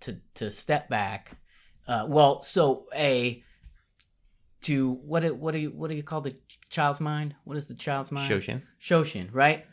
to 0.00 0.20
to 0.34 0.50
step 0.50 0.88
back. 0.88 1.38
Uh 1.86 2.06
well 2.08 2.40
so 2.40 2.86
a 2.94 3.42
to 4.62 4.92
what 5.04 5.20
do, 5.20 5.34
what 5.34 5.52
do 5.52 5.58
you 5.58 5.70
what 5.70 5.90
do 5.90 5.96
you 5.96 6.02
call 6.02 6.20
the 6.20 6.36
child's 6.68 7.00
mind? 7.00 7.34
What 7.44 7.56
is 7.56 7.68
the 7.68 7.74
child's 7.74 8.12
mind? 8.12 8.30
Shoshin. 8.30 8.62
shoshin 8.80 9.28
right? 9.32 9.66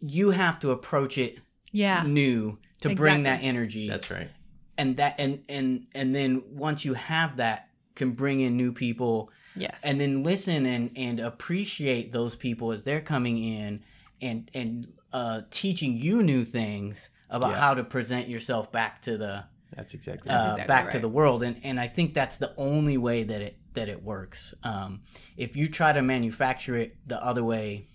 You 0.00 0.30
have 0.30 0.60
to 0.60 0.70
approach 0.70 1.18
it 1.18 1.40
Yeah. 1.72 2.02
new 2.06 2.58
to 2.82 2.94
bring 2.94 3.24
that 3.24 3.40
energy 3.42 3.88
That's 3.88 4.10
right. 4.10 4.30
And 4.78 4.96
that 4.96 5.16
and 5.18 5.42
and 5.48 5.86
and 5.94 6.14
then 6.14 6.42
once 6.50 6.84
you 6.84 6.94
have 6.94 7.36
that 7.36 7.68
can 7.94 8.12
bring 8.12 8.40
in 8.40 8.56
new 8.56 8.72
people 8.72 9.30
Yes. 9.56 9.80
and 9.82 10.00
then 10.00 10.22
listen 10.22 10.66
and 10.66 10.90
and 10.96 11.18
appreciate 11.20 12.12
those 12.12 12.36
people 12.36 12.70
as 12.70 12.84
they're 12.84 13.00
coming 13.00 13.42
in 13.42 13.82
and 14.22 14.48
and 14.54 14.92
uh 15.12 15.40
teaching 15.50 15.94
you 15.94 16.22
new 16.22 16.44
things 16.44 17.10
about 17.28 17.50
Yeah. 17.52 17.58
how 17.58 17.74
to 17.74 17.82
present 17.84 18.28
yourself 18.28 18.70
back 18.70 19.02
to 19.02 19.16
the 19.18 19.44
That's 19.74 19.94
exactly. 19.94 20.30
uh, 20.30 20.34
right. 20.36 20.48
exactly 20.50 20.68
back 20.68 20.90
to 20.92 20.98
the 21.00 21.08
world 21.08 21.42
and 21.42 21.60
and 21.64 21.80
I 21.80 21.88
think 21.88 22.14
that's 22.14 22.36
the 22.36 22.54
only 22.56 22.96
way 22.98 23.24
that 23.24 23.42
it 23.42 23.56
that 23.74 23.88
it 23.88 24.02
works 24.02 24.54
um 24.62 25.00
if 25.36 25.56
you 25.56 25.68
try 25.68 25.92
to 25.92 26.02
manufacture 26.02 26.76
it 26.76 26.96
the 27.06 27.22
other 27.24 27.42
way 27.42 27.88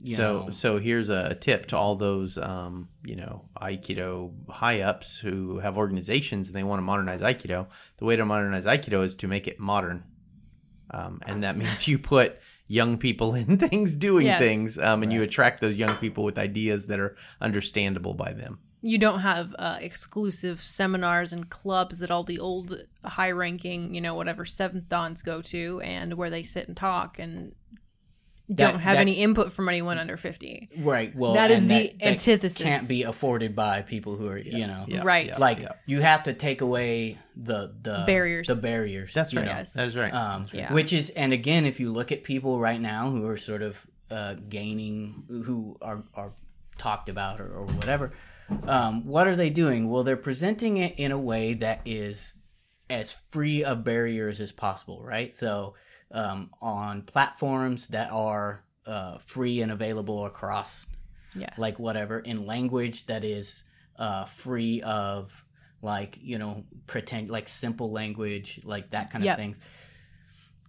you 0.00 0.16
so 0.16 0.44
know, 0.44 0.50
so 0.50 0.78
here's 0.78 1.08
a 1.08 1.34
tip 1.34 1.66
to 1.66 1.76
all 1.76 1.94
those 1.96 2.38
um, 2.38 2.88
you 3.04 3.16
know 3.16 3.48
aikido 3.60 4.32
high 4.48 4.80
ups 4.80 5.18
who 5.18 5.58
have 5.58 5.76
organizations 5.78 6.48
and 6.48 6.56
they 6.56 6.62
want 6.64 6.78
to 6.78 6.82
modernize 6.82 7.20
aikido. 7.20 7.66
The 7.98 8.04
way 8.04 8.16
to 8.16 8.24
modernize 8.24 8.64
aikido 8.64 9.02
is 9.04 9.14
to 9.16 9.28
make 9.28 9.46
it 9.48 9.58
modern. 9.58 10.04
Um, 10.90 11.20
and 11.26 11.42
that 11.42 11.56
means 11.56 11.88
you 11.88 11.98
put 11.98 12.38
young 12.68 12.98
people 12.98 13.34
in 13.42 13.58
things 13.58 13.96
doing 13.96 14.26
Yes. 14.26 14.40
things 14.40 14.78
um, 14.78 15.02
and 15.02 15.12
you 15.12 15.22
attract 15.22 15.60
those 15.60 15.76
young 15.76 15.94
people 15.96 16.24
with 16.24 16.38
ideas 16.38 16.86
that 16.86 17.00
are 17.00 17.16
understandable 17.40 18.14
by 18.14 18.32
them. 18.32 18.58
You 18.82 18.98
don't 18.98 19.20
have 19.20 19.54
uh, 19.58 19.78
exclusive 19.80 20.62
seminars 20.62 21.32
and 21.32 21.48
clubs 21.48 21.98
that 21.98 22.10
all 22.10 22.22
the 22.22 22.38
old 22.38 22.84
high 23.04 23.32
ranking, 23.32 23.94
you 23.94 24.00
know, 24.00 24.14
whatever 24.14 24.44
seventh 24.44 24.88
dans 24.88 25.22
go 25.22 25.42
to 25.42 25.80
and 25.82 26.14
where 26.14 26.30
they 26.30 26.44
sit 26.44 26.68
and 26.68 26.76
talk 26.76 27.18
and 27.18 27.52
don't 28.52 28.74
That- 28.74 28.80
have 28.80 28.94
that- 28.94 29.00
any 29.00 29.14
input 29.14 29.52
from 29.52 29.68
anyone 29.68 29.98
under 29.98 30.16
50. 30.16 30.68
right 30.78 31.14
well 31.16 31.34
that 31.34 31.50
is 31.50 31.62
and 31.62 31.70
the 31.70 31.94
antithesis. 32.00 32.62
can't 32.62 32.88
be 32.88 33.02
afforded 33.02 33.56
by 33.56 33.82
people 33.82 34.16
who 34.16 34.28
are 34.28 34.38
you 34.38 34.66
know 34.66 34.84
Yeah, 34.86 35.02
Right. 35.04 35.26
yeah, 35.26 35.38
like 35.38 35.60
yeah. 35.60 35.72
you 35.86 36.00
have 36.00 36.22
to 36.24 36.32
take 36.32 36.60
away 36.60 37.18
the 37.36 37.74
the 37.82 38.04
Barriers. 38.06 38.46
the 38.46 38.54
barriers 38.54 39.12
that's 39.12 39.34
right? 39.34 39.44
Yes. 39.46 39.72
that 39.72 39.86
is 39.88 39.96
right 39.96 40.14
um 40.14 40.46
Yeah. 40.52 40.72
which 40.72 40.92
is 40.92 41.10
and 41.10 41.32
again 41.32 41.64
if 41.66 41.80
you 41.80 41.92
look 41.92 42.12
at 42.12 42.22
people 42.22 42.60
right 42.60 42.80
now 42.80 43.10
who 43.10 43.26
are 43.26 43.36
sort 43.36 43.62
of 43.62 43.76
uh 44.10 44.34
gaining 44.48 45.24
who 45.28 45.76
are 45.82 46.04
are 46.14 46.32
talked 46.78 47.08
about 47.08 47.40
or, 47.40 47.48
or 47.52 47.64
whatever 47.66 48.12
um 48.68 49.04
what 49.06 49.26
are 49.26 49.34
they 49.34 49.50
doing 49.50 49.88
well 49.90 50.04
they're 50.04 50.16
presenting 50.16 50.76
it 50.76 50.94
in 50.98 51.10
a 51.10 51.18
way 51.18 51.54
that 51.54 51.80
is 51.84 52.32
as 52.88 53.16
free 53.30 53.64
of 53.64 53.82
barriers 53.82 54.40
as 54.40 54.52
possible 54.52 55.02
right 55.02 55.34
so 55.34 55.74
um 56.12 56.50
on 56.60 57.02
platforms 57.02 57.88
that 57.88 58.10
are 58.12 58.64
uh 58.86 59.18
free 59.18 59.60
and 59.62 59.72
available 59.72 60.26
across 60.26 60.86
Yes. 61.34 61.58
like 61.58 61.78
whatever 61.78 62.18
in 62.20 62.46
language 62.46 63.06
that 63.06 63.24
is 63.24 63.64
uh 63.98 64.24
free 64.24 64.80
of 64.82 65.44
like 65.82 66.18
you 66.20 66.38
know 66.38 66.64
pretend 66.86 67.28
like 67.28 67.48
simple 67.48 67.90
language 67.92 68.60
like 68.64 68.90
that 68.90 69.10
kind 69.10 69.22
of 69.22 69.26
Yep. 69.26 69.36
things 69.36 69.58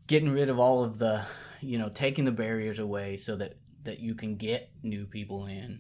getting 0.08 0.30
rid 0.30 0.50
of 0.50 0.60
all 0.60 0.84
of 0.84 0.98
the 0.98 1.26
you 1.62 1.78
know 1.78 1.90
taking 1.90 2.26
the 2.26 2.32
barriers 2.32 2.80
away 2.80 3.18
so 3.18 3.36
that 3.36 3.58
that 3.84 4.00
you 4.00 4.16
can 4.16 4.36
get 4.36 4.70
new 4.84 5.06
people 5.06 5.46
in 5.46 5.80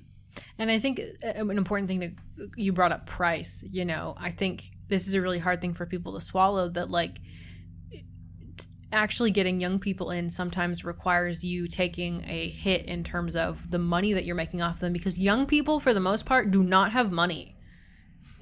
And 0.59 0.69
I 0.71 0.79
think 0.79 0.99
uh, 0.99 1.27
an 1.35 1.57
important 1.57 1.87
thing 1.89 1.99
that 1.99 2.13
you 2.55 2.71
brought 2.71 2.91
up 2.91 3.05
price, 3.07 3.63
you 3.69 3.85
know, 3.85 4.15
I 4.17 4.29
think 4.31 4.69
this 4.87 5.07
is 5.07 5.13
a 5.15 5.21
really 5.21 5.39
hard 5.39 5.61
thing 5.61 5.73
for 5.73 5.85
people 5.85 6.13
to 6.13 6.21
swallow 6.21 6.69
that 6.69 6.89
like 6.91 7.19
actually 8.91 9.31
getting 9.31 9.59
young 9.59 9.79
people 9.79 10.11
in 10.11 10.29
sometimes 10.29 10.85
requires 10.85 11.43
you 11.43 11.67
taking 11.67 12.23
a 12.27 12.47
hit 12.49 12.85
in 12.85 13.03
terms 13.03 13.35
of 13.35 13.69
the 13.71 13.79
money 13.79 14.13
that 14.13 14.23
you're 14.25 14.35
making 14.35 14.61
off 14.61 14.79
them 14.79 14.93
because 14.93 15.19
young 15.19 15.45
people 15.45 15.79
for 15.79 15.93
the 15.93 15.99
most 15.99 16.25
part 16.25 16.51
do 16.51 16.63
not 16.63 16.91
have 16.93 17.11
money. 17.11 17.55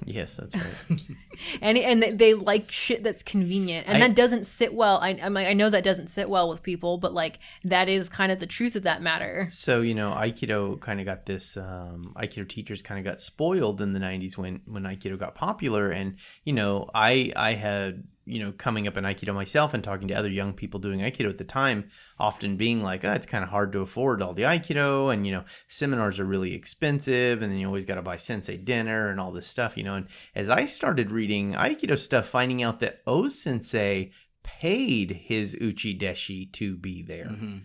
yes 0.04 0.36
that's 0.36 0.54
right 0.54 1.00
and 1.62 1.78
and 1.78 2.18
they- 2.18 2.34
like 2.34 2.70
shit 2.70 3.02
that's 3.02 3.22
convenient 3.22 3.88
and 3.88 3.96
I- 4.02 4.06
that 4.06 4.14
doesn't 4.14 4.44
sit 4.44 4.74
well 4.74 4.98
I, 4.98 5.18
I'm 5.22 5.32
like, 5.34 5.46
I 5.48 5.54
know 5.54 5.70
that 5.70 5.82
doesn't 5.84 6.08
sit 6.08 6.28
well 6.28 6.48
with 6.50 6.62
people 6.62 6.98
but 6.98 7.14
like 7.14 7.38
that 7.64 7.88
is 7.88 8.08
kind 8.10 8.30
of 8.30 8.38
the 8.38 8.46
truth 8.46 8.76
of 8.76 8.82
that 8.84 9.00
matter 9.02 9.48
So 9.50 9.80
you 9.80 9.94
know, 9.94 10.10
Aikido 10.12 10.78
kind 10.80 11.00
of 11.00 11.06
got 11.06 11.24
this. 11.26 11.56
Um, 11.56 12.12
Aikido 12.14 12.46
teachers 12.48 12.82
kind 12.82 12.98
of 13.00 13.04
got 13.10 13.20
spoiled 13.20 13.80
in 13.80 13.94
the 13.94 13.98
'90s 14.00 14.36
when 14.36 14.60
when 14.66 14.82
Aikido 14.84 15.18
got 15.18 15.34
popular, 15.34 15.90
and 15.90 16.16
you 16.44 16.52
know, 16.52 16.88
I 16.94 17.32
I 17.34 17.52
had 17.54 18.04
you 18.26 18.40
know 18.40 18.52
coming 18.52 18.86
up 18.86 18.96
in 18.96 19.04
Aikido 19.04 19.32
myself 19.32 19.72
and 19.72 19.82
talking 19.82 20.08
to 20.08 20.14
other 20.14 20.28
young 20.28 20.52
people 20.52 20.80
doing 20.80 21.00
Aikido 21.00 21.30
at 21.30 21.38
the 21.38 21.44
time, 21.44 21.88
often 22.18 22.56
being 22.56 22.82
like, 22.82 23.04
oh, 23.04 23.12
it's 23.12 23.26
kind 23.26 23.44
of 23.44 23.50
hard 23.50 23.72
to 23.72 23.80
afford 23.80 24.20
all 24.20 24.34
the 24.34 24.42
Aikido, 24.42 25.12
and 25.12 25.26
you 25.26 25.32
know, 25.32 25.44
seminars 25.68 26.20
are 26.20 26.24
really 26.24 26.54
expensive, 26.54 27.40
and 27.40 27.50
then 27.50 27.58
you 27.58 27.66
always 27.66 27.84
got 27.84 27.94
to 27.94 28.02
buy 28.02 28.16
sensei 28.16 28.56
dinner 28.56 29.08
and 29.08 29.20
all 29.20 29.32
this 29.32 29.46
stuff, 29.46 29.76
you 29.76 29.84
know. 29.84 29.94
And 29.94 30.08
as 30.34 30.50
I 30.50 30.66
started 30.66 31.10
reading 31.10 31.52
Aikido 31.52 31.96
stuff, 31.96 32.26
finding 32.26 32.62
out 32.62 32.80
that 32.80 33.00
O 33.06 33.28
Sensei 33.28 34.10
paid 34.42 35.10
his 35.10 35.56
uchi 35.60 35.96
deshi 35.98 36.52
to 36.52 36.76
be 36.76 37.02
there. 37.02 37.26
Mm-hmm. 37.26 37.58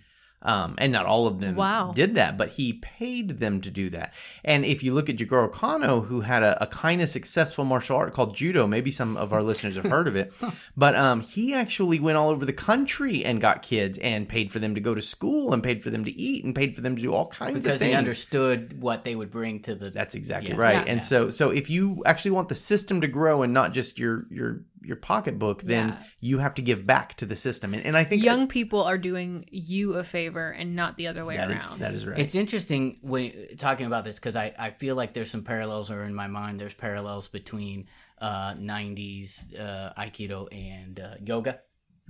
Um, 0.43 0.73
and 0.79 0.91
not 0.91 1.05
all 1.05 1.27
of 1.27 1.39
them 1.39 1.55
Wow. 1.55 1.91
did 1.93 2.15
that, 2.15 2.35
but 2.35 2.49
he 2.49 2.73
paid 2.73 3.39
them 3.39 3.61
to 3.61 3.69
do 3.69 3.91
that. 3.91 4.11
And 4.43 4.65
if 4.65 4.81
you 4.81 4.91
look 4.91 5.07
at 5.07 5.17
Jigoro 5.17 5.51
Kano, 5.51 6.01
who 6.01 6.21
had 6.21 6.41
a, 6.41 6.63
a 6.63 6.65
kind 6.67 6.99
of 7.01 7.09
successful 7.09 7.63
martial 7.63 7.95
art 7.97 8.13
called 8.15 8.35
judo, 8.35 8.65
maybe 8.65 8.89
some 8.89 9.17
of 9.17 9.33
our 9.33 9.43
listeners 9.43 9.75
have 9.75 9.85
heard 9.85 10.07
of 10.07 10.15
it, 10.15 10.33
but 10.75 10.95
um, 10.95 11.21
he 11.21 11.53
actually 11.53 11.99
went 11.99 12.17
all 12.17 12.29
over 12.29 12.43
the 12.43 12.53
country 12.53 13.23
and 13.23 13.39
got 13.39 13.61
kids 13.61 13.99
and 13.99 14.27
paid 14.27 14.51
for 14.51 14.57
them 14.57 14.73
to 14.73 14.81
go 14.81 14.95
to 14.95 15.01
school 15.01 15.53
and 15.53 15.61
paid 15.61 15.83
for 15.83 15.91
them 15.91 16.03
to 16.05 16.11
eat 16.11 16.43
and 16.43 16.55
paid 16.55 16.75
for 16.75 16.81
them 16.81 16.95
to 16.95 17.01
do 17.03 17.13
all 17.13 17.27
kinds 17.27 17.49
of 17.49 17.53
things. 17.55 17.63
because 17.65 17.79
things. 17.81 17.91
he 17.91 17.95
understood 17.95 18.81
what 18.81 19.03
they 19.05 19.15
would 19.15 19.29
bring 19.29 19.61
to 19.61 19.75
the 19.75 19.91
That's 19.91 20.15
exactly 20.15 20.49
Yeah. 20.51 20.57
right. 20.57 20.73
Yeah. 20.85 20.91
And 20.91 20.97
Yeah. 21.01 21.05
so 21.05 21.29
so 21.29 21.51
if 21.51 21.69
you 21.69 22.01
actually 22.07 22.31
want 22.31 22.49
the 22.49 22.55
system 22.55 23.01
to 23.01 23.07
grow 23.07 23.43
and 23.43 23.53
not 23.53 23.73
just 23.73 23.99
your 23.99 24.25
your 24.31 24.61
your 24.83 24.95
pocketbook, 24.95 25.61
then 25.61 25.89
Yeah. 25.89 26.03
you 26.19 26.37
have 26.39 26.53
to 26.55 26.61
give 26.61 26.85
back 26.87 27.15
to 27.17 27.25
the 27.25 27.35
system. 27.35 27.73
And, 27.73 27.85
and 27.85 27.95
I 27.95 28.03
think 28.03 28.23
young 28.23 28.47
people 28.47 28.81
are 28.83 28.97
doing 28.97 29.45
you 29.51 29.93
a 29.93 30.03
favor 30.03 30.49
and 30.49 30.75
not 30.75 30.97
the 30.97 31.07
other 31.07 31.23
way 31.25 31.35
that 31.35 31.51
is 31.51 31.65
around 31.65 31.79
that 31.81 31.93
is 31.93 32.05
right. 32.05 32.17
It's 32.19 32.35
interesting 32.35 32.97
when 33.01 33.31
talking 33.57 33.85
about 33.85 34.03
this 34.03 34.15
because 34.15 34.35
I, 34.35 34.53
I 34.57 34.71
feel 34.71 34.95
like 34.95 35.13
there's 35.13 35.29
some 35.29 35.43
parallels, 35.43 35.91
or 35.91 36.03
in 36.03 36.15
my 36.15 36.27
mind, 36.27 36.59
there's 36.59 36.73
parallels 36.73 37.27
between 37.27 37.87
uh, 38.19 38.53
90s 38.55 39.59
uh, 39.59 39.93
Aikido 39.97 40.47
and 40.51 40.99
uh, 40.99 41.15
yoga. 41.23 41.59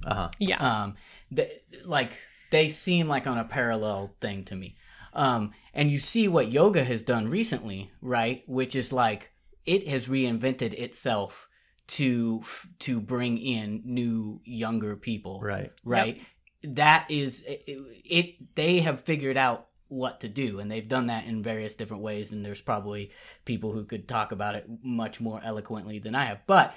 uh-huh. 0.06 0.30
yeah 0.40 0.84
Um, 0.84 0.96
th- 1.36 1.52
like 1.86 2.12
they 2.52 2.70
seem 2.70 3.08
like 3.08 3.28
on 3.28 3.38
a 3.38 3.46
parallel 3.46 4.16
thing 4.22 4.44
to 4.46 4.56
me. 4.56 4.76
Um, 5.14 5.52
and 5.74 5.92
you 5.92 5.98
see 5.98 6.28
what 6.30 6.52
yoga 6.54 6.84
has 6.86 7.02
done 7.02 7.28
recently, 7.28 7.92
right? 8.02 8.44
Which 8.48 8.76
is 8.76 8.94
like 8.94 9.32
it 9.66 9.88
has 9.88 10.08
reinvented 10.08 10.74
itself 10.74 11.48
to 11.92 12.44
to 12.80 13.00
bring 13.00 13.38
in 13.38 13.82
new 13.86 14.42
younger 14.46 14.96
people, 14.96 15.40
Right. 15.42 15.72
right? 15.84 16.22
That 16.64 17.08
is 17.10 17.42
it, 17.48 17.64
it 17.68 18.56
they 18.56 18.80
have 18.80 19.02
figured 19.02 19.38
out 19.38 19.68
what 19.88 20.22
to 20.22 20.30
do 20.30 20.60
and 20.60 20.72
they've 20.72 20.88
done 20.88 21.08
that 21.08 21.26
in 21.26 21.44
various 21.44 21.76
different 21.76 22.02
ways 22.02 22.32
and 22.32 22.46
there's 22.46 22.62
probably 22.62 23.12
people 23.44 23.74
who 23.74 23.84
could 23.84 24.08
talk 24.08 24.32
about 24.32 24.56
it 24.56 24.66
much 24.82 25.20
more 25.20 25.42
eloquently 25.44 26.00
than 26.00 26.16
i 26.16 26.24
have 26.24 26.40
but 26.48 26.74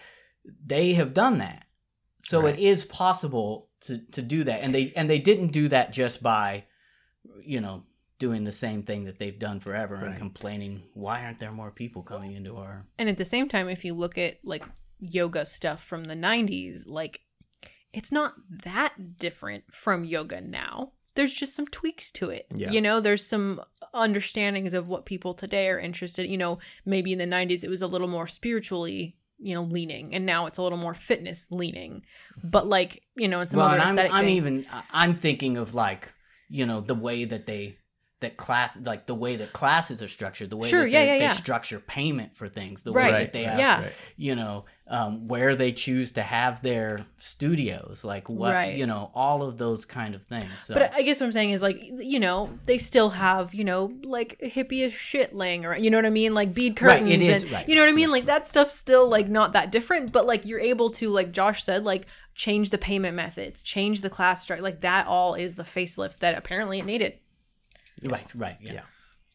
they 0.67 0.95
have 0.95 1.15
done 1.15 1.39
that. 1.39 1.62
So 2.25 2.43
Right. 2.43 2.55
it 2.59 2.61
is 2.61 2.85
possible 2.85 3.69
to 3.83 3.99
to 4.12 4.21
do 4.21 4.43
that 4.45 4.62
and 4.62 4.75
they 4.75 4.93
and 4.97 5.09
they 5.09 5.21
didn't 5.21 5.53
do 5.53 5.69
that 5.69 5.93
just 5.93 6.23
by 6.25 6.65
you 7.43 7.61
know 7.61 7.85
doing 8.19 8.43
the 8.45 8.53
same 8.53 8.83
thing 8.83 9.05
that 9.05 9.19
they've 9.19 9.39
done 9.39 9.61
forever 9.61 9.95
and 9.97 10.17
complaining 10.17 10.83
why 10.95 11.25
aren't 11.25 11.39
there 11.39 11.53
more 11.53 11.71
people 11.71 12.03
coming 12.03 12.33
into 12.33 12.57
our 12.57 12.87
and 12.99 13.09
at 13.09 13.17
the 13.17 13.25
same 13.25 13.49
time 13.49 13.69
if 13.69 13.85
you 13.85 13.95
look 13.95 14.19
at 14.19 14.45
like 14.45 14.65
yoga 15.11 15.45
stuff 15.45 15.83
from 15.83 16.05
the 16.05 16.15
90s 16.15 16.85
like 16.87 17.21
it's 17.93 18.11
not 18.11 18.35
that 18.65 19.19
different 19.19 19.65
from 19.73 20.05
yoga 20.05 20.41
now. 20.41 20.93
There's 21.15 21.33
just 21.33 21.55
some 21.55 21.69
tweaks 21.69 22.11
to 22.13 22.31
it. 22.31 22.47
Yeah. 22.55 22.71
you 22.71 22.81
know 22.81 23.01
there's 23.01 23.27
some 23.27 23.61
understandings 23.93 24.75
of 24.75 24.89
what 24.89 25.07
people 25.07 25.35
today 25.35 25.69
are 25.69 25.79
interested 25.79 26.27
you 26.29 26.37
know 26.37 26.59
maybe 26.85 27.13
in 27.13 27.19
the 27.21 27.27
90s 27.27 27.63
it 27.63 27.71
was 27.71 27.83
a 27.83 27.87
little 27.87 28.09
more 28.09 28.27
spiritually 28.27 29.17
you 29.39 29.55
know 29.55 29.63
leaning 29.63 30.13
and 30.13 30.27
now 30.27 30.47
it's 30.47 30.59
a 30.59 30.63
little 30.63 30.79
more 30.79 30.95
fitness 30.95 31.47
leaning. 31.51 32.05
But 32.43 32.67
like 32.67 33.03
you 33.17 33.29
know 33.29 33.41
in 33.41 33.47
some 33.47 33.59
well, 33.59 33.69
other 33.69 33.81
I'm, 33.81 33.89
aesthetic 33.89 34.13
I'm 34.13 34.25
things 34.25 34.37
even 34.37 34.67
I'm 34.91 35.15
thinking 35.15 35.57
of 35.57 35.75
like 35.75 36.13
you 36.49 36.67
know 36.67 36.81
the 36.81 36.95
way 36.95 37.25
that 37.25 37.47
they 37.47 37.79
that 38.25 38.37
class 38.37 38.77
like 38.83 39.07
the 39.07 39.14
way 39.14 39.37
that 39.37 39.53
classes 39.53 40.03
are 40.03 40.09
structured, 40.09 40.51
the 40.51 40.57
way 40.57 40.68
Sure, 40.68 40.83
that 40.83 40.91
yeah, 40.91 41.01
they, 41.01 41.07
yeah, 41.07 41.18
they 41.18 41.25
yeah. 41.25 41.31
structure 41.31 41.79
payment 41.79 42.37
for 42.37 42.49
things, 42.49 42.83
the 42.83 42.93
Right, 42.93 43.12
way 43.12 43.18
that 43.20 43.33
they 43.33 43.45
have, 43.45 43.59
yeah. 43.59 43.89
you 44.16 44.35
know, 44.35 44.64
um, 44.87 45.29
where 45.29 45.57
they 45.57 45.72
choose 45.72 46.12
to 46.12 46.22
have 46.22 46.61
their 46.62 46.99
studios, 47.16 48.05
like 48.05 48.29
what 48.29 48.53
Right. 48.53 48.77
you 48.77 48.87
know, 48.87 49.11
all 49.14 49.43
of 49.43 49.57
those 49.59 49.85
kind 49.87 50.14
of 50.14 50.22
things. 50.25 50.51
So. 50.62 50.75
But 50.75 50.93
I 50.95 51.03
guess 51.03 51.20
what 51.20 51.27
I'm 51.27 51.33
saying 51.33 51.51
is 51.53 51.62
like 51.62 51.79
you 51.83 52.18
know 52.20 52.51
they 52.64 52.79
still 52.79 53.11
have 53.11 53.55
you 53.55 53.64
know 53.64 53.93
like 54.05 54.39
hippie-ish 54.43 54.97
shit 54.97 55.35
laying 55.35 55.64
around. 55.64 55.85
You 55.85 55.91
know 55.91 55.99
what 55.99 56.07
I 56.07 56.11
mean? 56.11 56.35
Like 56.35 56.53
bead 56.55 56.81
Right, 56.83 56.99
curtains 56.99 57.11
it 57.11 57.22
is, 57.22 57.43
and 57.43 57.53
right, 57.53 57.68
you 57.68 57.75
know 57.75 57.83
what 57.83 57.89
I 57.89 57.93
mean? 57.93 58.11
Like 58.11 58.27
that 58.27 58.47
stuff's 58.47 58.75
still 58.75 59.09
like 59.09 59.29
not 59.29 59.53
that 59.55 59.72
different, 59.72 60.12
but 60.12 60.27
like 60.27 60.45
you're 60.45 60.61
able 60.61 60.91
to 60.91 61.11
like 61.11 61.33
Josh 61.33 61.62
said 61.64 61.85
like 61.85 62.07
change 62.35 62.70
the 62.70 62.79
payment 62.79 63.14
methods, 63.16 63.62
change 63.62 64.01
the 64.01 64.11
class 64.11 64.43
structure. 64.43 64.62
Like 64.62 64.81
that 64.83 65.07
all 65.07 65.35
is 65.35 65.57
the 65.57 65.62
facelift 65.62 66.18
that 66.18 66.37
apparently 66.37 66.79
it 66.79 66.87
needed. 66.87 67.14
Right, 68.03 68.26
right, 68.34 68.57
yeah. 68.61 68.72
Yeah. 68.74 68.80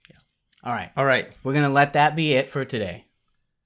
yeah. 0.10 0.16
All 0.64 0.74
right, 0.74 0.92
All 0.98 1.06
right. 1.06 1.30
we're 1.44 1.54
gonna 1.54 1.70
let 1.70 1.94
that 1.94 2.16
be 2.16 2.34
it 2.34 2.50
for 2.50 2.66
today, 2.66 3.06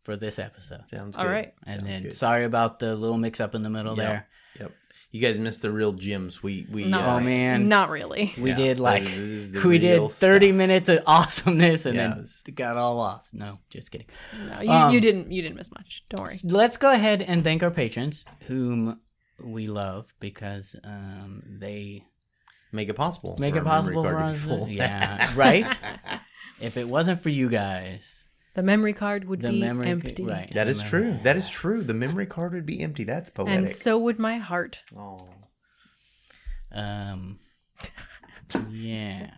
for 0.03 0.15
this 0.15 0.39
episode. 0.39 0.81
Sounds 0.93 1.15
All 1.17 1.23
good. 1.25 1.29
right. 1.31 1.53
And 1.65 1.79
Sounds 1.81 1.91
then 1.91 2.01
good. 2.03 2.13
sorry 2.13 2.43
about 2.45 2.79
the 2.79 2.95
little 2.95 3.17
mix 3.17 3.39
up 3.39 3.55
in 3.55 3.63
the 3.63 3.69
middle 3.69 3.97
Yeah. 3.97 4.03
there. 4.03 4.27
Yep. 4.59 4.71
You 5.11 5.21
guys 5.21 5.37
missed 5.37 5.61
the 5.61 5.71
real 5.71 5.93
gems. 5.93 6.41
We 6.41 6.65
we 6.71 6.85
No. 6.85 6.99
uh, 6.99 7.17
Oh 7.17 7.19
man, 7.19 7.67
Not 7.69 7.89
really. 7.91 8.33
we 8.37 8.49
Yeah, 8.49 8.55
did 8.55 8.79
like 8.79 9.03
this 9.03 9.11
is 9.13 9.63
we 9.63 9.77
did 9.77 10.11
30 10.11 10.47
stuff. 10.47 10.55
minutes 10.57 10.89
of 10.89 10.99
awesomeness 11.07 11.85
and 11.85 11.95
Yeah, 11.95 12.07
then 12.09 12.17
it 12.17 12.21
was- 12.21 12.41
it 12.47 12.55
got 12.55 12.77
all 12.77 12.95
lost. 12.95 13.33
No, 13.33 13.59
just 13.69 13.91
kidding. 13.91 14.07
No, 14.47 14.61
you, 14.61 14.69
Um, 14.71 14.93
you 14.93 14.99
didn't 15.01 15.31
you 15.31 15.41
didn't 15.41 15.57
miss 15.57 15.71
much. 15.71 16.03
Don't 16.09 16.21
worry. 16.21 16.37
Let's 16.43 16.77
go 16.77 16.91
ahead 16.91 17.21
and 17.21 17.43
thank 17.43 17.61
our 17.63 17.71
patrons 17.71 18.25
whom 18.47 18.99
we 19.43 19.67
love 19.67 20.13
because 20.19 20.75
um, 20.83 21.43
they 21.59 22.05
make 22.73 22.89
it 22.89 22.95
possible. 22.95 23.35
make 23.39 23.55
it 23.55 23.63
possible 23.63 24.03
for 24.03 24.11
card 24.13 24.35
us. 24.35 24.43
to- 24.45 24.65
Yeah, 24.69 25.31
right? 25.35 25.71
if 26.61 26.75
it 26.77 26.87
wasn't 26.87 27.21
for 27.23 27.29
you 27.29 27.49
guys, 27.49 28.25
The 28.55 28.63
memory 28.63 28.93
card 28.93 29.25
would 29.25 29.41
the 29.41 29.49
be 29.49 29.59
memory 29.59 29.87
empty. 29.89 30.23
right. 30.23 30.51
that 30.53 30.65
the 30.65 30.69
is 30.71 30.83
memory- 30.83 30.89
true. 31.13 31.19
That 31.23 31.37
is 31.37 31.49
true. 31.49 31.83
The 31.83 31.93
memory 31.93 32.25
card 32.25 32.53
would 32.53 32.65
be 32.65 32.81
empty. 32.81 33.03
That's 33.03 33.29
poetic. 33.29 33.53
And 33.57 33.69
so 33.69 33.97
would 33.99 34.19
my 34.19 34.37
heart. 34.37 34.81
oh. 34.97 35.29
Um 36.71 37.39
yeah. 38.71 39.29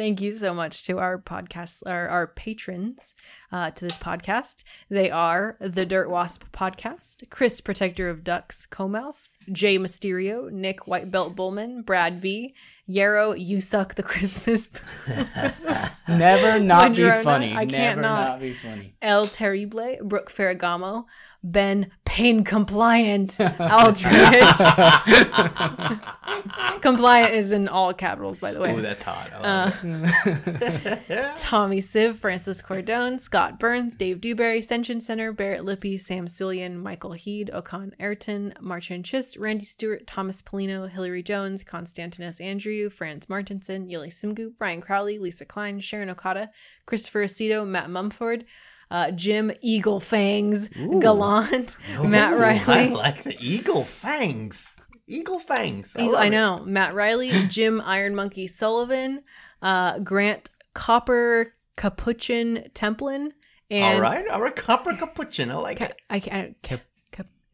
Thank 0.00 0.22
you 0.22 0.32
so 0.32 0.54
much 0.54 0.84
to 0.84 0.98
our 0.98 1.18
podcast, 1.18 1.82
our, 1.84 2.08
our 2.08 2.26
patrons 2.26 3.14
uh, 3.52 3.70
to 3.72 3.84
this 3.84 3.98
podcast. 3.98 4.64
They 4.88 5.10
are 5.10 5.58
the 5.60 5.84
Dirt 5.84 6.08
Wasp 6.08 6.44
Podcast, 6.52 7.28
Chris, 7.28 7.60
Protector 7.60 8.08
of 8.08 8.24
Ducks, 8.24 8.64
Comouth, 8.64 9.28
Jay 9.52 9.78
Mysterio, 9.78 10.50
Nick 10.50 10.86
White 10.86 11.10
Belt 11.10 11.36
Bullman, 11.36 11.82
Brad 11.82 12.22
V, 12.22 12.54
Yarrow, 12.86 13.32
You 13.32 13.60
Suck 13.60 13.96
the 13.96 14.02
Christmas, 14.02 14.70
Never 16.08 16.58
not 16.60 16.96
be 16.96 17.02
funny. 17.22 17.52
I 17.52 17.66
can't 17.66 17.98
Never 17.98 18.00
not. 18.00 18.28
not 18.28 18.40
be 18.40 18.54
funny. 18.54 18.94
El 19.02 19.26
Terrible, 19.26 19.98
Brooke 20.02 20.30
Ferragamo, 20.32 21.04
Ben 21.44 21.90
Pain 22.10 22.42
Compliant, 22.42 23.38
Aldridge. 23.40 24.10
Compliant 26.80 27.34
is 27.34 27.52
in 27.52 27.68
all 27.68 27.94
capitals, 27.94 28.38
by 28.38 28.52
the 28.52 28.60
way. 28.60 28.74
Oh, 28.74 28.80
that's 28.80 29.02
hot. 29.02 29.30
Uh. 29.32 29.70
Tommy 31.38 31.78
Siv, 31.78 32.16
Francis 32.16 32.60
Cordone, 32.60 33.20
Scott 33.20 33.60
Burns, 33.60 33.94
Dave 33.94 34.20
Dewberry, 34.20 34.60
Senshin 34.60 35.00
Center, 35.00 35.32
Barrett 35.32 35.64
Lippy, 35.64 35.96
Sam 35.98 36.26
Sulian, 36.26 36.82
Michael 36.82 37.12
Heed, 37.12 37.48
Okan 37.54 37.92
Ayrton, 38.00 38.54
Marcin 38.60 39.04
Chist, 39.04 39.36
Randy 39.36 39.64
Stewart, 39.64 40.08
Thomas 40.08 40.42
Polino, 40.42 40.90
Hillary 40.90 41.22
Jones, 41.22 41.62
Constantinos 41.62 42.40
Andrew, 42.40 42.90
Franz 42.90 43.28
Martinson, 43.28 43.86
Yuli 43.86 44.08
Simgu, 44.08 44.50
Brian 44.58 44.80
Crowley, 44.80 45.20
Lisa 45.20 45.44
Klein, 45.44 45.78
Sharon 45.78 46.10
Okada, 46.10 46.50
Christopher 46.86 47.26
Aceto, 47.26 47.64
Matt 47.64 47.88
Mumford, 47.88 48.46
uh, 48.90 49.10
Jim 49.12 49.52
Eagle 49.60 50.00
Fangs, 50.00 50.68
Gallant, 51.00 51.76
Matt 52.02 52.36
Riley. 52.38 52.60
I 52.66 52.88
like 52.88 53.22
the 53.24 53.36
eagle 53.40 53.84
fangs. 53.84 54.74
Eagle 55.06 55.38
fangs. 55.40 55.94
I, 55.96 56.02
Eagle- 56.02 56.16
I 56.16 56.28
know. 56.28 56.62
Matt 56.64 56.94
Riley, 56.94 57.30
Jim 57.48 57.80
Iron 57.84 58.14
Monkey 58.14 58.46
Sullivan, 58.46 59.22
uh, 59.62 59.98
Grant 60.00 60.50
Copper 60.74 61.52
Capuchin 61.76 62.70
Templin, 62.74 63.30
and 63.70 63.96
All 63.96 64.00
right. 64.00 64.26
All 64.28 64.40
right. 64.40 64.54
Copper 64.54 64.94
capuchin. 64.94 65.50
I 65.50 65.54
like 65.56 65.78
Ca- 65.78 65.84
it. 65.86 65.96
I 66.08 66.20
can't. 66.20 66.60
Cap, 66.62 66.80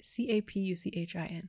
C 0.03 0.29
A 0.31 0.41
P 0.41 0.61
U 0.61 0.77
C 0.77 0.93
H 0.95 1.17
I 1.17 1.27
N. 1.27 1.49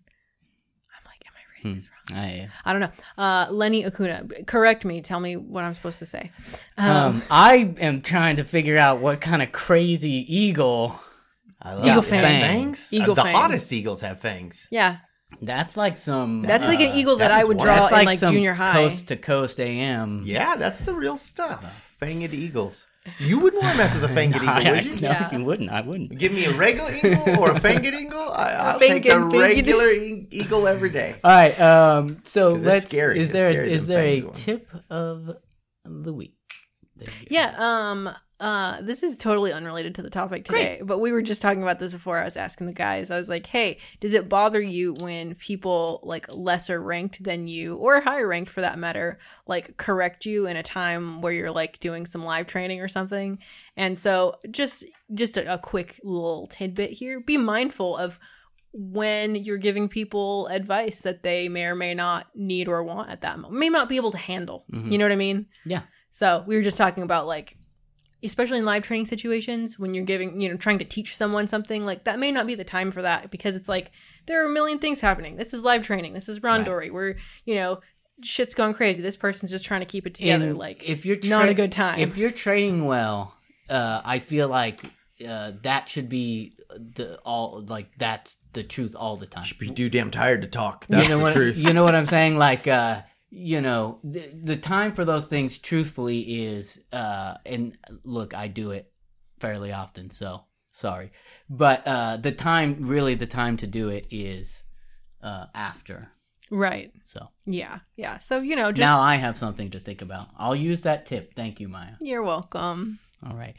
I'm 1.64 1.72
I 1.72 1.74
this 1.76 1.90
wrong? 2.12 2.20
I, 2.20 2.48
I 2.66 2.72
don't 2.72 2.82
know. 2.82 2.92
Uh, 3.18 3.48
Lenny 3.52 3.86
Acuna, 3.86 4.26
correct 4.46 4.86
me. 4.86 5.02
Tell 5.02 5.20
me 5.20 5.36
what 5.36 5.64
I'm 5.64 5.74
supposed 5.74 6.00
to 6.00 6.06
say. 6.06 6.32
Um, 6.78 6.92
um, 6.96 7.24
I 7.30 7.74
am 7.80 8.02
trying 8.02 8.38
to 8.38 8.44
figure 8.44 8.78
out 8.78 9.00
what 9.00 9.20
kind 9.22 9.42
of 9.42 9.52
crazy 9.52 10.26
eagle. 10.34 11.00
I 11.62 11.74
love 11.74 11.86
Eagle 11.88 12.02
fangs. 12.04 12.32
fangs. 12.32 12.44
Fangs. 12.54 12.94
Eagle 12.94 13.12
Uh, 13.12 13.16
the 13.16 13.22
fangs. 13.24 13.38
hottest 13.38 13.74
eagles 13.74 14.02
have 14.02 14.20
fangs. 14.20 14.68
yeah, 14.72 14.98
That's 15.42 15.76
like 15.76 15.98
some. 15.98 16.44
that's 16.44 16.68
like 16.68 16.80
an 16.80 16.92
Uh, 16.92 16.96
eagle 16.96 17.18
that, 17.18 17.30
that 17.30 17.40
I 17.40 17.44
would 17.44 17.58
draw 17.58 17.76
that's 17.76 17.92
in 17.92 17.98
like, 17.98 18.06
like 18.06 18.20
some 18.20 18.32
junior 18.32 18.54
high. 18.54 18.74
coast 18.74 19.08
to 19.10 19.18
coast 19.18 19.60
AM. 19.60 20.24
Yeah, 20.26 20.56
that's 20.56 20.80
the 20.82 20.94
real 20.94 21.18
stuff. 21.18 21.66
Fanged 22.02 22.32
eagles. 22.34 22.86
You 23.20 23.40
wouldn't 23.40 23.62
want 23.64 23.74
to 23.74 23.78
mess 23.84 23.94
with 23.94 24.04
a 24.04 24.14
fanged 24.14 24.36
I, 24.48 24.72
would 24.72 24.86
you? 24.86 24.92
no, 24.96 25.10
Yeah. 25.10 25.36
you 25.36 25.44
wouldn't. 25.44 25.70
I 25.70 25.82
wouldn't. 25.82 26.18
Give 26.18 26.32
me 26.34 26.46
a 26.46 26.54
regular 26.56 26.92
eagle 26.94 27.40
or 27.40 27.52
a 27.52 27.60
fanged 27.60 27.94
eagle. 27.94 28.20
I, 28.32 28.52
I'll 28.54 28.80
Fanged, 28.80 29.04
take 29.04 29.12
a 29.14 29.20
regular 29.20 29.90
e- 29.92 30.28
eagle 30.32 30.68
every 30.68 30.90
day. 30.90 31.16
All 31.24 31.32
right. 31.32 31.60
Um. 31.60 32.22
So 32.26 32.52
'Cause 32.52 32.58
it's 32.62 32.66
let's. 32.68 32.86
scary. 32.86 33.18
Is 33.20 33.24
It's 33.26 33.34
there 33.34 33.52
scary, 33.52 33.72
is 33.72 33.88
there 33.88 34.00
a 34.00 34.12
fangs 34.22 34.24
ones. 34.26 34.46
tip 34.46 34.70
of 34.90 35.30
the 35.86 36.14
week? 36.14 36.36
There 36.98 37.14
you 37.22 37.26
go. 37.30 37.36
Yeah, 37.36 37.56
um 37.58 38.10
uh 38.40 38.82
this 38.82 39.02
is 39.02 39.18
totally 39.18 39.52
unrelated 39.52 39.96
to 39.96 40.02
the 40.04 40.10
topic 40.12 40.46
today, 40.46 40.80
but 40.84 41.00
we 41.00 41.12
were 41.12 41.24
just 41.24 41.42
talking 41.42 41.64
about 41.64 41.80
this 41.80 41.92
before 41.92 42.20
I 42.20 42.24
was 42.24 42.38
asking 42.38 42.68
the 42.68 42.74
guys. 42.74 43.10
I 43.10 43.18
was 43.18 43.30
like, 43.30 43.48
"Hey, 43.48 43.80
does 44.00 44.14
it 44.14 44.30
bother 44.30 44.62
you 44.62 44.94
when 45.02 45.34
people 45.36 46.00
like 46.04 46.28
lesser 46.32 46.80
ranked 46.80 47.24
than 47.24 47.48
you 47.48 47.76
or 47.78 48.00
higher 48.00 48.28
ranked 48.28 48.52
for 48.52 48.62
that 48.62 48.78
matter 48.78 49.18
like 49.48 49.78
correct 49.78 50.26
you 50.26 50.46
in 50.46 50.56
a 50.56 50.62
time 50.62 51.22
where 51.22 51.34
you're 51.34 51.50
like 51.52 51.80
doing 51.80 52.06
some 52.06 52.24
live 52.24 52.46
training 52.48 52.80
or 52.80 52.88
something?" 52.88 53.40
And 53.76 53.98
so 53.98 54.36
just 54.52 54.86
just 55.14 55.38
a, 55.38 55.56
a 55.56 55.58
quick 55.58 56.00
little 56.04 56.46
tidbit 56.48 56.92
here. 56.92 57.20
Be 57.20 57.38
mindful 57.38 57.98
of 57.98 58.20
when 58.74 59.34
you're 59.36 59.58
giving 59.58 59.90
people 59.90 60.46
advice 60.48 61.02
that 61.02 61.24
they 61.24 61.50
may 61.50 61.66
or 61.66 61.74
may 61.74 61.96
not 61.96 62.28
need 62.36 62.68
or 62.68 62.84
want 62.84 63.10
at 63.10 63.22
that 63.22 63.40
moment. 63.40 63.60
May 63.60 63.70
not 63.70 63.90
be 63.90 63.96
able 63.96 64.12
to 64.12 64.18
handle. 64.20 64.66
Mhm. 64.72 64.92
You 64.92 64.98
know 65.00 65.06
what 65.06 65.12
I 65.12 65.16
mean? 65.16 65.48
Yeah. 65.66 65.82
So 66.12 66.44
we 66.46 66.56
were 66.56 66.62
just 66.62 66.78
talking 66.78 67.02
about 67.04 67.26
like, 67.26 67.58
especially 68.24 68.58
in 68.58 68.66
live 68.66 68.84
training 68.84 69.06
situations, 69.06 69.78
when 69.78 69.94
you're 69.94 70.04
giving, 70.06 70.40
you 70.42 70.50
know, 70.50 70.58
trying 70.58 70.80
to 70.80 70.86
teach 70.86 71.16
someone 71.16 71.48
something, 71.48 71.86
like 71.86 72.04
that 72.06 72.20
may 72.20 72.32
not 72.32 72.48
be 72.48 72.56
the 72.56 72.64
time 72.64 72.92
for 72.92 73.02
that 73.02 73.30
because 73.32 73.56
it's 73.56 73.70
like 73.70 73.92
there 74.26 74.44
are 74.44 74.48
a 74.48 74.54
million 74.54 74.80
things 74.80 75.00
happening. 75.02 75.36
This 75.36 75.54
is 75.54 75.64
live 75.64 75.84
training. 75.84 76.14
This 76.14 76.28
is 76.28 76.42
Right. 76.42 76.66
Randori. 76.66 76.92
We're, 76.92 77.16
you 77.46 77.56
know, 77.56 77.80
shit's 78.22 78.54
going 78.54 78.74
crazy. 78.74 79.02
This 79.02 79.16
person's 79.16 79.52
just 79.52 79.66
trying 79.66 79.82
to 79.82 79.86
keep 79.86 80.08
it 80.08 80.16
together. 80.16 80.50
And 80.50 80.58
like, 80.58 80.88
if 80.88 81.06
you're 81.06 81.18
not 81.24 81.50
a 81.50 81.54
good 81.54 81.72
time. 81.72 82.00
If 82.00 82.18
you're 82.18 82.32
trading 82.32 82.86
well, 82.86 83.36
uh, 83.70 84.02
I 84.04 84.20
feel 84.20 84.48
like 84.48 84.82
uh, 85.28 85.52
that 85.64 85.90
should 85.90 86.10
be 86.10 86.54
the 86.70 87.18
all 87.20 87.64
like 87.68 87.90
that's 87.98 88.38
the 88.54 88.64
truth 88.64 88.96
all 88.96 89.18
the 89.18 89.26
time. 89.26 89.44
Should 89.44 89.58
be 89.58 89.70
too 89.70 89.90
damn 89.90 90.12
tired 90.12 90.42
to 90.42 90.48
talk. 90.48 90.86
That's 90.88 91.04
you 91.04 91.10
know 91.10 91.18
the 91.18 91.24
what 91.24 91.34
truth. 91.34 91.58
you 91.58 91.74
know 91.74 91.84
what 91.84 91.96
I'm 91.96 92.06
saying? 92.06 92.38
Like 92.38 92.68
uh, 92.68 93.02
you 93.30 93.62
know, 93.62 94.00
the, 94.04 94.30
the 94.34 94.58
time 94.58 94.94
for 94.94 95.06
those 95.06 95.26
things, 95.26 95.58
truthfully, 95.58 96.20
is 96.46 96.80
uh, 96.94 97.36
and 97.46 97.78
look, 98.04 98.34
I 98.34 98.48
do 98.48 98.72
it 98.72 98.92
fairly 99.40 99.72
often, 99.72 100.10
so 100.10 100.46
sorry, 100.72 101.12
but 101.50 101.86
uh, 101.88 102.18
the 102.18 102.32
time, 102.32 102.88
really, 102.88 103.16
the 103.16 103.28
time 103.28 103.58
to 103.58 103.68
do 103.68 103.90
it 103.90 104.08
is 104.10 104.64
uh, 105.22 105.46
after. 105.54 106.10
right. 106.52 106.92
So 107.06 107.28
Yeah. 107.46 107.80
Yeah. 107.96 108.20
So, 108.20 108.38
you 108.38 108.56
know, 108.56 108.72
just, 108.72 108.80
now 108.80 109.00
I 109.02 109.16
have 109.16 109.38
something 109.38 109.72
to 109.72 109.80
think 109.80 110.02
about. 110.02 110.28
I'll 110.38 110.56
use 110.56 110.82
that 110.82 111.06
tip. 111.06 111.34
Thank 111.36 111.60
you, 111.60 111.68
Maya. 111.68 111.94
you're 112.00 112.24
welcome. 112.24 113.00
All 113.28 113.36
right. 113.36 113.56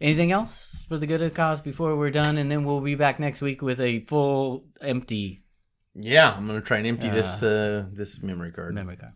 Anything 0.00 0.32
else 0.32 0.84
for 0.88 0.98
the 0.98 1.06
good 1.06 1.22
of 1.22 1.30
the 1.30 1.36
cause 1.36 1.60
before 1.60 1.94
we're 1.96 2.10
done, 2.10 2.36
and 2.36 2.50
then 2.50 2.64
we'll 2.64 2.80
be 2.80 2.96
back 2.96 3.20
next 3.20 3.40
week 3.40 3.62
with 3.62 3.78
a 3.78 4.00
full 4.06 4.64
empty 4.80 5.41
Yeah, 5.94 6.32
I'm 6.32 6.46
gonna 6.46 6.60
try 6.60 6.78
and 6.78 6.86
empty 6.86 7.08
this 7.10 7.42
Uh, 7.42 7.84
uh, 7.86 7.90
this 7.92 8.22
memory 8.22 8.50
card. 8.52 8.74
memory 8.74 8.96
card. 8.96 9.12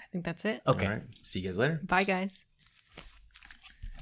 I 0.00 0.04
think 0.12 0.24
that's 0.24 0.44
it. 0.44 0.62
Okay. 0.66 0.86
All 0.86 0.92
right. 0.92 1.02
See 1.22 1.40
you 1.40 1.46
guys 1.48 1.58
later. 1.58 1.80
Bye, 1.84 2.04
guys. 2.04 2.44